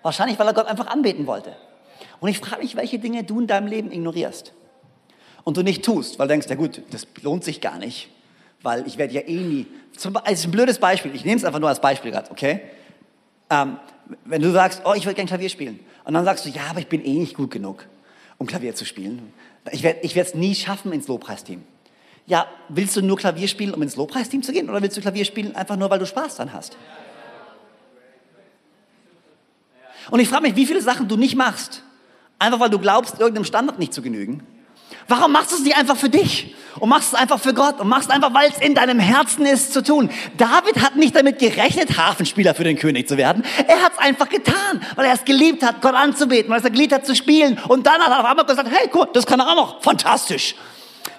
Wahrscheinlich, 0.03 0.37
weil 0.37 0.45
er 0.45 0.53
Gott 0.53 0.67
einfach 0.67 0.85
anbeten 0.85 1.25
wollte. 1.25 1.55
Und 2.19 2.29
ich 2.29 2.37
frage 2.37 2.61
mich, 2.61 2.75
welche 2.75 2.99
Dinge 2.99 3.23
du 3.23 3.39
in 3.39 3.47
deinem 3.47 3.65
Leben 3.65 3.91
ignorierst 3.91 4.53
und 5.45 5.57
du 5.57 5.63
nicht 5.63 5.83
tust, 5.83 6.19
weil 6.19 6.27
du 6.27 6.33
denkst, 6.33 6.47
ja 6.47 6.55
gut, 6.55 6.83
das 6.91 7.07
lohnt 7.23 7.43
sich 7.43 7.59
gar 7.59 7.79
nicht, 7.79 8.11
weil 8.61 8.85
ich 8.85 8.99
werde 8.99 9.15
ja 9.15 9.21
eh 9.21 9.39
nie. 9.39 9.65
Zum, 9.97 10.15
also 10.15 10.31
ist 10.31 10.45
ein 10.45 10.51
blödes 10.51 10.77
Beispiel, 10.77 11.15
ich 11.15 11.25
nehme 11.25 11.37
es 11.37 11.43
einfach 11.43 11.59
nur 11.59 11.69
als 11.69 11.81
Beispiel 11.81 12.11
gerade, 12.11 12.29
okay? 12.29 12.61
Ähm, 13.49 13.79
wenn 14.25 14.43
du 14.43 14.51
sagst, 14.51 14.83
oh, 14.85 14.93
ich 14.93 15.05
würde 15.05 15.15
gerne 15.15 15.27
Klavier 15.27 15.49
spielen 15.49 15.79
und 16.03 16.13
dann 16.13 16.23
sagst 16.23 16.45
du, 16.45 16.49
ja, 16.49 16.67
aber 16.69 16.81
ich 16.81 16.87
bin 16.87 17.03
eh 17.03 17.17
nicht 17.17 17.35
gut 17.35 17.49
genug, 17.49 17.87
um 18.37 18.45
Klavier 18.45 18.75
zu 18.75 18.85
spielen. 18.85 19.33
Ich 19.71 19.81
werde 19.81 20.01
es 20.03 20.35
nie 20.35 20.53
schaffen 20.53 20.93
ins 20.93 21.07
Lobpreisteam 21.07 21.63
ja, 22.29 22.45
willst 22.69 22.95
du 22.95 23.01
nur 23.01 23.17
Klavier 23.17 23.47
spielen, 23.47 23.73
um 23.73 23.81
ins 23.81 23.95
Lobpreisteam 23.95 24.43
zu 24.43 24.53
gehen 24.53 24.69
oder 24.69 24.81
willst 24.83 24.95
du 24.95 25.01
Klavier 25.01 25.25
spielen 25.25 25.55
einfach 25.55 25.75
nur, 25.75 25.89
weil 25.89 25.97
du 25.97 26.05
Spaß 26.05 26.37
dran 26.37 26.53
hast? 26.53 26.77
Und 30.11 30.19
ich 30.19 30.29
frage 30.29 30.43
mich, 30.43 30.55
wie 30.55 30.67
viele 30.67 30.81
Sachen 30.81 31.07
du 31.07 31.17
nicht 31.17 31.35
machst, 31.35 31.83
einfach 32.37 32.59
weil 32.59 32.69
du 32.69 32.77
glaubst, 32.77 33.19
irgendeinem 33.19 33.45
Standard 33.45 33.79
nicht 33.79 33.95
zu 33.95 34.03
genügen. 34.03 34.43
Warum 35.07 35.31
machst 35.31 35.51
du 35.51 35.55
es 35.55 35.63
nicht 35.63 35.75
einfach 35.75 35.97
für 35.97 36.09
dich 36.09 36.55
und 36.79 36.89
machst 36.89 37.13
es 37.13 37.19
einfach 37.19 37.39
für 37.39 37.55
Gott 37.55 37.79
und 37.79 37.87
machst 37.87 38.09
es 38.09 38.15
einfach, 38.15 38.31
weil 38.31 38.51
es 38.51 38.59
in 38.59 38.75
deinem 38.75 38.99
Herzen 38.99 39.47
ist 39.47 39.73
zu 39.73 39.81
tun? 39.81 40.11
David 40.37 40.83
hat 40.83 40.97
nicht 40.97 41.15
damit 41.15 41.39
gerechnet, 41.39 41.97
Hafenspieler 41.97 42.53
für 42.53 42.63
den 42.63 42.77
König 42.77 43.07
zu 43.07 43.17
werden. 43.17 43.43
Er 43.67 43.81
hat 43.81 43.93
es 43.93 43.97
einfach 43.97 44.29
getan, 44.29 44.81
weil 44.95 45.05
er 45.07 45.13
es 45.13 45.25
geliebt 45.25 45.63
hat, 45.63 45.81
Gott 45.81 45.95
anzubeten, 45.95 46.51
weil 46.51 46.59
er 46.59 46.65
es 46.65 46.71
geliebt 46.71 46.93
hat 46.93 47.07
zu 47.07 47.15
spielen. 47.15 47.59
Und 47.67 47.87
dann 47.87 47.99
hat 47.99 48.11
er 48.11 48.19
auf 48.19 48.25
einmal 48.25 48.45
gesagt, 48.45 48.69
hey, 48.71 48.87
cool, 48.93 49.07
das 49.13 49.25
kann 49.25 49.39
er 49.39 49.49
auch 49.49 49.55
noch. 49.55 49.81
Fantastisch. 49.81 50.53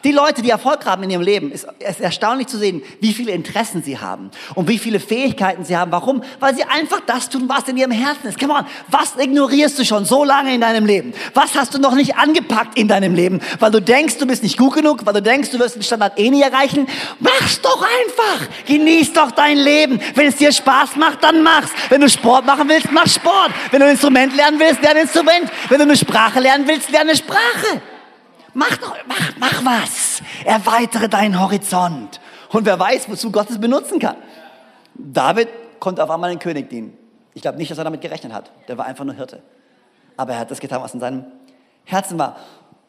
Die 0.03 0.13
Leute, 0.13 0.41
die 0.41 0.51
Erfolg 0.51 0.87
haben 0.87 1.03
in 1.03 1.11
ihrem 1.11 1.23
Leben, 1.23 1.53
ist, 1.53 1.67
ist 1.79 2.01
erstaunlich 2.01 2.47
zu 2.47 2.57
sehen, 2.57 2.83
wie 3.01 3.13
viele 3.13 3.33
Interessen 3.33 3.83
sie 3.83 3.99
haben 3.99 4.31
und 4.55 4.67
wie 4.69 4.79
viele 4.79 4.99
Fähigkeiten 4.99 5.65
sie 5.65 5.77
haben. 5.77 5.93
Warum? 5.93 6.23
Weil 6.39 6.55
sie 6.55 6.65
einfach 6.65 7.01
das 7.07 7.29
tun, 7.29 7.45
was 7.49 7.69
in 7.69 7.77
ihrem 7.77 7.91
Herzen 7.91 8.29
ist. 8.29 8.41
Come 8.41 8.55
on, 8.55 8.65
was 8.89 9.17
ignorierst 9.17 9.79
du 9.79 9.85
schon 9.85 10.07
so 10.07 10.25
lange 10.25 10.55
in 10.55 10.63
deinem 10.63 10.87
Leben? 10.87 11.13
Was 11.35 11.55
hast 11.55 11.75
du 11.75 11.79
noch 11.79 11.95
nicht 11.95 12.17
angepackt 12.17 12.79
in 12.79 12.89
deinem 12.89 13.15
Leben? 13.15 13.41
Weil 13.59 13.71
du 13.71 13.81
denkst, 13.81 14.17
du 14.19 14.27
bist 14.27 14.43
nicht 14.43 14.57
gut 14.57 14.75
genug, 14.75 15.05
weil 15.05 15.15
du 15.15 15.23
denkst, 15.23 15.51
du 15.51 15.59
wirst 15.59 15.77
den 15.77 15.83
Standard 15.83 16.19
eh 16.19 16.31
nie 16.31 16.43
erreichen. 16.43 16.87
Mach's 17.19 17.61
doch 17.61 17.83
einfach. 17.83 18.49
Genieß 18.67 19.13
doch 19.13 19.33
dein 19.33 19.59
Leben. 19.59 20.01
Wenn 20.15 20.29
es 20.29 20.37
dir 20.37 20.51
Spaß 20.51 20.97
macht, 20.97 21.23
dann 21.23 21.43
mach's. 21.43 21.71
Wenn 21.91 22.01
du 22.01 22.09
Sport 22.09 22.47
machen 22.47 22.69
willst, 22.69 22.91
mach 22.91 23.07
Sport. 23.07 23.51
Wenn 23.71 23.81
du 23.81 23.87
ein 23.87 23.93
Instrument 23.93 24.35
lernen 24.35 24.59
willst, 24.59 24.81
lern 24.81 24.97
ein 24.97 25.03
Instrument. 25.03 25.51
Wenn 25.69 25.79
du 25.79 25.85
eine 25.85 25.97
Sprache 25.97 26.41
lernen 26.41 26.67
willst, 26.67 26.91
lerne 26.91 27.11
eine 27.11 27.19
Sprache. 27.19 27.83
Mach 28.55 28.77
doch, 28.77 28.97
mach, 29.07 29.37
mach 29.39 29.65
was. 29.65 30.23
Erweitere 30.45 31.09
deinen 31.09 31.41
Horizont. 31.41 32.21
Und 32.51 32.67
wer 32.67 32.79
weiß, 32.79 33.09
wozu 33.09 33.31
Gott 33.31 33.51
es 33.51 33.61
benutzen 33.61 33.99
kann. 33.99 34.17
David 34.95 35.49
konnte 35.79 36.03
auf 36.03 36.11
einmal 36.11 36.31
den 36.31 36.39
König 36.39 36.69
dienen. 36.69 36.97
Ich 37.35 37.43
glaube 37.43 37.59
nicht, 37.59 37.71
dass 37.71 37.79
er 37.79 37.85
damit 37.85 38.01
gerechnet 38.01 38.33
hat. 38.33 38.51
Der 38.69 38.77
war 38.77 38.87
einfach 38.87 39.05
nur 39.05 39.15
Hirte. 39.15 39.43
Aber 40.17 40.33
er 40.33 40.41
hat 40.41 40.51
das 40.51 40.61
getan, 40.61 40.83
was 40.83 40.95
in 40.95 41.01
seinem 41.01 41.25
Herzen 41.85 42.19
war. 42.19 42.37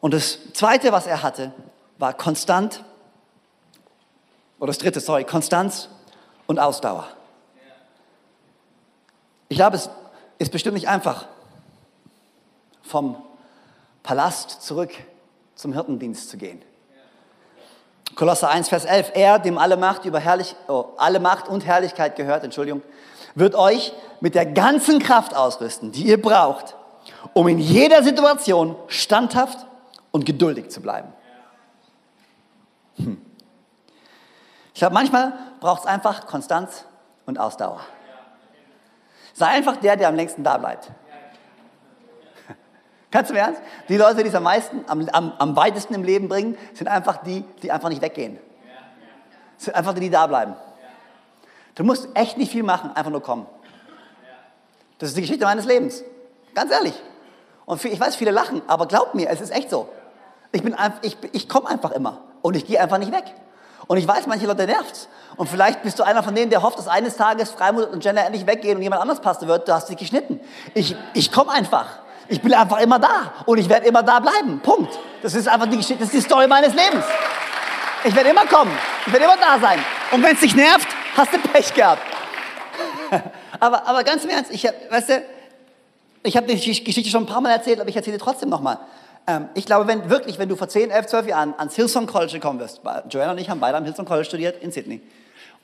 Und 0.00 0.12
das 0.14 0.52
Zweite, 0.52 0.92
was 0.92 1.06
er 1.06 1.22
hatte, 1.22 1.52
war 1.98 2.12
konstant, 2.12 2.84
oder 4.58 4.68
das 4.68 4.78
Dritte, 4.78 5.00
sorry, 5.00 5.24
Konstanz 5.24 5.88
und 6.46 6.58
Ausdauer. 6.58 7.08
Ich 9.48 9.56
glaube, 9.56 9.76
es 9.76 9.90
ist 10.38 10.52
bestimmt 10.52 10.74
nicht 10.74 10.88
einfach, 10.88 11.26
vom 12.82 13.16
Palast 14.02 14.62
zurück 14.62 14.90
zum 15.62 15.72
Hirtendienst 15.72 16.28
zu 16.28 16.36
gehen. 16.36 16.60
Kolosser 18.16 18.50
1, 18.50 18.68
Vers 18.68 18.84
11. 18.84 19.12
Er, 19.14 19.38
dem 19.38 19.56
alle 19.56 19.76
Macht, 19.76 20.04
über 20.04 20.18
Herrlich, 20.18 20.54
oh, 20.68 20.86
alle 20.98 21.20
Macht 21.20 21.48
und 21.48 21.64
Herrlichkeit 21.64 22.16
gehört, 22.16 22.44
Entschuldigung, 22.44 22.82
wird 23.34 23.54
euch 23.54 23.94
mit 24.20 24.34
der 24.34 24.44
ganzen 24.44 24.98
Kraft 24.98 25.34
ausrüsten, 25.34 25.92
die 25.92 26.02
ihr 26.04 26.20
braucht, 26.20 26.76
um 27.32 27.48
in 27.48 27.58
jeder 27.58 28.02
Situation 28.02 28.76
standhaft 28.88 29.66
und 30.10 30.26
geduldig 30.26 30.68
zu 30.68 30.82
bleiben. 30.82 31.12
Hm. 32.96 33.22
Ich 34.74 34.80
glaube, 34.80 34.94
manchmal 34.94 35.32
braucht 35.60 35.82
es 35.82 35.86
einfach 35.86 36.26
Konstanz 36.26 36.84
und 37.24 37.38
Ausdauer. 37.38 37.80
Sei 39.32 39.46
einfach 39.46 39.76
der, 39.76 39.96
der 39.96 40.08
am 40.08 40.16
längsten 40.16 40.44
da 40.44 40.58
bleibt. 40.58 40.90
Du 43.12 43.32
mir 43.32 43.40
ernst? 43.40 43.60
Die 43.88 43.96
Leute, 43.96 44.22
die 44.22 44.28
es 44.28 44.34
am 44.34 44.42
meisten, 44.42 44.84
am, 44.88 45.06
am, 45.12 45.32
am 45.38 45.56
weitesten 45.56 45.94
im 45.94 46.02
Leben 46.02 46.28
bringen, 46.28 46.56
sind 46.72 46.88
einfach 46.88 47.18
die, 47.18 47.44
die 47.62 47.70
einfach 47.70 47.90
nicht 47.90 48.00
weggehen. 48.00 48.38
Sind 49.58 49.74
einfach 49.76 49.92
die, 49.92 50.00
die 50.00 50.10
da 50.10 50.26
bleiben. 50.26 50.56
Du 51.74 51.84
musst 51.84 52.08
echt 52.14 52.38
nicht 52.38 52.50
viel 52.50 52.62
machen, 52.62 52.90
einfach 52.94 53.10
nur 53.10 53.22
kommen. 53.22 53.46
Das 54.98 55.10
ist 55.10 55.16
die 55.16 55.22
Geschichte 55.22 55.44
meines 55.44 55.66
Lebens. 55.66 56.02
Ganz 56.54 56.72
ehrlich. 56.72 56.94
Und 57.66 57.84
ich 57.84 58.00
weiß, 58.00 58.16
viele 58.16 58.30
lachen, 58.30 58.62
aber 58.66 58.86
glaub 58.86 59.14
mir, 59.14 59.28
es 59.28 59.40
ist 59.40 59.50
echt 59.50 59.70
so. 59.70 59.88
Ich, 60.50 60.62
ich, 61.02 61.16
ich 61.32 61.48
komme 61.48 61.68
einfach 61.68 61.92
immer 61.92 62.20
und 62.42 62.56
ich 62.56 62.66
gehe 62.66 62.80
einfach 62.80 62.98
nicht 62.98 63.12
weg. 63.12 63.24
Und 63.86 63.98
ich 63.98 64.06
weiß, 64.06 64.26
manche 64.26 64.46
Leute 64.46 64.66
nervt's. 64.66 65.08
Und 65.36 65.48
vielleicht 65.48 65.82
bist 65.82 65.98
du 65.98 66.02
einer 66.02 66.22
von 66.22 66.34
denen, 66.34 66.50
der 66.50 66.62
hofft, 66.62 66.78
dass 66.78 66.88
eines 66.88 67.16
Tages 67.16 67.50
Freimut 67.50 67.90
und 67.90 68.02
Gender 68.02 68.24
endlich 68.24 68.46
weggehen 68.46 68.76
und 68.76 68.82
jemand 68.82 69.02
anders 69.02 69.20
Pastor 69.20 69.48
wird. 69.48 69.68
Du 69.68 69.72
hast 69.72 69.88
dich 69.88 69.96
geschnitten. 69.96 70.40
Ich, 70.74 70.96
ich 71.14 71.32
komme 71.32 71.50
einfach. 71.50 71.86
Ich 72.32 72.40
bin 72.40 72.54
einfach 72.54 72.80
immer 72.80 72.98
da 72.98 73.30
und 73.44 73.58
ich 73.58 73.68
werde 73.68 73.86
immer 73.86 74.02
da 74.02 74.18
bleiben. 74.18 74.58
Punkt. 74.60 74.98
Das 75.20 75.34
ist 75.34 75.46
einfach 75.46 75.66
die 75.66 75.76
Geschichte, 75.76 75.98
das 76.02 76.14
ist 76.14 76.14
die 76.14 76.26
Story 76.26 76.46
meines 76.46 76.72
Lebens. 76.72 77.04
Ich 78.04 78.16
werde 78.16 78.30
immer 78.30 78.46
kommen. 78.46 78.72
Ich 79.04 79.12
werde 79.12 79.26
immer 79.26 79.36
da 79.36 79.60
sein. 79.60 79.78
Und 80.12 80.22
wenn 80.22 80.32
es 80.32 80.40
dich 80.40 80.56
nervt, 80.56 80.88
hast 81.14 81.30
du 81.34 81.38
Pech 81.38 81.74
gehabt. 81.74 82.00
aber, 83.60 83.86
aber 83.86 84.02
ganz 84.02 84.24
im 84.24 84.30
Ernst, 84.30 84.50
ich, 84.50 84.64
weißt 84.64 85.10
du, 85.10 85.22
ich 86.22 86.34
habe 86.34 86.46
die 86.46 86.54
Geschichte 86.54 87.10
schon 87.10 87.24
ein 87.24 87.26
paar 87.26 87.42
Mal 87.42 87.50
erzählt, 87.50 87.80
aber 87.80 87.90
ich 87.90 87.96
erzähle 87.96 88.16
trotzdem 88.16 88.48
nochmal. 88.48 88.78
Ähm, 89.26 89.50
ich 89.52 89.66
glaube, 89.66 89.86
wenn 89.86 90.08
wirklich, 90.08 90.38
wenn 90.38 90.48
du 90.48 90.56
vor 90.56 90.70
10, 90.70 90.90
11, 90.90 91.08
12 91.08 91.26
Jahren 91.26 91.54
ans 91.58 91.76
Hillsong 91.76 92.06
College 92.06 92.32
gekommen 92.32 92.60
wirst, 92.60 92.80
Joanna 93.10 93.32
und 93.32 93.38
ich 93.38 93.50
haben 93.50 93.60
beide 93.60 93.76
am 93.76 93.84
Hillsong 93.84 94.06
College 94.06 94.24
studiert 94.24 94.62
in 94.62 94.72
Sydney. 94.72 95.02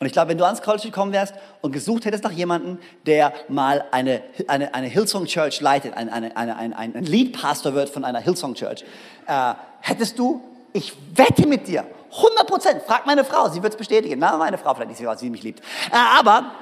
Und 0.01 0.07
ich 0.07 0.13
glaube, 0.13 0.31
wenn 0.31 0.39
du 0.39 0.45
ans 0.45 0.63
College 0.63 0.85
gekommen 0.85 1.13
wärst 1.13 1.35
und 1.61 1.73
gesucht 1.73 2.05
hättest 2.05 2.23
nach 2.23 2.31
jemandem, 2.31 2.79
der 3.07 3.33
mal 3.49 3.85
eine, 3.91 4.23
eine, 4.47 4.73
eine 4.73 4.87
Hillsong 4.87 5.27
Church 5.27 5.61
leitet, 5.61 5.95
ein, 5.97 6.09
eine, 6.09 6.37
eine, 6.37 6.57
ein, 6.57 6.73
ein 6.73 7.05
Lead-Pastor 7.05 7.75
wird 7.75 7.89
von 7.89 8.05
einer 8.05 8.21
Hillsong 8.21 8.55
Church, 8.55 8.85
äh, 9.27 9.55
hättest 9.81 10.19
du, 10.19 10.41
ich 10.73 10.93
wette 11.15 11.47
mit 11.49 11.67
dir, 11.67 11.85
100 12.17 12.47
Prozent, 12.47 12.83
frag 12.83 13.07
meine 13.07 13.25
Frau, 13.25 13.49
sie 13.51 13.63
wird 13.63 13.75
es 13.75 13.77
bestätigen. 13.77 14.19
Na, 14.19 14.37
meine 14.37 14.57
Frau 14.57 14.75
vielleicht 14.75 14.91
nicht, 14.91 15.05
weil 15.05 15.19
sie 15.19 15.31
mich 15.31 15.43
liebt. 15.43 15.61
Äh, 15.91 15.97
aber, 16.19 16.53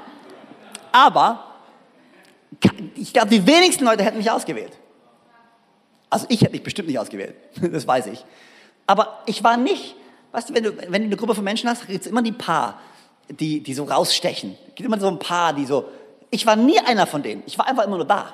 aber, 0.90 1.44
ich 2.94 3.12
glaube, 3.12 3.28
die 3.28 3.46
wenigsten 3.46 3.84
Leute 3.84 4.02
hätten 4.02 4.16
mich 4.16 4.30
ausgewählt. 4.30 4.72
Also 6.08 6.26
ich 6.28 6.40
hätte 6.40 6.52
mich 6.52 6.62
bestimmt 6.62 6.88
nicht 6.88 6.98
ausgewählt, 6.98 7.34
das 7.60 7.86
weiß 7.86 8.06
ich. 8.06 8.24
Aber 8.86 9.18
ich 9.26 9.42
war 9.44 9.56
nicht, 9.56 9.96
weißt 10.32 10.50
du, 10.50 10.54
wenn 10.54 10.64
du, 10.64 10.76
wenn 10.78 11.02
du 11.02 11.06
eine 11.06 11.16
Gruppe 11.16 11.34
von 11.34 11.44
Menschen 11.44 11.68
hast, 11.68 11.86
gibt 11.86 12.00
es 12.00 12.06
immer 12.06 12.22
die 12.22 12.32
Paar, 12.32 12.80
die, 13.28 13.62
die 13.62 13.74
so 13.74 13.84
rausstechen. 13.84 14.56
Es 14.68 14.74
gibt 14.74 14.86
immer 14.86 15.00
so 15.00 15.08
ein 15.08 15.18
paar, 15.18 15.52
die 15.52 15.66
so. 15.66 15.86
Ich 16.30 16.46
war 16.46 16.56
nie 16.56 16.78
einer 16.78 17.06
von 17.06 17.22
denen. 17.22 17.42
Ich 17.46 17.58
war 17.58 17.66
einfach 17.66 17.84
immer 17.84 17.96
nur 17.96 18.06
da. 18.06 18.32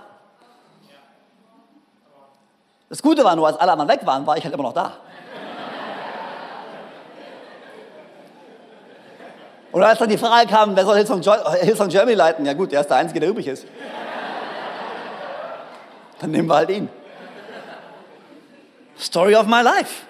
Das 2.89 3.03
Gute 3.03 3.25
war 3.25 3.35
nur, 3.37 3.47
als 3.47 3.57
alle 3.57 3.73
anderen 3.73 3.91
weg 3.91 4.05
waren, 4.05 4.27
war 4.27 4.37
ich 4.37 4.45
halt 4.45 4.53
immer 4.53 4.65
noch 4.65 4.75
da. 4.75 4.99
Und 9.73 9.83
als 9.83 9.99
dann 9.99 10.11
die 10.11 10.19
Frage 10.19 10.47
kam, 10.49 10.77
wer 10.77 10.85
soll 10.85 10.97
Hillsong, 10.97 11.23
Hillsong 11.63 11.89
Germany 11.89 12.15
leiten? 12.15 12.45
Ja 12.45 12.53
gut, 12.53 12.73
der 12.73 12.83
ist 12.83 12.89
der 12.89 12.99
Einzige, 12.99 13.21
der 13.21 13.31
übrig 13.31 13.47
ist. 13.47 13.65
Dann 16.21 16.31
nehmen 16.31 16.49
wir 16.49 16.57
halt 16.57 16.69
ihn. 16.69 16.91
Story 18.99 19.35
of 19.35 19.47
my 19.47 19.63
life. 19.63 20.05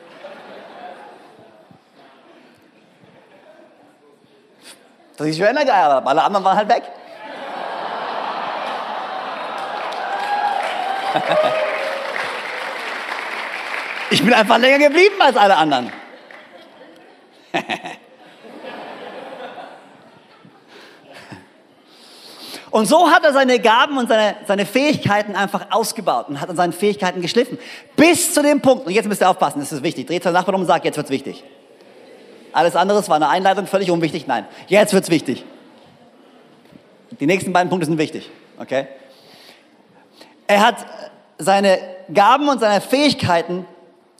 Dass 5.16 5.26
ich 5.26 5.38
Joanna 5.38 5.64
geheiratet 5.64 5.96
habe. 5.96 6.08
Alle 6.08 6.22
anderen 6.22 6.44
waren 6.44 6.56
halt 6.56 6.68
weg. 6.68 6.82
Ich 14.10 14.22
bin 14.22 14.32
einfach 14.32 14.58
länger 14.58 14.88
geblieben 14.88 15.20
als 15.20 15.36
alle 15.36 15.56
anderen. 15.56 15.92
Und 22.70 22.86
so 22.86 23.10
hat 23.10 23.22
er 23.22 23.34
seine 23.34 23.58
Gaben 23.58 23.98
und 23.98 24.08
seine, 24.08 24.36
seine 24.46 24.64
Fähigkeiten 24.64 25.36
einfach 25.36 25.66
ausgebaut 25.70 26.30
und 26.30 26.40
hat 26.40 26.48
an 26.48 26.56
seinen 26.56 26.72
Fähigkeiten 26.72 27.20
geschliffen. 27.20 27.58
Bis 27.96 28.32
zu 28.32 28.42
dem 28.42 28.62
Punkt, 28.62 28.86
und 28.86 28.92
jetzt 28.92 29.06
müsst 29.06 29.20
ihr 29.20 29.28
aufpassen, 29.28 29.60
das 29.60 29.72
ist 29.72 29.82
wichtig. 29.82 30.06
Dreht 30.06 30.22
sein 30.22 30.32
Nachbarn 30.32 30.54
um 30.54 30.62
und 30.62 30.66
sagt, 30.66 30.86
jetzt 30.86 30.96
wird's 30.96 31.10
wichtig. 31.10 31.44
Alles 32.52 32.76
andere 32.76 33.06
war 33.08 33.16
eine 33.16 33.28
Einleitung, 33.28 33.66
völlig 33.66 33.90
unwichtig. 33.90 34.26
Nein, 34.26 34.46
jetzt 34.68 34.92
wird's 34.92 35.10
wichtig. 35.10 35.44
Die 37.18 37.26
nächsten 37.26 37.52
beiden 37.52 37.70
Punkte 37.70 37.86
sind 37.86 37.98
wichtig. 37.98 38.30
Okay? 38.58 38.86
Er 40.46 40.66
hat 40.66 40.76
seine 41.38 41.78
Gaben 42.12 42.48
und 42.48 42.60
seine 42.60 42.80
Fähigkeiten 42.80 43.66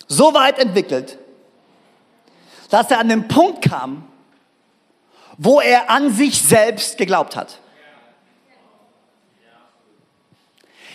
so 0.08 0.34
weit 0.34 0.58
entwickelt, 0.58 1.18
dass 2.70 2.90
er 2.90 3.00
an 3.00 3.08
den 3.08 3.28
Punkt 3.28 3.62
kam, 3.68 4.08
wo 5.36 5.60
er 5.60 5.90
an 5.90 6.12
sich 6.12 6.40
selbst 6.42 6.96
geglaubt 6.98 7.36
hat. 7.36 7.58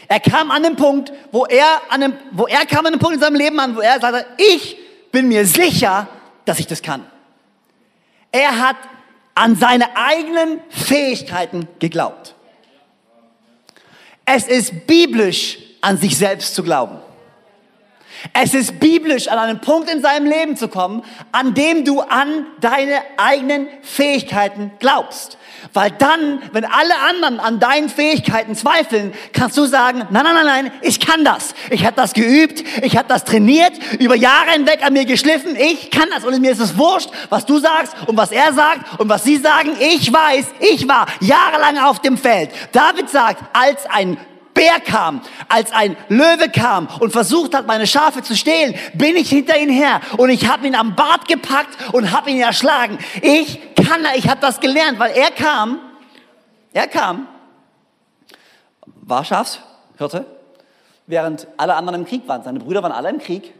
Er 0.07 0.19
kam 0.19 0.51
an 0.51 0.63
den 0.63 0.75
Punkt, 0.75 1.11
wo 1.31 1.45
er, 1.45 1.81
an 1.89 2.01
dem, 2.01 2.13
wo 2.31 2.47
er 2.47 2.65
kam 2.65 2.85
an 2.85 2.93
den 2.93 2.99
Punkt 2.99 3.15
in 3.15 3.21
seinem 3.21 3.35
Leben 3.35 3.59
an, 3.59 3.75
wo 3.75 3.81
er 3.81 3.99
sagte, 3.99 4.25
ich 4.37 4.77
bin 5.11 5.27
mir 5.27 5.45
sicher, 5.45 6.07
dass 6.45 6.59
ich 6.59 6.67
das 6.67 6.81
kann. 6.81 7.05
Er 8.31 8.59
hat 8.59 8.77
an 9.35 9.55
seine 9.55 9.95
eigenen 9.95 10.59
Fähigkeiten 10.69 11.67
geglaubt. 11.79 12.35
Es 14.25 14.47
ist 14.47 14.87
biblisch, 14.87 15.59
an 15.81 15.97
sich 15.97 16.17
selbst 16.17 16.55
zu 16.55 16.63
glauben. 16.63 16.99
Es 18.33 18.53
ist 18.53 18.79
biblisch, 18.79 19.27
an 19.27 19.39
einen 19.39 19.61
Punkt 19.61 19.89
in 19.89 20.01
seinem 20.01 20.25
Leben 20.25 20.55
zu 20.55 20.67
kommen, 20.67 21.03
an 21.31 21.53
dem 21.53 21.85
du 21.85 22.01
an 22.01 22.45
deine 22.59 23.01
eigenen 23.17 23.67
Fähigkeiten 23.81 24.71
glaubst. 24.79 25.37
Weil 25.73 25.91
dann, 25.91 26.41
wenn 26.53 26.65
alle 26.65 26.97
anderen 27.09 27.39
an 27.39 27.59
deinen 27.59 27.89
Fähigkeiten 27.89 28.55
zweifeln, 28.55 29.13
kannst 29.33 29.57
du 29.57 29.65
sagen, 29.65 29.99
nein, 30.09 30.23
nein, 30.23 30.35
nein, 30.35 30.45
nein, 30.45 30.71
ich 30.81 30.99
kann 30.99 31.23
das. 31.23 31.53
Ich 31.69 31.85
habe 31.85 31.95
das 31.95 32.13
geübt, 32.13 32.63
ich 32.81 32.97
habe 32.97 33.07
das 33.07 33.23
trainiert, 33.23 33.73
über 33.99 34.15
Jahre 34.15 34.51
hinweg 34.51 34.85
an 34.85 34.93
mir 34.93 35.05
geschliffen, 35.05 35.55
ich 35.55 35.91
kann 35.91 36.09
das. 36.13 36.23
Und 36.23 36.39
mir 36.39 36.51
ist 36.51 36.59
es 36.59 36.77
wurscht, 36.77 37.09
was 37.29 37.45
du 37.45 37.59
sagst 37.59 37.95
und 38.07 38.17
was 38.17 38.31
er 38.31 38.53
sagt 38.53 38.99
und 38.99 39.09
was 39.09 39.23
sie 39.23 39.37
sagen. 39.37 39.71
Ich 39.79 40.11
weiß, 40.11 40.45
ich 40.59 40.87
war 40.87 41.07
jahrelang 41.19 41.77
auf 41.77 41.99
dem 41.99 42.17
Feld. 42.17 42.51
David 42.71 43.09
sagt, 43.09 43.43
als 43.53 43.85
ein 43.87 44.17
Bär 44.57 44.79
kam, 44.79 45.21
als 45.47 45.71
ein 45.71 45.95
Löwe 46.09 46.49
kam 46.49 46.87
und 46.99 47.11
versucht 47.11 47.53
hat, 47.53 47.67
meine 47.67 47.85
Schafe 47.85 48.23
zu 48.23 48.35
stehlen, 48.35 48.73
bin 48.95 49.15
ich 49.15 49.29
hinter 49.29 49.57
ihn 49.57 49.69
her 49.69 50.01
und 50.17 50.31
ich 50.31 50.47
habe 50.47 50.65
ihn 50.65 50.73
am 50.73 50.95
Bart 50.95 51.27
gepackt 51.27 51.93
und 51.93 52.11
habe 52.11 52.31
ihn 52.31 52.41
erschlagen. 52.41 52.97
Ich 53.21 53.59
kann, 53.75 54.01
ich 54.15 54.27
habe 54.27 54.41
das 54.41 54.59
gelernt, 54.59 54.97
weil 54.97 55.11
er 55.15 55.29
kam, 55.29 55.79
er 56.73 56.87
kam, 56.87 57.27
war 58.85 59.23
Schafshirte, 59.23 60.25
während 61.05 61.47
alle 61.57 61.75
anderen 61.75 62.01
im 62.01 62.07
Krieg 62.07 62.27
waren. 62.27 62.43
Seine 62.43 62.59
Brüder 62.59 62.81
waren 62.81 62.91
alle 62.91 63.09
im 63.09 63.19
Krieg. 63.19 63.53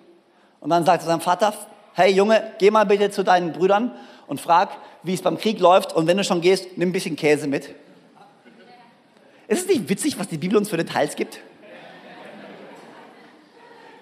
Und 0.60 0.72
dann 0.72 0.84
sagte 0.84 1.06
sein 1.06 1.22
Vater, 1.22 1.54
hey 1.94 2.12
Junge, 2.12 2.54
geh 2.58 2.72
mal 2.72 2.86
bitte 2.88 3.12
zu 3.12 3.24
deinen 3.24 3.54
Brüdern 3.54 3.92
und 4.26 4.42
frag, 4.42 4.70
wie 5.04 5.14
es 5.14 5.22
beim 5.22 5.38
Krieg 5.38 5.60
läuft. 5.60 5.94
Und 5.94 6.08
wenn 6.08 6.18
du 6.18 6.24
schon 6.24 6.42
gehst, 6.42 6.76
nimm 6.76 6.90
ein 6.90 6.92
bisschen 6.92 7.16
Käse 7.16 7.48
mit. 7.48 7.70
Ist 9.48 9.62
es 9.62 9.68
nicht 9.68 9.88
witzig, 9.88 10.20
was 10.20 10.28
die 10.28 10.38
Bibel 10.38 10.58
uns 10.58 10.70
für 10.70 10.78
Details 10.78 11.16
gibt? 11.16 11.40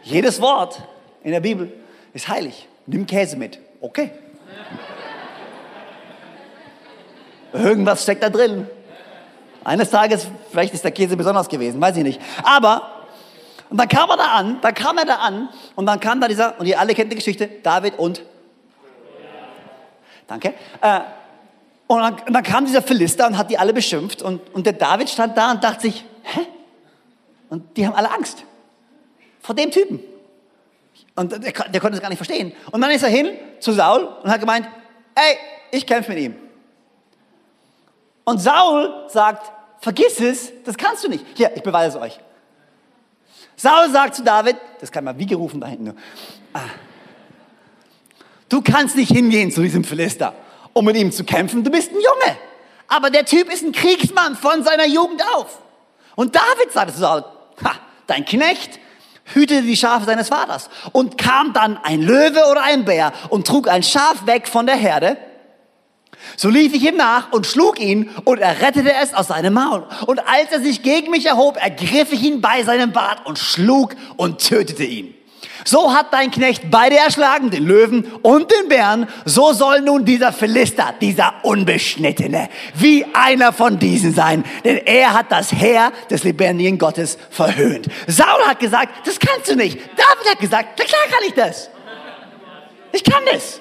Jedes 0.03 0.41
Wort 0.41 0.81
in 1.23 1.31
der 1.31 1.39
Bibel 1.39 1.71
ist 2.13 2.27
heilig. 2.27 2.67
Nimm 2.85 3.05
Käse 3.05 3.37
mit. 3.37 3.59
Okay. 3.81 4.11
Irgendwas 7.53 8.03
steckt 8.03 8.21
da 8.21 8.29
drin. 8.29 8.67
Eines 9.63 9.89
Tages, 9.89 10.27
vielleicht 10.51 10.73
ist 10.73 10.83
der 10.83 10.91
Käse 10.91 11.17
besonders 11.17 11.49
gewesen, 11.49 11.81
weiß 11.81 11.97
ich 11.97 12.03
nicht. 12.03 12.21
Aber, 12.43 13.05
und 13.69 13.77
dann 13.77 13.87
kam 13.87 14.09
er 14.11 14.17
da 14.17 14.25
an, 14.25 14.59
dann 14.61 14.73
kam 14.75 14.97
er 14.97 15.05
da 15.05 15.15
an, 15.15 15.49
und 15.75 15.87
dann 15.87 15.99
kam 15.99 16.21
da 16.21 16.27
dieser, 16.27 16.59
und 16.59 16.67
ihr 16.67 16.79
alle 16.79 16.93
kennt 16.93 17.11
die 17.11 17.15
Geschichte, 17.15 17.49
David 17.63 17.97
und. 17.97 18.21
Danke. 20.27 20.53
Äh, 20.81 20.99
und 21.87 21.99
dann, 21.99 22.13
und 22.13 22.33
dann, 22.33 22.43
kam 22.43 22.65
dieser 22.65 22.81
Philister 22.81 23.27
und 23.27 23.37
hat 23.37 23.51
die 23.51 23.57
alle 23.57 23.73
beschimpft. 23.73 24.21
Und, 24.21 24.41
und 24.53 24.65
der 24.65 24.73
David 24.73 25.09
stand 25.09 25.37
da 25.37 25.51
und 25.51 25.63
dachte 25.63 25.81
sich, 25.81 26.03
hä? 26.23 26.41
Und 27.49 27.77
die 27.77 27.85
haben 27.85 27.93
alle 27.93 28.11
Angst. 28.11 28.43
Vor 29.41 29.53
dem 29.53 29.69
Typen. 29.69 29.99
Und 31.15 31.31
der, 31.31 31.39
der 31.39 31.79
konnte 31.79 31.95
es 31.95 32.01
gar 32.01 32.09
nicht 32.09 32.17
verstehen. 32.17 32.53
Und 32.71 32.81
dann 32.81 32.89
ist 32.89 33.03
er 33.03 33.09
hin 33.09 33.29
zu 33.59 33.71
Saul 33.71 34.03
und 34.23 34.29
hat 34.29 34.39
gemeint, 34.39 34.67
ey, 35.13 35.37
ich 35.71 35.85
kämpfe 35.85 36.11
mit 36.11 36.21
ihm. 36.21 36.35
Und 38.23 38.39
Saul 38.39 39.05
sagt, 39.07 39.51
vergiss 39.79 40.19
es, 40.19 40.51
das 40.63 40.75
kannst 40.75 41.03
du 41.03 41.09
nicht. 41.09 41.23
Hier, 41.35 41.55
ich 41.55 41.61
beweise 41.61 41.97
es 41.97 42.03
euch. 42.03 42.19
Saul 43.55 43.89
sagt 43.91 44.15
zu 44.15 44.23
David, 44.23 44.57
das 44.81 44.91
kann 44.91 45.03
man 45.03 45.17
wie 45.19 45.27
gerufen 45.27 45.61
da 45.61 45.67
hinten. 45.67 45.95
Ah, 46.51 46.61
du 48.49 48.61
kannst 48.61 48.95
nicht 48.95 49.11
hingehen 49.11 49.51
zu 49.51 49.61
diesem 49.61 49.83
Philister 49.83 50.33
um 50.75 50.85
mit 50.85 50.97
ihm 50.97 51.11
zu 51.11 51.23
kämpfen. 51.23 51.63
Du 51.63 51.71
bist 51.71 51.91
ein 51.91 51.95
Junge. 51.95 52.37
Aber 52.87 53.09
der 53.09 53.25
Typ 53.25 53.51
ist 53.51 53.63
ein 53.63 53.71
Kriegsmann 53.71 54.35
von 54.35 54.63
seiner 54.63 54.85
Jugend 54.85 55.23
auf. 55.33 55.57
Und 56.15 56.35
David 56.35 56.71
sagte 56.71 56.93
zu 56.93 56.99
Saul, 56.99 57.23
ha, 57.63 57.71
dein 58.07 58.25
Knecht 58.25 58.79
hütete 59.33 59.63
die 59.63 59.77
Schafe 59.77 60.05
seines 60.05 60.27
Vaters. 60.27 60.69
Und 60.91 61.17
kam 61.17 61.53
dann 61.53 61.77
ein 61.77 62.01
Löwe 62.01 62.43
oder 62.51 62.61
ein 62.61 62.83
Bär 62.83 63.13
und 63.29 63.47
trug 63.47 63.69
ein 63.69 63.83
Schaf 63.83 64.25
weg 64.25 64.47
von 64.47 64.65
der 64.65 64.75
Herde. 64.75 65.17
So 66.35 66.49
lief 66.49 66.73
ich 66.73 66.83
ihm 66.83 66.97
nach 66.97 67.31
und 67.31 67.47
schlug 67.47 67.79
ihn 67.79 68.09
und 68.25 68.39
er 68.39 68.61
rettete 68.61 68.93
es 69.01 69.13
aus 69.13 69.27
seinem 69.27 69.53
Maul. 69.53 69.87
Und 70.05 70.19
als 70.27 70.51
er 70.51 70.59
sich 70.59 70.83
gegen 70.83 71.09
mich 71.09 71.25
erhob, 71.25 71.57
ergriff 71.57 72.11
ich 72.11 72.21
ihn 72.21 72.41
bei 72.41 72.63
seinem 72.63 72.91
Bart 72.91 73.25
und 73.25 73.39
schlug 73.39 73.95
und 74.17 74.45
tötete 74.45 74.83
ihn. 74.83 75.13
So 75.63 75.93
hat 75.93 76.13
dein 76.13 76.31
Knecht 76.31 76.69
beide 76.69 76.97
erschlagen, 76.97 77.49
den 77.49 77.65
Löwen 77.65 78.05
und 78.21 78.51
den 78.51 78.67
Bären. 78.67 79.07
So 79.25 79.53
soll 79.53 79.81
nun 79.81 80.05
dieser 80.05 80.33
Philister, 80.33 80.93
dieser 80.99 81.33
Unbeschnittene, 81.43 82.49
wie 82.75 83.05
einer 83.13 83.53
von 83.53 83.79
diesen 83.79 84.13
sein. 84.13 84.43
Denn 84.63 84.77
er 84.85 85.13
hat 85.13 85.31
das 85.31 85.51
Heer 85.51 85.91
des 86.09 86.23
lebendigen 86.23 86.77
Gottes 86.77 87.17
verhöhnt. 87.29 87.87
Saul 88.07 88.45
hat 88.45 88.59
gesagt, 88.59 89.07
das 89.07 89.19
kannst 89.19 89.49
du 89.49 89.55
nicht. 89.55 89.77
David 89.77 90.31
hat 90.31 90.39
gesagt, 90.39 90.77
klar 90.79 91.01
kann 91.09 91.27
ich 91.27 91.33
das. 91.33 91.69
Ich 92.91 93.03
kann 93.03 93.23
das. 93.31 93.59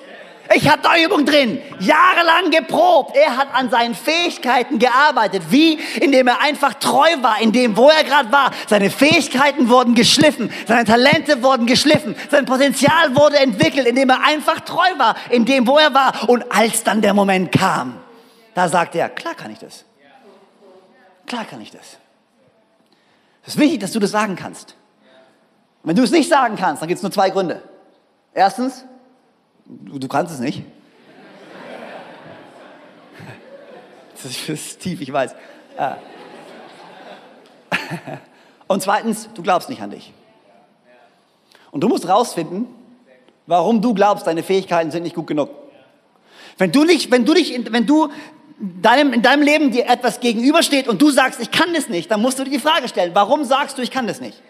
Ich 0.52 0.68
habe 0.68 0.82
da 0.82 0.96
Übung 0.98 1.24
drin, 1.24 1.60
jahrelang 1.80 2.50
geprobt. 2.50 3.16
Er 3.16 3.36
hat 3.36 3.48
an 3.54 3.70
seinen 3.70 3.94
Fähigkeiten 3.94 4.78
gearbeitet. 4.78 5.44
Wie? 5.48 5.78
Indem 6.00 6.26
er 6.26 6.40
einfach 6.42 6.74
treu 6.74 7.08
war, 7.22 7.40
in 7.40 7.52
dem, 7.52 7.76
wo 7.76 7.88
er 7.88 8.04
gerade 8.04 8.30
war. 8.30 8.50
Seine 8.68 8.90
Fähigkeiten 8.90 9.70
wurden 9.70 9.94
geschliffen, 9.94 10.52
seine 10.68 10.84
Talente 10.84 11.42
wurden 11.42 11.66
geschliffen, 11.66 12.14
sein 12.30 12.44
Potenzial 12.44 13.16
wurde 13.16 13.38
entwickelt, 13.38 13.86
indem 13.86 14.10
er 14.10 14.22
einfach 14.22 14.60
treu 14.60 14.98
war, 14.98 15.16
in 15.30 15.46
dem, 15.46 15.66
wo 15.66 15.78
er 15.78 15.94
war. 15.94 16.28
Und 16.28 16.44
als 16.52 16.84
dann 16.84 17.00
der 17.00 17.14
Moment 17.14 17.50
kam, 17.50 18.04
Da 18.54 18.68
sagt 18.68 18.94
er, 18.94 19.08
klar 19.08 19.34
kann 19.34 19.50
ich 19.50 19.58
das. 19.58 19.84
Klar 21.26 21.44
kann 21.44 21.60
ich 21.60 21.70
das. 21.70 21.98
Es 23.42 23.54
ist 23.54 23.60
wichtig, 23.60 23.80
dass 23.80 23.92
du 23.92 23.98
das 23.98 24.10
sagen 24.10 24.36
kannst. 24.36 24.76
wenn 25.82 25.96
du 25.96 26.02
es 26.02 26.10
nicht 26.10 26.30
sagen 26.30 26.56
kannst, 26.56 26.80
dann 26.80 26.88
gibt 26.88 26.98
es 26.98 27.02
nur 27.02 27.12
zwei 27.12 27.30
Gründe. 27.30 27.62
Erstens, 28.32 28.84
du, 29.66 30.08
kannst 30.08 30.32
es 30.34 30.40
nicht. 30.40 30.62
Das 34.22 34.48
ist 34.48 34.80
tief, 34.80 35.02
ich 35.02 35.12
weiß. 35.12 35.34
Äh. 35.76 35.96
Und 38.68 38.82
zweitens, 38.82 39.28
du 39.34 39.42
glaubst 39.42 39.68
nicht 39.68 39.82
an 39.82 39.90
dich. 39.90 40.14
Und 41.70 41.82
du 41.82 41.88
musst 41.88 42.08
rausfinden, 42.08 42.66
warum 43.46 43.82
du 43.82 43.92
glaubst, 43.92 44.26
deine 44.26 44.42
Fähigkeiten 44.42 44.90
sind 44.90 45.02
nicht 45.02 45.14
gut 45.14 45.26
genug. 45.26 45.50
Wenn 46.56 46.72
du 46.72 46.84
nicht, 46.84 47.10
wenn 47.10 47.24
du 47.24 47.34
dich, 47.34 47.60
wenn 47.70 47.86
du 47.86 48.10
deinem, 48.58 49.12
in 49.12 49.22
deinem 49.22 49.42
Leben 49.42 49.70
dir 49.72 49.86
etwas 49.88 50.20
gegenübersteht 50.20 50.88
und 50.88 51.02
du 51.02 51.10
sagst, 51.10 51.40
ich 51.40 51.50
kann 51.50 51.74
das 51.74 51.88
nicht, 51.88 52.10
dann 52.10 52.22
musst 52.22 52.38
du 52.38 52.44
dir 52.44 52.50
die 52.50 52.60
Frage 52.60 52.88
stellen, 52.88 53.10
warum 53.14 53.44
sagst 53.44 53.76
du, 53.76 53.82
ich 53.82 53.90
kann 53.90 54.06
das 54.06 54.20
nicht? 54.20 54.40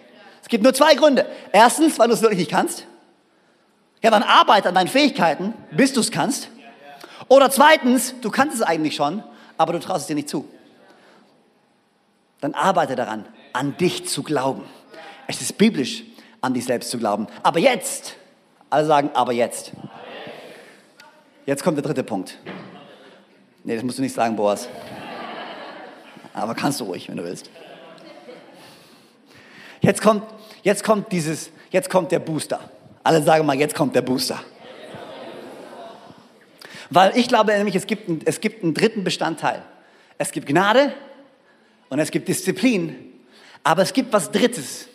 Es 0.43 0.49
gibt 0.49 0.62
nur 0.62 0.75
zwei 0.75 0.95
Gründe. 0.95 1.27
Erstens, 1.53 1.99
weil 1.99 2.09
du 2.09 2.15
es 2.15 2.21
wirklich 2.21 2.41
nicht 2.41 2.51
kannst. 2.51 2.87
Ja, 4.05 4.11
dann 4.11 4.23
arbeite 4.23 4.69
an 4.69 4.75
deinen 4.75 4.89
Fähigkeiten, 4.89 5.55
bis 5.71 5.95
du 5.95 6.01
es 6.01 6.11
kannst. 6.11 6.51
Oder 7.29 7.51
zweitens, 7.51 8.15
du 8.21 8.31
kannst 8.31 8.55
es 8.55 8.61
eigentlich 8.61 8.97
schon, 8.97 9.25
aber 9.57 9.73
du 9.73 9.81
traust 9.81 10.03
es 10.03 10.07
dir 10.09 10.15
nicht 10.15 10.29
zu. 10.29 10.47
Dann 12.43 12.53
arbeite 12.53 12.97
daran, 12.97 13.25
an 13.55 13.79
dich 13.79 14.07
zu 14.07 14.23
glauben. 14.23 14.65
Es 15.27 15.41
ist 15.41 15.57
biblisch, 15.57 16.03
an 16.43 16.53
dich 16.53 16.67
selbst 16.67 16.91
zu 16.91 16.99
glauben. 16.99 17.29
Aber 17.43 17.59
jetzt, 17.61 18.17
alle 18.69 18.85
sagen, 18.85 19.09
aber 19.15 19.33
jetzt. 19.33 19.73
Jetzt 21.47 21.65
kommt 21.65 21.79
der 21.79 21.85
dritte 21.85 22.05
Punkt. 22.05 22.37
Nee, 23.63 23.77
das 23.77 23.85
musst 23.85 23.97
du 23.97 24.03
nicht 24.03 24.15
sagen, 24.15 24.37
Boas. 24.37 24.69
Aber 26.35 26.55
kannst 26.55 26.79
du 26.79 26.85
ruhig, 26.85 27.09
wenn 27.09 27.17
du 27.17 27.25
willst. 27.25 27.49
Jetzt 29.81 30.03
kommt, 30.03 30.25
jetzt 30.63 30.85
kommt 30.85 31.11
dieses, 31.11 31.49
jetzt 31.71 31.89
kommt 31.89 32.13
der 32.13 32.19
Booster. 32.19 32.61
Alle 33.05 33.23
sagen 33.23 33.47
mal, 33.47 33.57
jetzt 33.57 33.77
kommt 33.77 33.95
der 33.95 34.03
Booster. 34.03 34.41
Weil 36.91 37.17
ich 37.17 37.29
glaube 37.29 37.53
nämlich, 37.53 37.77
es 37.77 37.87
gibt, 37.87 38.09
einen, 38.09 38.21
es 38.25 38.41
gibt 38.41 38.65
einen 38.65 38.75
dritten 38.75 39.05
Bestandteil. 39.05 39.63
Es 40.19 40.33
gibt 40.33 40.47
Gnade 40.47 40.93
und 41.89 41.99
es 41.99 42.11
gibt 42.11 42.27
Disziplin. 42.27 42.97
Aber 43.63 43.83
es 43.83 43.93
gibt 43.93 44.13
was 44.13 44.33
Drittes. 44.33 44.89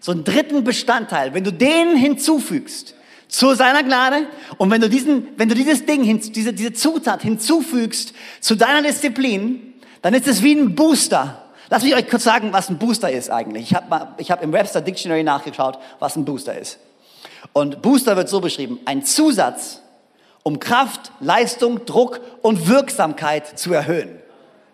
So 0.00 0.12
einen 0.12 0.24
dritten 0.24 0.62
Bestandteil. 0.62 1.34
Wenn 1.34 1.44
du 1.44 1.52
den 1.52 1.96
hinzufügst, 1.96 2.94
zu 3.28 3.54
seiner 3.54 3.82
Gnade. 3.82 4.26
Und 4.58 4.70
wenn 4.70 4.80
du, 4.80 4.88
diesen, 4.88 5.28
wenn 5.36 5.48
du 5.48 5.54
dieses 5.54 5.84
Ding, 5.84 6.20
diese, 6.32 6.52
diese 6.52 6.72
Zutat 6.72 7.22
hinzufügst 7.22 8.14
zu 8.40 8.54
deiner 8.54 8.82
Disziplin, 8.82 9.74
dann 10.02 10.14
ist 10.14 10.28
es 10.28 10.42
wie 10.42 10.54
ein 10.54 10.74
Booster. 10.74 11.42
Lass 11.68 11.82
mich 11.82 11.96
euch 11.96 12.08
kurz 12.08 12.22
sagen, 12.22 12.52
was 12.52 12.70
ein 12.70 12.78
Booster 12.78 13.10
ist 13.10 13.30
eigentlich. 13.30 13.70
Ich 13.70 13.74
habe 13.74 14.14
hab 14.16 14.42
im 14.42 14.52
Webster 14.52 14.80
Dictionary 14.80 15.24
nachgeschaut, 15.24 15.78
was 15.98 16.16
ein 16.16 16.24
Booster 16.24 16.56
ist. 16.56 16.78
Und 17.52 17.82
Booster 17.82 18.16
wird 18.16 18.28
so 18.28 18.40
beschrieben, 18.40 18.80
ein 18.84 19.04
Zusatz, 19.04 19.82
um 20.42 20.60
Kraft, 20.60 21.12
Leistung, 21.20 21.84
Druck 21.86 22.20
und 22.42 22.68
Wirksamkeit 22.68 23.58
zu 23.58 23.72
erhöhen. 23.72 24.20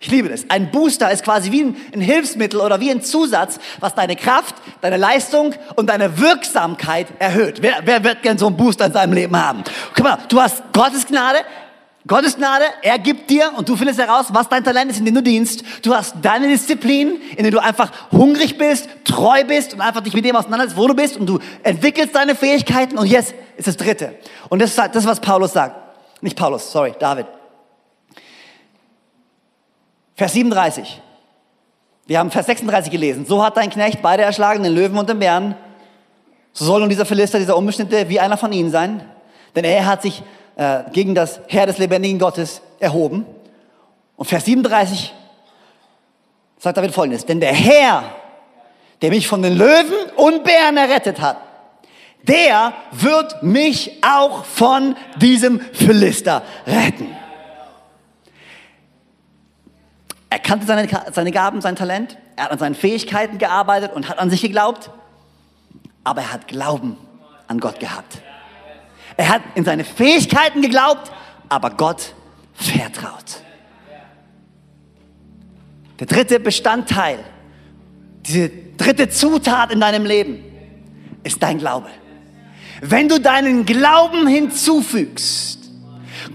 Ich 0.02 0.10
liebe 0.10 0.28
das. 0.28 0.44
Ein 0.48 0.72
Booster 0.72 1.12
ist 1.12 1.22
quasi 1.22 1.52
wie 1.52 1.62
ein, 1.62 2.00
Hilfsmittel 2.00 2.60
oder 2.60 2.80
wie 2.80 2.90
ein 2.90 3.02
Zusatz, 3.02 3.60
was 3.78 3.94
deine 3.94 4.16
Kraft, 4.16 4.56
deine 4.80 4.96
Leistung 4.96 5.54
und 5.76 5.88
deine 5.88 6.18
Wirksamkeit 6.18 7.06
erhöht. 7.20 7.62
Wer, 7.62 7.82
wer 7.84 8.02
wird 8.02 8.22
gern 8.22 8.36
so 8.36 8.48
einen 8.48 8.56
Booster 8.56 8.86
in 8.86 8.92
seinem 8.92 9.12
Leben 9.12 9.36
haben? 9.36 9.62
Guck 9.94 10.04
mal, 10.04 10.18
du 10.28 10.40
hast 10.40 10.60
Gottes 10.72 11.06
Gnade, 11.06 11.38
Gottes 12.06 12.36
Gnade, 12.36 12.64
er 12.82 12.98
gibt 12.98 13.30
dir 13.30 13.52
und 13.56 13.68
du 13.68 13.76
findest 13.76 14.00
heraus, 14.00 14.26
was 14.30 14.48
dein 14.48 14.64
Talent 14.64 14.90
ist, 14.90 14.98
in 14.98 15.04
dem 15.04 15.14
du 15.14 15.22
dienst. 15.22 15.62
Du 15.82 15.94
hast 15.94 16.16
deine 16.20 16.48
Disziplin, 16.48 17.20
in 17.36 17.44
der 17.44 17.52
du 17.52 17.60
einfach 17.60 17.92
hungrig 18.10 18.58
bist, 18.58 18.88
treu 19.04 19.44
bist 19.44 19.74
und 19.74 19.80
einfach 19.80 20.00
dich 20.00 20.12
mit 20.12 20.24
dem 20.24 20.34
auseinandersetzt, 20.34 20.76
wo 20.76 20.88
du 20.88 20.94
bist 20.94 21.16
und 21.16 21.26
du 21.26 21.38
entwickelst 21.62 22.14
deine 22.14 22.34
Fähigkeiten 22.34 22.98
und 22.98 23.06
jetzt 23.06 23.34
ist 23.56 23.68
das 23.68 23.76
Dritte. 23.76 24.18
Und 24.48 24.60
das 24.60 24.70
ist 24.70 24.78
das, 24.78 25.06
was 25.06 25.20
Paulus 25.20 25.52
sagt. 25.52 25.76
Nicht 26.22 26.36
Paulus, 26.36 26.72
sorry, 26.72 26.92
David. 26.98 27.26
Vers 30.16 30.32
37. 30.32 31.00
Wir 32.06 32.18
haben 32.18 32.32
Vers 32.32 32.46
36 32.46 32.90
gelesen. 32.90 33.26
So 33.26 33.44
hat 33.44 33.56
dein 33.56 33.70
Knecht 33.70 34.02
beide 34.02 34.24
erschlagen, 34.24 34.62
den 34.62 34.74
Löwen 34.74 34.98
und 34.98 35.08
den 35.08 35.20
Bären. 35.20 35.54
So 36.52 36.64
soll 36.64 36.80
nun 36.80 36.88
dieser 36.88 37.06
Philister, 37.06 37.38
dieser 37.38 37.56
Unbestimmte, 37.56 38.08
wie 38.08 38.18
einer 38.18 38.36
von 38.36 38.52
ihnen 38.52 38.70
sein. 38.70 39.04
Denn 39.54 39.64
er 39.64 39.86
hat 39.86 40.02
sich 40.02 40.22
äh, 40.56 40.82
gegen 40.92 41.14
das 41.14 41.40
Herr 41.48 41.66
des 41.66 41.78
lebendigen 41.78 42.18
Gottes 42.18 42.60
erhoben. 42.78 43.26
Und 44.16 44.26
Vers 44.26 44.44
37 44.44 45.14
sagt 46.58 46.76
David 46.76 46.92
folgendes. 46.92 47.26
Denn 47.26 47.40
der 47.40 47.52
Herr, 47.52 48.04
der 49.00 49.10
mich 49.10 49.26
von 49.26 49.42
den 49.42 49.56
Löwen 49.56 50.10
und 50.16 50.44
Bären 50.44 50.76
errettet 50.76 51.20
hat, 51.20 51.38
der 52.22 52.72
wird 52.92 53.42
mich 53.42 53.98
auch 54.02 54.44
von 54.44 54.96
diesem 55.16 55.60
Philister 55.60 56.42
retten. 56.66 57.08
Er 60.30 60.38
kannte 60.38 60.64
seine, 60.66 60.88
seine 61.12 61.30
Gaben, 61.32 61.60
sein 61.60 61.76
Talent, 61.76 62.16
er 62.36 62.44
hat 62.44 62.52
an 62.52 62.58
seinen 62.58 62.74
Fähigkeiten 62.74 63.38
gearbeitet 63.38 63.92
und 63.92 64.08
hat 64.08 64.18
an 64.18 64.30
sich 64.30 64.40
geglaubt, 64.40 64.90
aber 66.04 66.22
er 66.22 66.32
hat 66.32 66.48
Glauben 66.48 66.96
an 67.48 67.60
Gott 67.60 67.80
gehabt. 67.80 68.22
Er 69.16 69.28
hat 69.28 69.42
in 69.54 69.64
seine 69.64 69.84
Fähigkeiten 69.84 70.62
geglaubt, 70.62 71.12
aber 71.48 71.70
Gott 71.70 72.14
vertraut. 72.54 73.42
Der 75.98 76.06
dritte 76.06 76.40
Bestandteil, 76.40 77.20
diese 78.26 78.50
dritte 78.76 79.08
Zutat 79.08 79.72
in 79.72 79.80
deinem 79.80 80.04
Leben 80.04 80.42
ist 81.22 81.42
dein 81.42 81.58
Glaube. 81.58 81.88
Wenn 82.80 83.08
du 83.08 83.20
deinen 83.20 83.64
Glauben 83.64 84.26
hinzufügst, 84.26 85.70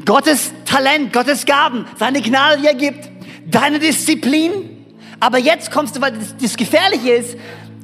Gottes 0.06 0.54
Talent, 0.64 1.12
Gottes 1.12 1.46
Gaben, 1.46 1.86
seine 1.98 2.22
Gnade, 2.22 2.62
die 2.62 2.68
er 2.68 2.76
gibt, 2.76 3.10
deine 3.46 3.80
Disziplin. 3.80 4.86
Aber 5.20 5.38
jetzt 5.38 5.72
kommst 5.72 5.96
du, 5.96 6.02
weil 6.02 6.14
das, 6.14 6.38
das 6.38 6.56
Gefährliche 6.56 7.12
ist, 7.12 7.38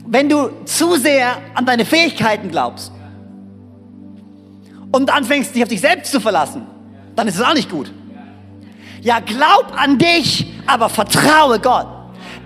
wenn 0.06 0.30
du 0.30 0.50
zu 0.66 0.96
sehr 0.96 1.42
an 1.54 1.66
deine 1.66 1.84
Fähigkeiten 1.84 2.50
glaubst 2.50 2.93
und 4.94 5.12
anfängst, 5.12 5.54
dich 5.54 5.64
auf 5.64 5.70
dich 5.70 5.82
selbst 5.82 6.12
zu 6.12 6.22
verlassen, 6.22 6.66
dann 7.16 7.28
ist 7.28 7.36
es 7.36 7.42
auch 7.42 7.54
nicht 7.54 7.70
gut. 7.70 7.92
Ja, 9.02 9.20
glaub 9.20 9.74
an 9.76 9.98
dich, 9.98 10.46
aber 10.66 10.88
vertraue 10.88 11.60
Gott. 11.60 11.88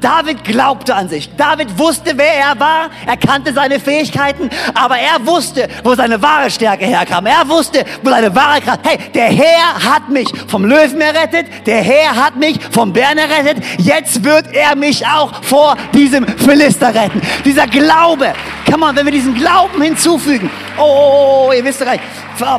David 0.02 0.44
glaubte 0.44 0.94
an 0.94 1.10
sich. 1.10 1.30
David 1.36 1.78
wusste, 1.78 2.14
wer 2.16 2.34
er 2.36 2.60
war. 2.60 2.90
Er 3.06 3.18
kannte 3.18 3.54
seine 3.54 3.80
Fähigkeiten, 3.80 4.50
aber 4.74 4.98
er 4.98 5.26
wusste, 5.26 5.68
wo 5.84 5.96
seine 5.96 6.22
wahre 6.22 6.52
Stärke 6.52 6.86
herkam. 6.86 7.26
Er 7.26 7.48
wusste, 7.48 7.84
wo 8.04 8.10
seine 8.10 8.34
wahre 8.36 8.62
Kraft. 8.62 8.82
Hey, 8.84 8.98
der 9.14 9.28
Herr 9.28 9.94
hat 9.94 10.10
mich 10.10 10.28
vom 10.48 10.66
Löwen 10.66 11.02
errettet. 11.02 11.48
Der 11.66 11.82
Herr 11.82 12.16
hat 12.16 12.36
mich 12.36 12.60
vom 12.72 12.94
Bären 12.94 13.18
errettet. 13.18 13.64
Jetzt 13.80 14.24
wird 14.24 14.54
er 14.54 14.76
mich 14.76 15.06
auch 15.06 15.44
vor 15.44 15.76
diesem 15.94 16.28
Philister 16.28 16.94
retten. 16.94 17.22
Dieser 17.44 17.68
Glaube. 17.68 18.34
Kann 18.70 18.82
man, 18.82 18.96
wenn 18.96 19.06
wir 19.06 19.14
diesen 19.14 19.34
Glauben 19.34 19.82
hinzufügen. 19.82 20.50
Oh, 20.78 20.82
oh, 20.82 21.48
oh 21.48 21.52
ihr 21.54 21.64
wisst 21.64 21.80
gleich. 21.80 22.02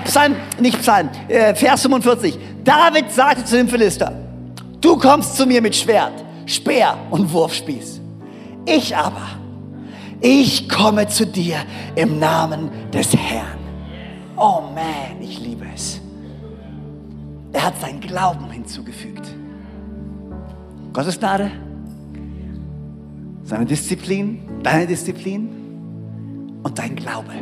Psalm, 0.05 0.37
nicht 0.59 0.81
Psalm, 0.81 1.11
äh, 1.29 1.55
Vers 1.55 1.83
45. 1.83 2.37
David 2.65 3.13
sagte 3.13 3.45
zu 3.45 3.57
dem 3.57 3.69
Philister, 3.69 4.13
du 4.81 4.97
kommst 4.97 5.37
zu 5.37 5.47
mir 5.47 5.61
mit 5.61 5.77
Schwert 5.77 6.28
Speer 6.49 6.97
und 7.11 7.31
Wurfspieß. 7.31 8.01
Ich 8.65 8.97
aber, 8.97 9.29
ich 10.23 10.67
komme 10.69 11.07
zu 11.07 11.27
dir 11.27 11.59
im 11.95 12.19
Namen 12.19 12.71
des 12.91 13.15
Herrn. 13.15 13.59
Oh 14.35 14.63
man, 14.75 15.21
ich 15.21 15.39
liebe 15.41 15.67
es. 15.75 16.01
Er 17.53 17.67
hat 17.67 17.79
seinen 17.81 18.01
Glauben 18.01 18.51
hinzugefügt. 18.51 19.27
Gottes 20.95 21.19
Gnade, 21.19 21.51
seine 23.45 23.67
Disziplin, 23.67 24.41
deine 24.63 24.87
Disziplin 24.87 25.51
und 26.63 26.79
dein 26.79 26.97
Glaube. 26.97 27.33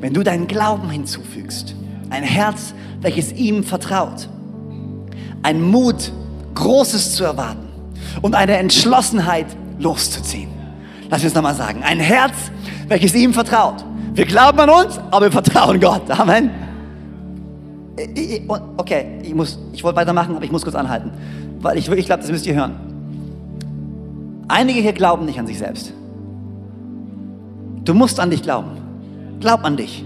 Wenn 0.00 0.12
du 0.12 0.24
deinen 0.24 0.48
Glauben 0.48 0.90
hinzufügst, 0.90 1.76
ein 2.10 2.24
Herz, 2.24 2.74
welches 3.00 3.32
ihm 3.32 3.62
vertraut, 3.62 4.28
ein 5.42 5.62
Mut, 5.62 6.12
Großes 6.54 7.14
zu 7.14 7.24
erwarten 7.24 7.68
und 8.22 8.34
eine 8.34 8.56
Entschlossenheit 8.56 9.46
loszuziehen. 9.78 10.48
Lass 11.10 11.24
es 11.24 11.34
nochmal 11.34 11.54
sagen. 11.54 11.82
Ein 11.82 12.00
Herz, 12.00 12.34
welches 12.88 13.14
ihm 13.14 13.32
vertraut. 13.32 13.84
Wir 14.14 14.24
glauben 14.24 14.58
an 14.60 14.70
uns, 14.70 14.98
aber 15.10 15.26
wir 15.26 15.32
vertrauen 15.32 15.80
Gott. 15.80 16.10
Amen. 16.10 16.50
Okay, 18.76 19.20
ich, 19.22 19.32
ich 19.72 19.84
wollte 19.84 19.96
weitermachen, 19.96 20.36
aber 20.36 20.44
ich 20.44 20.52
muss 20.52 20.62
kurz 20.62 20.74
anhalten, 20.74 21.10
weil 21.60 21.78
ich 21.78 21.88
wirklich 21.88 22.06
glaube, 22.06 22.22
das 22.22 22.30
müsst 22.30 22.46
ihr 22.46 22.54
hören. 22.54 22.74
Einige 24.48 24.80
hier 24.80 24.92
glauben 24.92 25.24
nicht 25.24 25.38
an 25.38 25.46
sich 25.46 25.58
selbst. 25.58 25.92
Du 27.84 27.94
musst 27.94 28.18
an 28.20 28.30
dich 28.30 28.42
glauben. 28.42 28.70
Glaub 29.40 29.64
an 29.64 29.76
dich. 29.76 30.04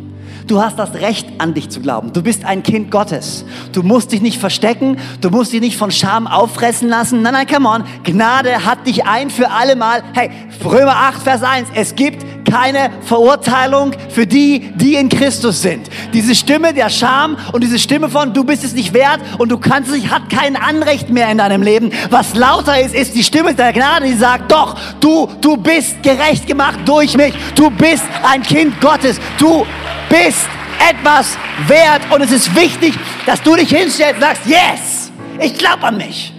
Du 0.49 0.63
hast 0.63 0.79
das 0.79 0.95
Recht, 0.95 1.29
an 1.37 1.53
dich 1.53 1.69
zu 1.69 1.81
glauben. 1.81 2.15
Du 2.15 2.23
bist 2.23 2.47
ein 2.47 2.63
Kind 2.63 2.91
Gottes. 2.91 3.45
Du 3.73 3.83
musst 3.83 4.13
dich 4.13 4.23
nicht 4.23 4.39
verstecken. 4.39 4.97
Du 5.21 5.29
musst 5.29 5.53
dich 5.53 5.61
nicht 5.61 5.77
von 5.77 5.91
Scham 5.91 6.27
auffressen 6.27 6.89
lassen. 6.89 7.21
Nein, 7.21 7.35
nein, 7.35 7.47
come 7.47 7.69
on. 7.69 7.85
Gnade 8.03 8.65
hat 8.65 8.87
dich 8.87 9.05
ein 9.05 9.29
für 9.29 9.51
alle 9.51 9.77
Mal. 9.77 10.03
Hey, 10.15 10.31
Römer 10.65 10.97
8, 10.97 11.23
Vers 11.23 11.43
1. 11.43 11.69
Es 11.75 11.95
gibt 11.95 12.25
keine 12.51 12.91
Verurteilung 13.03 13.93
für 14.09 14.27
die, 14.27 14.73
die 14.75 14.95
in 14.95 15.11
Christus 15.11 15.61
sind. 15.61 15.91
Diese 16.15 16.35
Stimme 16.35 16.73
der 16.73 16.89
Scham 16.89 17.37
und 17.53 17.63
diese 17.63 17.79
Stimme 17.79 18.09
von 18.09 18.33
du 18.33 18.43
bist 18.43 18.65
es 18.65 18.73
nicht 18.73 18.95
wert 18.95 19.21
und 19.37 19.51
du 19.51 19.59
kannst 19.59 19.91
es 19.91 19.97
nicht, 19.97 20.11
hat 20.11 20.31
kein 20.31 20.57
Anrecht 20.57 21.11
mehr 21.11 21.31
in 21.31 21.37
deinem 21.37 21.61
Leben. 21.61 21.91
Was 22.09 22.35
lauter 22.35 22.81
ist, 22.81 22.95
ist 22.95 23.15
die 23.15 23.23
Stimme 23.23 23.55
der 23.55 23.75
Gnade, 23.75 24.07
die 24.07 24.15
sagt, 24.15 24.51
doch, 24.51 24.77
du, 25.01 25.29
du 25.43 25.59
bist 25.59 26.03
gerecht 26.03 26.47
gemacht 26.47 26.79
durch 26.87 27.19
mich. 27.19 27.35
Du 27.55 27.69
bist 27.69 28.05
ein 28.23 28.43
Kind 28.43 28.81
Gottes. 28.81 29.21
Du 29.39 29.67
bist 30.09 30.49
etwas 30.91 31.37
wert 31.67 32.03
und 32.13 32.23
es 32.23 32.33
ist 32.33 32.55
wichtig, 32.55 32.95
dass 33.27 33.43
du 33.43 33.57
dich 33.57 33.71
hinstellst 33.71 34.15
und 34.15 34.21
sagst, 34.21 34.43
yes, 34.47 35.11
ich 35.41 35.57
glaube 35.59 35.83
an 35.85 35.97
mich. 35.97 36.33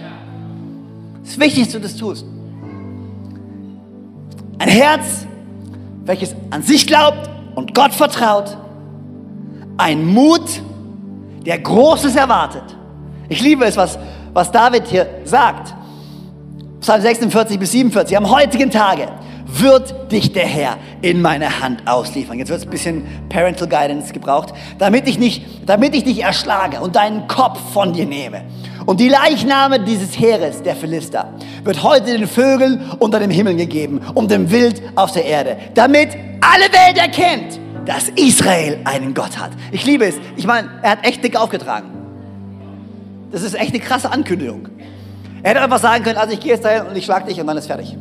Es 1.22 1.30
ist 1.30 1.40
wichtig, 1.40 1.64
dass 1.64 1.72
du 1.72 1.78
das 1.78 1.96
tust. 1.96 2.24
Ein 4.58 4.68
Herz, 4.68 5.26
welches 6.04 6.34
an 6.50 6.62
sich 6.62 6.86
glaubt 6.86 7.30
und 7.54 7.74
Gott 7.74 7.94
vertraut. 7.94 8.56
Ein 9.76 10.04
Mut, 10.04 10.60
der 11.46 11.58
Großes 11.58 12.16
erwartet. 12.16 12.64
Ich 13.28 13.40
liebe 13.40 13.64
es, 13.64 13.76
was, 13.76 13.98
was 14.32 14.50
David 14.50 14.86
hier 14.86 15.08
sagt. 15.24 15.74
Psalm 16.80 17.00
46 17.00 17.58
bis 17.58 17.72
47. 17.72 18.16
Am 18.16 18.28
heutigen 18.28 18.70
Tage 18.70 19.08
wird 19.58 20.12
dich 20.12 20.32
der 20.32 20.46
Herr 20.46 20.76
in 21.02 21.22
meine 21.22 21.60
Hand 21.60 21.86
ausliefern. 21.86 22.38
Jetzt 22.38 22.48
wird 22.48 22.60
es 22.60 22.66
ein 22.66 22.70
bisschen 22.70 23.04
Parental 23.28 23.68
Guidance 23.68 24.12
gebraucht, 24.12 24.52
damit 24.78 25.08
ich, 25.08 25.18
nicht, 25.18 25.44
damit 25.66 25.94
ich 25.94 26.04
dich 26.04 26.22
erschlage 26.22 26.80
und 26.80 26.96
deinen 26.96 27.26
Kopf 27.28 27.58
von 27.72 27.92
dir 27.92 28.06
nehme. 28.06 28.42
Und 28.86 29.00
die 29.00 29.08
Leichname 29.08 29.80
dieses 29.80 30.18
Heeres, 30.18 30.62
der 30.62 30.74
Philister, 30.74 31.32
wird 31.64 31.82
heute 31.82 32.16
den 32.16 32.26
Vögeln 32.26 32.90
unter 32.98 33.20
dem 33.20 33.30
Himmel 33.30 33.56
gegeben 33.56 34.00
und 34.14 34.30
dem 34.30 34.50
Wild 34.50 34.82
auf 34.96 35.12
der 35.12 35.24
Erde, 35.24 35.56
damit 35.74 36.10
alle 36.40 36.64
Welt 36.72 36.98
erkennt, 36.98 37.60
dass 37.86 38.08
Israel 38.10 38.80
einen 38.84 39.14
Gott 39.14 39.38
hat. 39.38 39.52
Ich 39.72 39.84
liebe 39.84 40.06
es. 40.06 40.14
Ich 40.36 40.46
meine, 40.46 40.68
er 40.82 40.92
hat 40.92 41.06
echt 41.06 41.22
dick 41.22 41.36
aufgetragen. 41.36 41.90
Das 43.32 43.42
ist 43.42 43.54
echt 43.54 43.74
eine 43.74 43.80
krasse 43.80 44.10
Ankündigung. 44.10 44.68
Er 45.42 45.50
hätte 45.50 45.62
einfach 45.62 45.78
sagen 45.78 46.04
können, 46.04 46.18
also 46.18 46.32
ich 46.32 46.40
gehe 46.40 46.52
jetzt 46.52 46.64
dahin 46.64 46.86
und 46.86 46.96
ich 46.96 47.04
schlag 47.04 47.26
dich 47.26 47.40
und 47.40 47.46
dann 47.46 47.56
ist 47.56 47.66
fertig. 47.66 47.96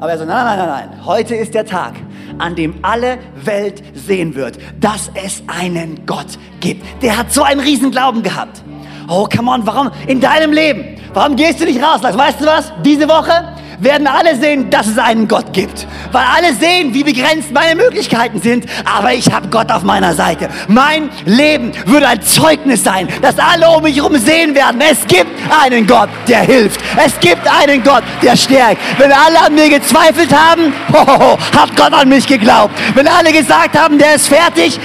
Aber 0.00 0.12
er 0.12 0.18
so, 0.18 0.24
nein, 0.24 0.44
nein, 0.44 0.58
nein, 0.58 0.68
nein, 0.68 1.06
heute 1.06 1.34
ist 1.34 1.54
der 1.54 1.66
Tag, 1.66 1.94
an 2.38 2.54
dem 2.54 2.76
alle 2.82 3.18
Welt 3.44 3.82
sehen 3.94 4.36
wird, 4.36 4.56
dass 4.80 5.10
es 5.24 5.42
einen 5.48 6.06
Gott 6.06 6.38
gibt. 6.60 6.84
Der 7.02 7.18
hat 7.18 7.32
so 7.32 7.42
einen 7.42 7.60
riesen 7.60 7.90
Glauben 7.90 8.22
gehabt. 8.22 8.62
Oh, 9.08 9.26
come 9.34 9.50
on, 9.50 9.66
warum 9.66 9.90
in 10.06 10.20
deinem 10.20 10.52
Leben? 10.52 11.00
Warum 11.14 11.34
gehst 11.34 11.60
du 11.60 11.64
nicht 11.64 11.82
raus? 11.82 12.00
Weißt 12.02 12.40
du 12.40 12.46
was? 12.46 12.72
Diese 12.84 13.08
Woche 13.08 13.56
werden 13.80 14.06
alle 14.06 14.36
sehen, 14.36 14.70
dass 14.70 14.86
es 14.86 14.98
einen 14.98 15.26
Gott 15.26 15.52
gibt. 15.52 15.86
Weil 16.12 16.24
alle 16.36 16.54
sehen, 16.54 16.94
wie 16.94 17.04
begrenzt 17.04 17.52
meine 17.52 17.74
Möglichkeiten 17.74 18.40
sind. 18.40 18.66
Aber 18.84 19.14
ich 19.14 19.32
habe 19.32 19.48
Gott 19.48 19.70
auf 19.70 19.82
meiner 19.82 20.14
Seite. 20.14 20.48
Mein 20.68 21.10
Leben 21.24 21.72
würde 21.86 22.08
ein 22.08 22.22
Zeugnis 22.22 22.84
sein, 22.84 23.08
dass 23.22 23.38
alle 23.38 23.68
um 23.70 23.82
mich 23.82 23.96
herum 23.96 24.16
sehen 24.16 24.54
werden. 24.54 24.80
Es 24.80 25.06
gibt 25.06 25.27
einen 25.62 25.86
Gott, 25.86 26.08
der 26.26 26.40
hilft. 26.40 26.80
Es 27.04 27.18
gibt 27.20 27.46
einen 27.46 27.82
Gott, 27.82 28.02
der 28.22 28.36
stärkt. 28.36 28.80
Wenn 28.98 29.12
alle 29.12 29.46
an 29.46 29.54
mir 29.54 29.68
gezweifelt 29.68 30.32
haben, 30.34 30.72
hohoho, 30.92 31.38
hat 31.56 31.76
Gott 31.76 31.92
an 31.92 32.08
mich 32.08 32.26
geglaubt. 32.26 32.74
Wenn 32.94 33.08
alle 33.08 33.32
gesagt 33.32 33.78
haben, 33.78 33.98
der 33.98 34.14
ist 34.14 34.28
fertig, 34.28 34.78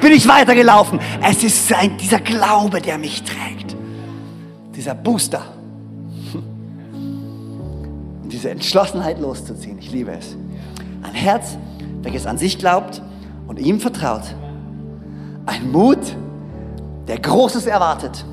bin 0.00 0.12
ich 0.12 0.26
weitergelaufen. 0.28 1.00
Es 1.22 1.42
ist 1.42 1.72
ein, 1.72 1.96
dieser 1.98 2.20
Glaube, 2.20 2.80
der 2.80 2.98
mich 2.98 3.22
trägt. 3.22 3.76
Dieser 4.74 4.94
Booster 4.94 5.42
diese 8.24 8.50
Entschlossenheit 8.50 9.20
loszuziehen. 9.20 9.78
Ich 9.78 9.92
liebe 9.92 10.12
es. 10.12 10.36
Ein 11.02 11.14
Herz, 11.14 11.56
welches 12.02 12.26
an 12.26 12.38
sich 12.38 12.58
glaubt 12.58 13.00
und 13.46 13.58
ihm 13.58 13.80
vertraut. 13.80 14.22
Ein 15.46 15.70
Mut, 15.70 15.98
der 17.06 17.18
Großes 17.18 17.66
erwartet. 17.66 18.24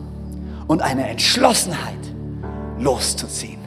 Und 0.72 0.82
eine 0.82 1.06
Entschlossenheit, 1.06 2.00
loszuziehen. 2.80 3.60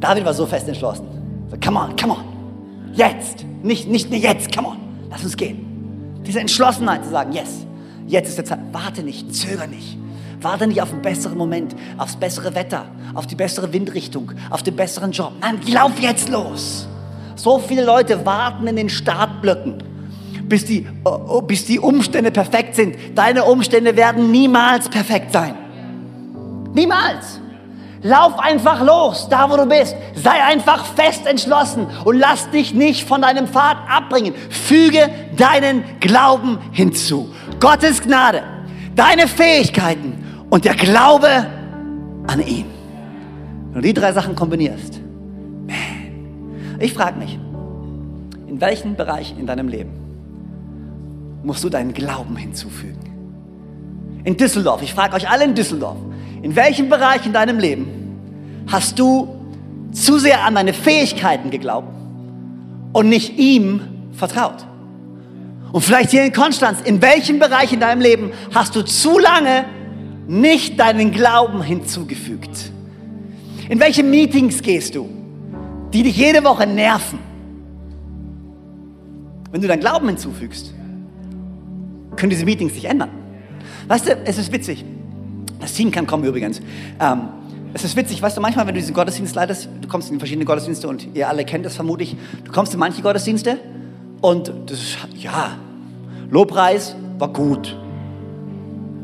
David 0.00 0.24
war 0.24 0.34
so 0.34 0.44
fest 0.44 0.66
entschlossen. 0.66 1.06
So, 1.48 1.56
come 1.64 1.78
on, 1.78 1.94
come 1.94 2.14
on. 2.14 2.24
Jetzt. 2.94 3.46
Nicht, 3.62 3.88
nicht 3.88 4.10
jetzt, 4.10 4.52
come 4.52 4.66
on. 4.66 4.78
Lass 5.08 5.22
uns 5.22 5.36
gehen. 5.36 6.20
Diese 6.26 6.40
Entschlossenheit 6.40 7.04
zu 7.04 7.10
sagen, 7.12 7.30
yes, 7.30 7.64
jetzt 8.08 8.30
ist 8.30 8.38
der 8.38 8.44
Zeit. 8.44 8.58
Warte 8.72 9.04
nicht, 9.04 9.32
zöger 9.32 9.68
nicht. 9.68 9.96
Warte 10.40 10.66
nicht 10.66 10.82
auf 10.82 10.92
einen 10.92 11.02
besseren 11.02 11.38
Moment, 11.38 11.76
aufs 11.96 12.16
bessere 12.16 12.52
Wetter, 12.56 12.86
auf 13.14 13.28
die 13.28 13.36
bessere 13.36 13.72
Windrichtung, 13.72 14.32
auf 14.50 14.64
den 14.64 14.74
besseren 14.74 15.12
Job. 15.12 15.34
Nein, 15.40 15.60
lauf 15.68 15.92
jetzt 16.00 16.28
los. 16.28 16.88
So 17.36 17.60
viele 17.60 17.84
Leute 17.84 18.26
warten 18.26 18.66
in 18.66 18.74
den 18.74 18.88
Startblöcken, 18.88 19.80
bis 20.50 20.66
die, 20.66 20.86
oh, 21.04 21.18
oh, 21.28 21.40
bis 21.40 21.64
die 21.64 21.78
Umstände 21.78 22.30
perfekt 22.30 22.74
sind. 22.74 22.96
Deine 23.14 23.44
Umstände 23.44 23.96
werden 23.96 24.30
niemals 24.30 24.90
perfekt 24.90 25.32
sein. 25.32 25.54
Niemals. 26.74 27.40
Lauf 28.02 28.38
einfach 28.38 28.82
los, 28.82 29.28
da 29.30 29.48
wo 29.48 29.56
du 29.56 29.66
bist. 29.66 29.94
Sei 30.14 30.42
einfach 30.42 30.84
fest 30.84 31.26
entschlossen 31.26 31.86
und 32.04 32.18
lass 32.18 32.50
dich 32.50 32.74
nicht 32.74 33.06
von 33.06 33.22
deinem 33.22 33.46
Pfad 33.46 33.76
abbringen. 33.88 34.34
Füge 34.48 35.08
deinen 35.36 35.84
Glauben 36.00 36.58
hinzu. 36.72 37.28
Gottes 37.60 38.02
Gnade, 38.02 38.42
deine 38.96 39.28
Fähigkeiten 39.28 40.44
und 40.50 40.64
der 40.64 40.74
Glaube 40.74 41.46
an 42.26 42.40
ihn. 42.44 42.66
Wenn 43.72 43.82
du 43.82 43.88
die 43.88 43.94
drei 43.94 44.12
Sachen 44.12 44.34
kombinierst, 44.34 45.00
man, 45.66 46.78
ich 46.80 46.92
frage 46.94 47.18
mich, 47.18 47.38
in 48.48 48.60
welchen 48.60 48.96
Bereich 48.96 49.34
in 49.38 49.46
deinem 49.46 49.68
Leben 49.68 49.99
musst 51.42 51.64
du 51.64 51.68
deinen 51.68 51.94
Glauben 51.94 52.36
hinzufügen? 52.36 52.98
In 54.24 54.36
Düsseldorf, 54.36 54.82
ich 54.82 54.92
frage 54.92 55.14
euch 55.14 55.28
alle 55.28 55.44
in 55.44 55.54
Düsseldorf, 55.54 55.96
in 56.42 56.56
welchem 56.56 56.88
Bereich 56.88 57.26
in 57.26 57.32
deinem 57.32 57.58
Leben 57.58 57.86
hast 58.66 58.98
du 58.98 59.36
zu 59.92 60.18
sehr 60.18 60.44
an 60.44 60.54
deine 60.54 60.72
Fähigkeiten 60.72 61.50
geglaubt 61.50 61.88
und 62.92 63.08
nicht 63.08 63.38
ihm 63.38 63.80
vertraut? 64.12 64.66
Und 65.72 65.82
vielleicht 65.82 66.10
hier 66.10 66.24
in 66.24 66.32
Konstanz, 66.32 66.80
in 66.80 67.00
welchem 67.00 67.38
Bereich 67.38 67.72
in 67.72 67.80
deinem 67.80 68.00
Leben 68.00 68.32
hast 68.52 68.74
du 68.74 68.82
zu 68.82 69.18
lange 69.18 69.64
nicht 70.26 70.78
deinen 70.78 71.12
Glauben 71.12 71.62
hinzugefügt? 71.62 72.72
In 73.68 73.78
welche 73.78 74.02
Meetings 74.02 74.62
gehst 74.62 74.96
du, 74.96 75.08
die 75.92 76.02
dich 76.02 76.16
jede 76.16 76.42
Woche 76.42 76.66
nerven? 76.66 77.20
Wenn 79.52 79.60
du 79.60 79.68
deinen 79.68 79.80
Glauben 79.80 80.08
hinzufügst, 80.08 80.74
können 82.16 82.30
diese 82.30 82.44
Meetings 82.44 82.74
sich 82.74 82.84
ändern. 82.84 83.10
Weißt 83.88 84.08
du, 84.08 84.16
es 84.24 84.38
ist 84.38 84.52
witzig. 84.52 84.84
Das 85.60 85.72
Team 85.74 85.90
kann 85.90 86.06
kommen 86.06 86.24
übrigens. 86.24 86.60
Ähm, 87.00 87.28
es 87.72 87.84
ist 87.84 87.96
witzig, 87.96 88.20
weißt 88.20 88.36
du, 88.36 88.40
manchmal, 88.40 88.66
wenn 88.66 88.74
du 88.74 88.80
diesen 88.80 88.94
Gottesdienst 88.94 89.34
leitest, 89.34 89.68
du 89.80 89.86
kommst 89.86 90.10
in 90.10 90.18
verschiedene 90.18 90.44
Gottesdienste 90.44 90.88
und 90.88 91.08
ihr 91.14 91.28
alle 91.28 91.44
kennt 91.44 91.64
das 91.64 91.76
vermutlich, 91.76 92.16
du 92.44 92.50
kommst 92.50 92.74
in 92.74 92.80
manche 92.80 93.00
Gottesdienste 93.00 93.58
und 94.20 94.52
das 94.66 94.78
ist, 94.78 94.98
ja, 95.16 95.52
Lobpreis 96.30 96.96
war 97.18 97.28
gut. 97.28 97.76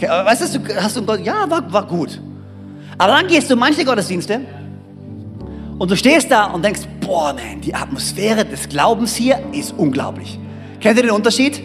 Weißt 0.00 0.56
du, 0.56 0.60
hast 0.76 0.96
du 0.96 1.00
einen 1.00 1.06
Gott, 1.06 1.24
ja, 1.24 1.48
war, 1.48 1.72
war 1.72 1.86
gut. 1.86 2.20
Aber 2.98 3.12
dann 3.12 3.26
gehst 3.28 3.48
du 3.48 3.54
in 3.54 3.60
manche 3.60 3.84
Gottesdienste 3.84 4.40
und 5.78 5.90
du 5.90 5.96
stehst 5.96 6.30
da 6.30 6.46
und 6.46 6.64
denkst, 6.64 6.82
boah, 7.00 7.34
man, 7.34 7.60
die 7.60 7.74
Atmosphäre 7.74 8.44
des 8.44 8.68
Glaubens 8.68 9.14
hier 9.14 9.38
ist 9.52 9.74
unglaublich. 9.76 10.38
Kennt 10.80 10.96
ihr 10.96 11.04
den 11.04 11.12
Unterschied? 11.12 11.62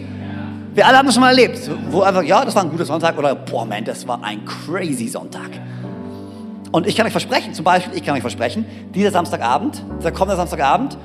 Wir 0.74 0.86
alle 0.86 0.96
haben 0.96 1.06
das 1.06 1.14
schon 1.14 1.22
mal 1.22 1.30
erlebt. 1.30 1.70
Wo 1.90 2.00
einfach, 2.00 2.22
ja, 2.22 2.44
das 2.44 2.54
war 2.54 2.62
ein 2.62 2.70
guter 2.70 2.86
Sonntag 2.86 3.18
oder, 3.18 3.34
boah, 3.34 3.66
man, 3.66 3.84
das 3.84 4.06
war 4.08 4.22
ein 4.24 4.44
crazy 4.44 5.06
Sonntag. 5.08 5.50
Und 6.70 6.86
ich 6.86 6.96
kann 6.96 7.06
euch 7.06 7.12
versprechen, 7.12 7.52
zum 7.52 7.64
Beispiel, 7.64 7.94
ich 7.94 8.02
kann 8.02 8.14
euch 8.14 8.22
versprechen, 8.22 8.64
dieser 8.94 9.10
Samstagabend, 9.10 9.82
dieser 9.98 10.12
kommende 10.12 10.36
Samstagabend, 10.36 10.96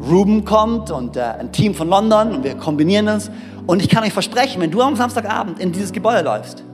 Ruben 0.00 0.44
kommt 0.44 0.90
und 0.90 1.16
äh, 1.16 1.20
ein 1.20 1.52
Team 1.52 1.74
von 1.74 1.88
London 1.88 2.32
und 2.32 2.44
wir 2.44 2.56
kombinieren 2.56 3.06
das. 3.06 3.30
Und 3.66 3.80
ich 3.80 3.88
kann 3.88 4.02
euch 4.02 4.12
versprechen, 4.12 4.60
wenn 4.60 4.72
du 4.72 4.82
am 4.82 4.96
Samstagabend 4.96 5.60
in 5.60 5.70
dieses 5.70 5.92
Gebäude 5.92 6.22
läufst, 6.22 6.64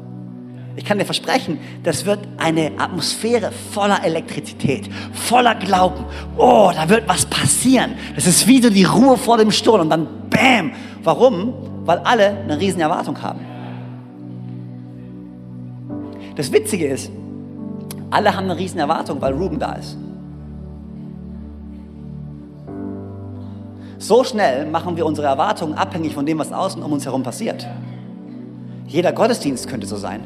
ich 0.77 0.85
kann 0.87 0.99
dir 0.99 1.05
versprechen, 1.05 1.59
das 1.83 2.07
wird 2.07 2.21
eine 2.39 2.73
Atmosphäre 2.79 3.51
voller 3.73 4.03
Elektrizität, 4.03 4.89
voller 5.13 5.55
Glauben. 5.57 6.07
Oh, 6.39 6.71
da 6.75 6.89
wird 6.89 7.07
was 7.07 7.27
passieren. 7.27 7.97
Das 8.15 8.27
ist 8.27 8.47
wie 8.47 8.63
so 8.63 8.71
die 8.71 8.85
Ruhe 8.85 9.19
vor 9.19 9.37
dem 9.37 9.51
Sturm 9.51 9.83
und 9.83 9.91
dann 9.91 10.09
Bäm. 10.31 10.73
Warum? 11.03 11.53
Weil 11.91 11.99
alle 12.05 12.39
eine 12.45 12.61
riesen 12.61 12.81
Erwartung 12.81 13.21
haben. 13.21 13.41
Das 16.37 16.53
Witzige 16.53 16.87
ist, 16.87 17.11
alle 18.13 18.37
haben 18.37 18.45
eine 18.45 18.57
riesen 18.57 18.79
Erwartung, 18.79 19.21
weil 19.21 19.33
Ruben 19.33 19.59
da 19.59 19.73
ist. 19.73 19.97
So 23.99 24.23
schnell 24.23 24.67
machen 24.67 24.97
wir 24.97 25.05
unsere 25.05 25.27
Erwartungen 25.27 25.75
abhängig 25.75 26.15
von 26.15 26.25
dem, 26.25 26.39
was 26.39 26.53
außen 26.53 26.81
um 26.81 26.93
uns 26.93 27.07
herum 27.07 27.25
passiert. 27.25 27.67
Jeder 28.87 29.11
Gottesdienst 29.13 29.67
könnte 29.67 29.89
so 29.89 29.97
sein. 29.97 30.21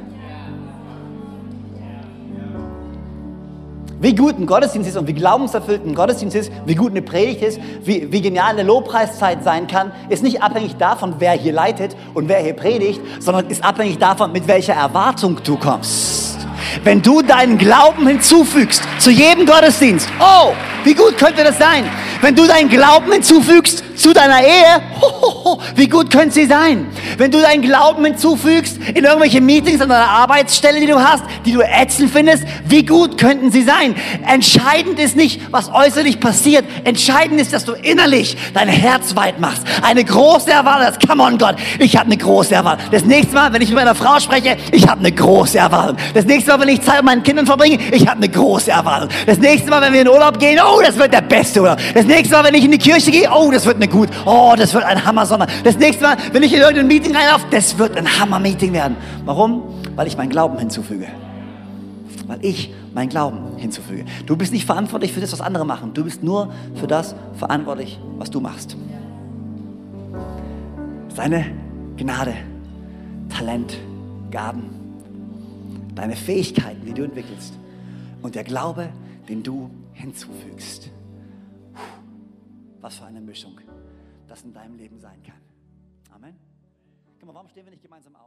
Wie 4.05 4.14
gut 4.14 4.38
ein 4.38 4.44
Gottesdienst 4.44 4.90
ist 4.90 4.98
und 4.98 5.07
wie 5.09 5.14
glaubenserfüllt 5.14 5.86
ein 5.86 5.94
Gottesdienst 5.94 6.36
ist, 6.36 6.52
wie 6.66 6.74
gut 6.74 6.90
eine 6.90 7.00
Predigt 7.00 7.40
ist, 7.40 7.59
wie, 7.84 8.12
wie 8.12 8.20
genial 8.20 8.50
eine 8.50 8.62
Lobpreiszeit 8.62 9.42
sein 9.42 9.66
kann, 9.66 9.92
ist 10.11 10.22
nicht 10.22 10.42
abhängig 10.42 10.76
davon, 10.76 11.14
wer 11.20 11.32
hier 11.32 11.55
leitet 11.55 11.96
und 12.12 12.28
wer 12.28 12.36
hier 12.40 12.52
predigt, 12.52 13.00
sondern 13.18 13.48
ist 13.48 13.64
abhängig 13.64 13.96
davon, 13.96 14.30
mit 14.30 14.46
welcher 14.46 14.74
Erwartung 14.74 15.38
du 15.42 15.57
kommst. 15.57 16.36
Wenn 16.82 17.00
du 17.00 17.22
deinen 17.22 17.57
Glauben 17.57 18.07
hinzufügst 18.07 18.82
zu 18.98 19.11
jedem 19.11 19.46
Gottesdienst, 19.46 20.07
oh, 20.20 20.52
wie 20.84 20.92
gut 20.92 21.16
könnte 21.16 21.42
das 21.42 21.57
sein? 21.57 21.84
Wenn 22.20 22.36
du 22.36 22.46
deinen 22.46 22.68
Glauben 22.68 23.11
hinzufügst 23.11 23.82
zu 23.96 24.12
deiner 24.12 24.42
Ehe, 24.42 24.82
wie 25.74 25.88
gut 25.88 26.11
könnte 26.11 26.34
sie 26.34 26.46
sein? 26.46 26.86
Wenn 27.18 27.30
du 27.30 27.40
deinen 27.40 27.62
Glauben 27.62 28.05
hinzufügst 28.05 28.78
in 28.94 29.05
irgendwelche 29.05 29.40
Meetings 29.40 29.80
an 29.80 29.88
deiner 29.88 30.09
Arbeitsstelle, 30.09 30.80
die 30.80 30.86
du 30.86 30.98
hast, 30.98 31.24
die 31.44 31.52
du 31.52 31.61
ätzend 31.61 32.11
findest, 32.11 32.44
wie 32.66 32.84
gut 32.84 33.18
könnten 33.18 33.50
sie 33.50 33.62
sein? 33.62 33.94
Entscheidend 34.26 34.98
ist 34.98 35.16
nicht, 35.16 35.40
was 35.50 35.72
äußerlich 35.72 36.20
passiert. 36.20 36.64
Entscheidend 36.84 37.40
ist, 37.40 37.52
dass 37.52 37.64
du 37.64 37.72
innerlich 37.72 38.36
dein 38.52 38.68
Herz 38.68 39.16
weit 39.16 39.40
machst. 39.40 39.62
Eine 39.82 40.05
große 40.05 40.50
Erwartung. 40.50 40.74
Come 41.07 41.22
on, 41.22 41.38
Gott, 41.38 41.57
ich 41.78 41.96
habe 41.96 42.07
eine 42.07 42.16
große 42.16 42.55
Erwartung. 42.55 42.86
Das 42.90 43.05
nächste 43.05 43.34
Mal, 43.34 43.52
wenn 43.52 43.62
ich 43.62 43.68
mit 43.68 43.76
meiner 43.76 43.94
Frau 43.94 44.18
spreche, 44.20 44.57
ich 44.72 44.88
habe 44.88 45.00
eine 45.00 45.12
große 45.12 45.59
Erwartung. 45.59 45.96
Das 46.14 46.24
nächste 46.24 46.52
Mal, 46.52 46.61
wenn 46.61 46.68
ich 46.68 46.82
Zeit 46.82 46.96
mit 46.96 47.05
meinen 47.05 47.22
Kindern 47.22 47.46
verbringe, 47.46 47.78
ich 47.92 48.07
habe 48.07 48.18
eine 48.18 48.28
große 48.28 48.70
Erwartung. 48.70 49.09
Das 49.26 49.38
nächste 49.38 49.70
Mal, 49.70 49.82
wenn 49.82 49.92
wir 49.92 50.02
in 50.02 50.09
Urlaub 50.09 50.38
gehen, 50.38 50.59
oh, 50.64 50.80
das 50.84 50.96
wird 50.96 51.12
der 51.12 51.22
beste 51.22 51.61
Urlaub. 51.61 51.78
Das 51.94 52.05
nächste 52.05 52.34
Mal, 52.34 52.44
wenn 52.44 52.55
ich 52.55 52.64
in 52.64 52.70
die 52.70 52.78
Kirche 52.78 53.11
gehe, 53.11 53.30
oh, 53.30 53.50
das 53.50 53.66
wird 53.66 53.76
eine 53.76 53.88
gut. 53.88 54.09
Oh, 54.24 54.55
das 54.57 54.74
wird 54.74 54.84
ein 54.95 55.05
Hammer-Sommer. 55.05 55.47
Das 55.62 55.78
nächste 55.78 56.05
Mal, 56.05 56.16
wenn 56.32 56.42
ich 56.42 56.53
in 56.53 56.61
irgendein 56.61 56.86
Meeting 56.86 57.14
reinlaufe, 57.14 57.47
das 57.51 57.78
wird 57.78 57.97
ein 57.97 58.07
Hammer-Meeting 58.18 58.72
werden. 58.72 58.97
Warum? 59.24 59.62
Weil 59.97 60.07
ich 60.07 60.16
meinen 60.16 60.30
Glauben 60.30 60.59
hinzufüge. 60.59 61.07
Weil 62.26 62.45
ich 62.45 62.72
meinen 62.95 63.09
Glauben 63.09 63.57
hinzufüge. 63.57 64.05
Du 64.26 64.36
bist 64.36 64.53
nicht 64.53 64.64
verantwortlich 64.64 65.12
für 65.12 65.20
das, 65.20 65.32
was 65.32 65.40
andere 65.40 65.66
machen. 65.66 65.92
Du 65.95 66.05
bist 66.05 66.22
nur 66.22 66.53
für 66.74 66.86
das 66.86 67.14
verantwortlich, 67.34 67.99
was 68.18 68.30
du 68.30 68.40
machst. 68.40 68.76
Seine 71.14 71.47
Gnade, 71.97 72.34
Talent, 73.28 73.76
Gaben, 74.30 74.64
deine 75.95 76.16
Fähigkeiten, 76.16 76.84
die 76.86 76.92
du 76.92 77.05
entwickelst 77.05 77.55
und 78.22 78.34
der 78.34 78.45
Glaube, 78.45 78.88
den 79.28 79.42
du 79.42 79.70
hinzufügst. 79.92 80.90
Was 82.80 82.97
für 82.97 83.07
eine 83.07 83.20
Mischung 83.20 83.55
das 84.35 84.43
in 84.43 84.53
deinem 84.53 84.74
Leben 84.74 84.99
sein 84.99 85.22
kann. 85.22 85.41
Amen. 86.12 86.37
Guck 87.20 87.28
mal, 87.28 87.35
warum 87.35 87.49
stehen 87.49 87.64
wir 87.66 87.70
nicht 87.70 87.82
gemeinsam 87.82 88.16
auf? 88.16 88.24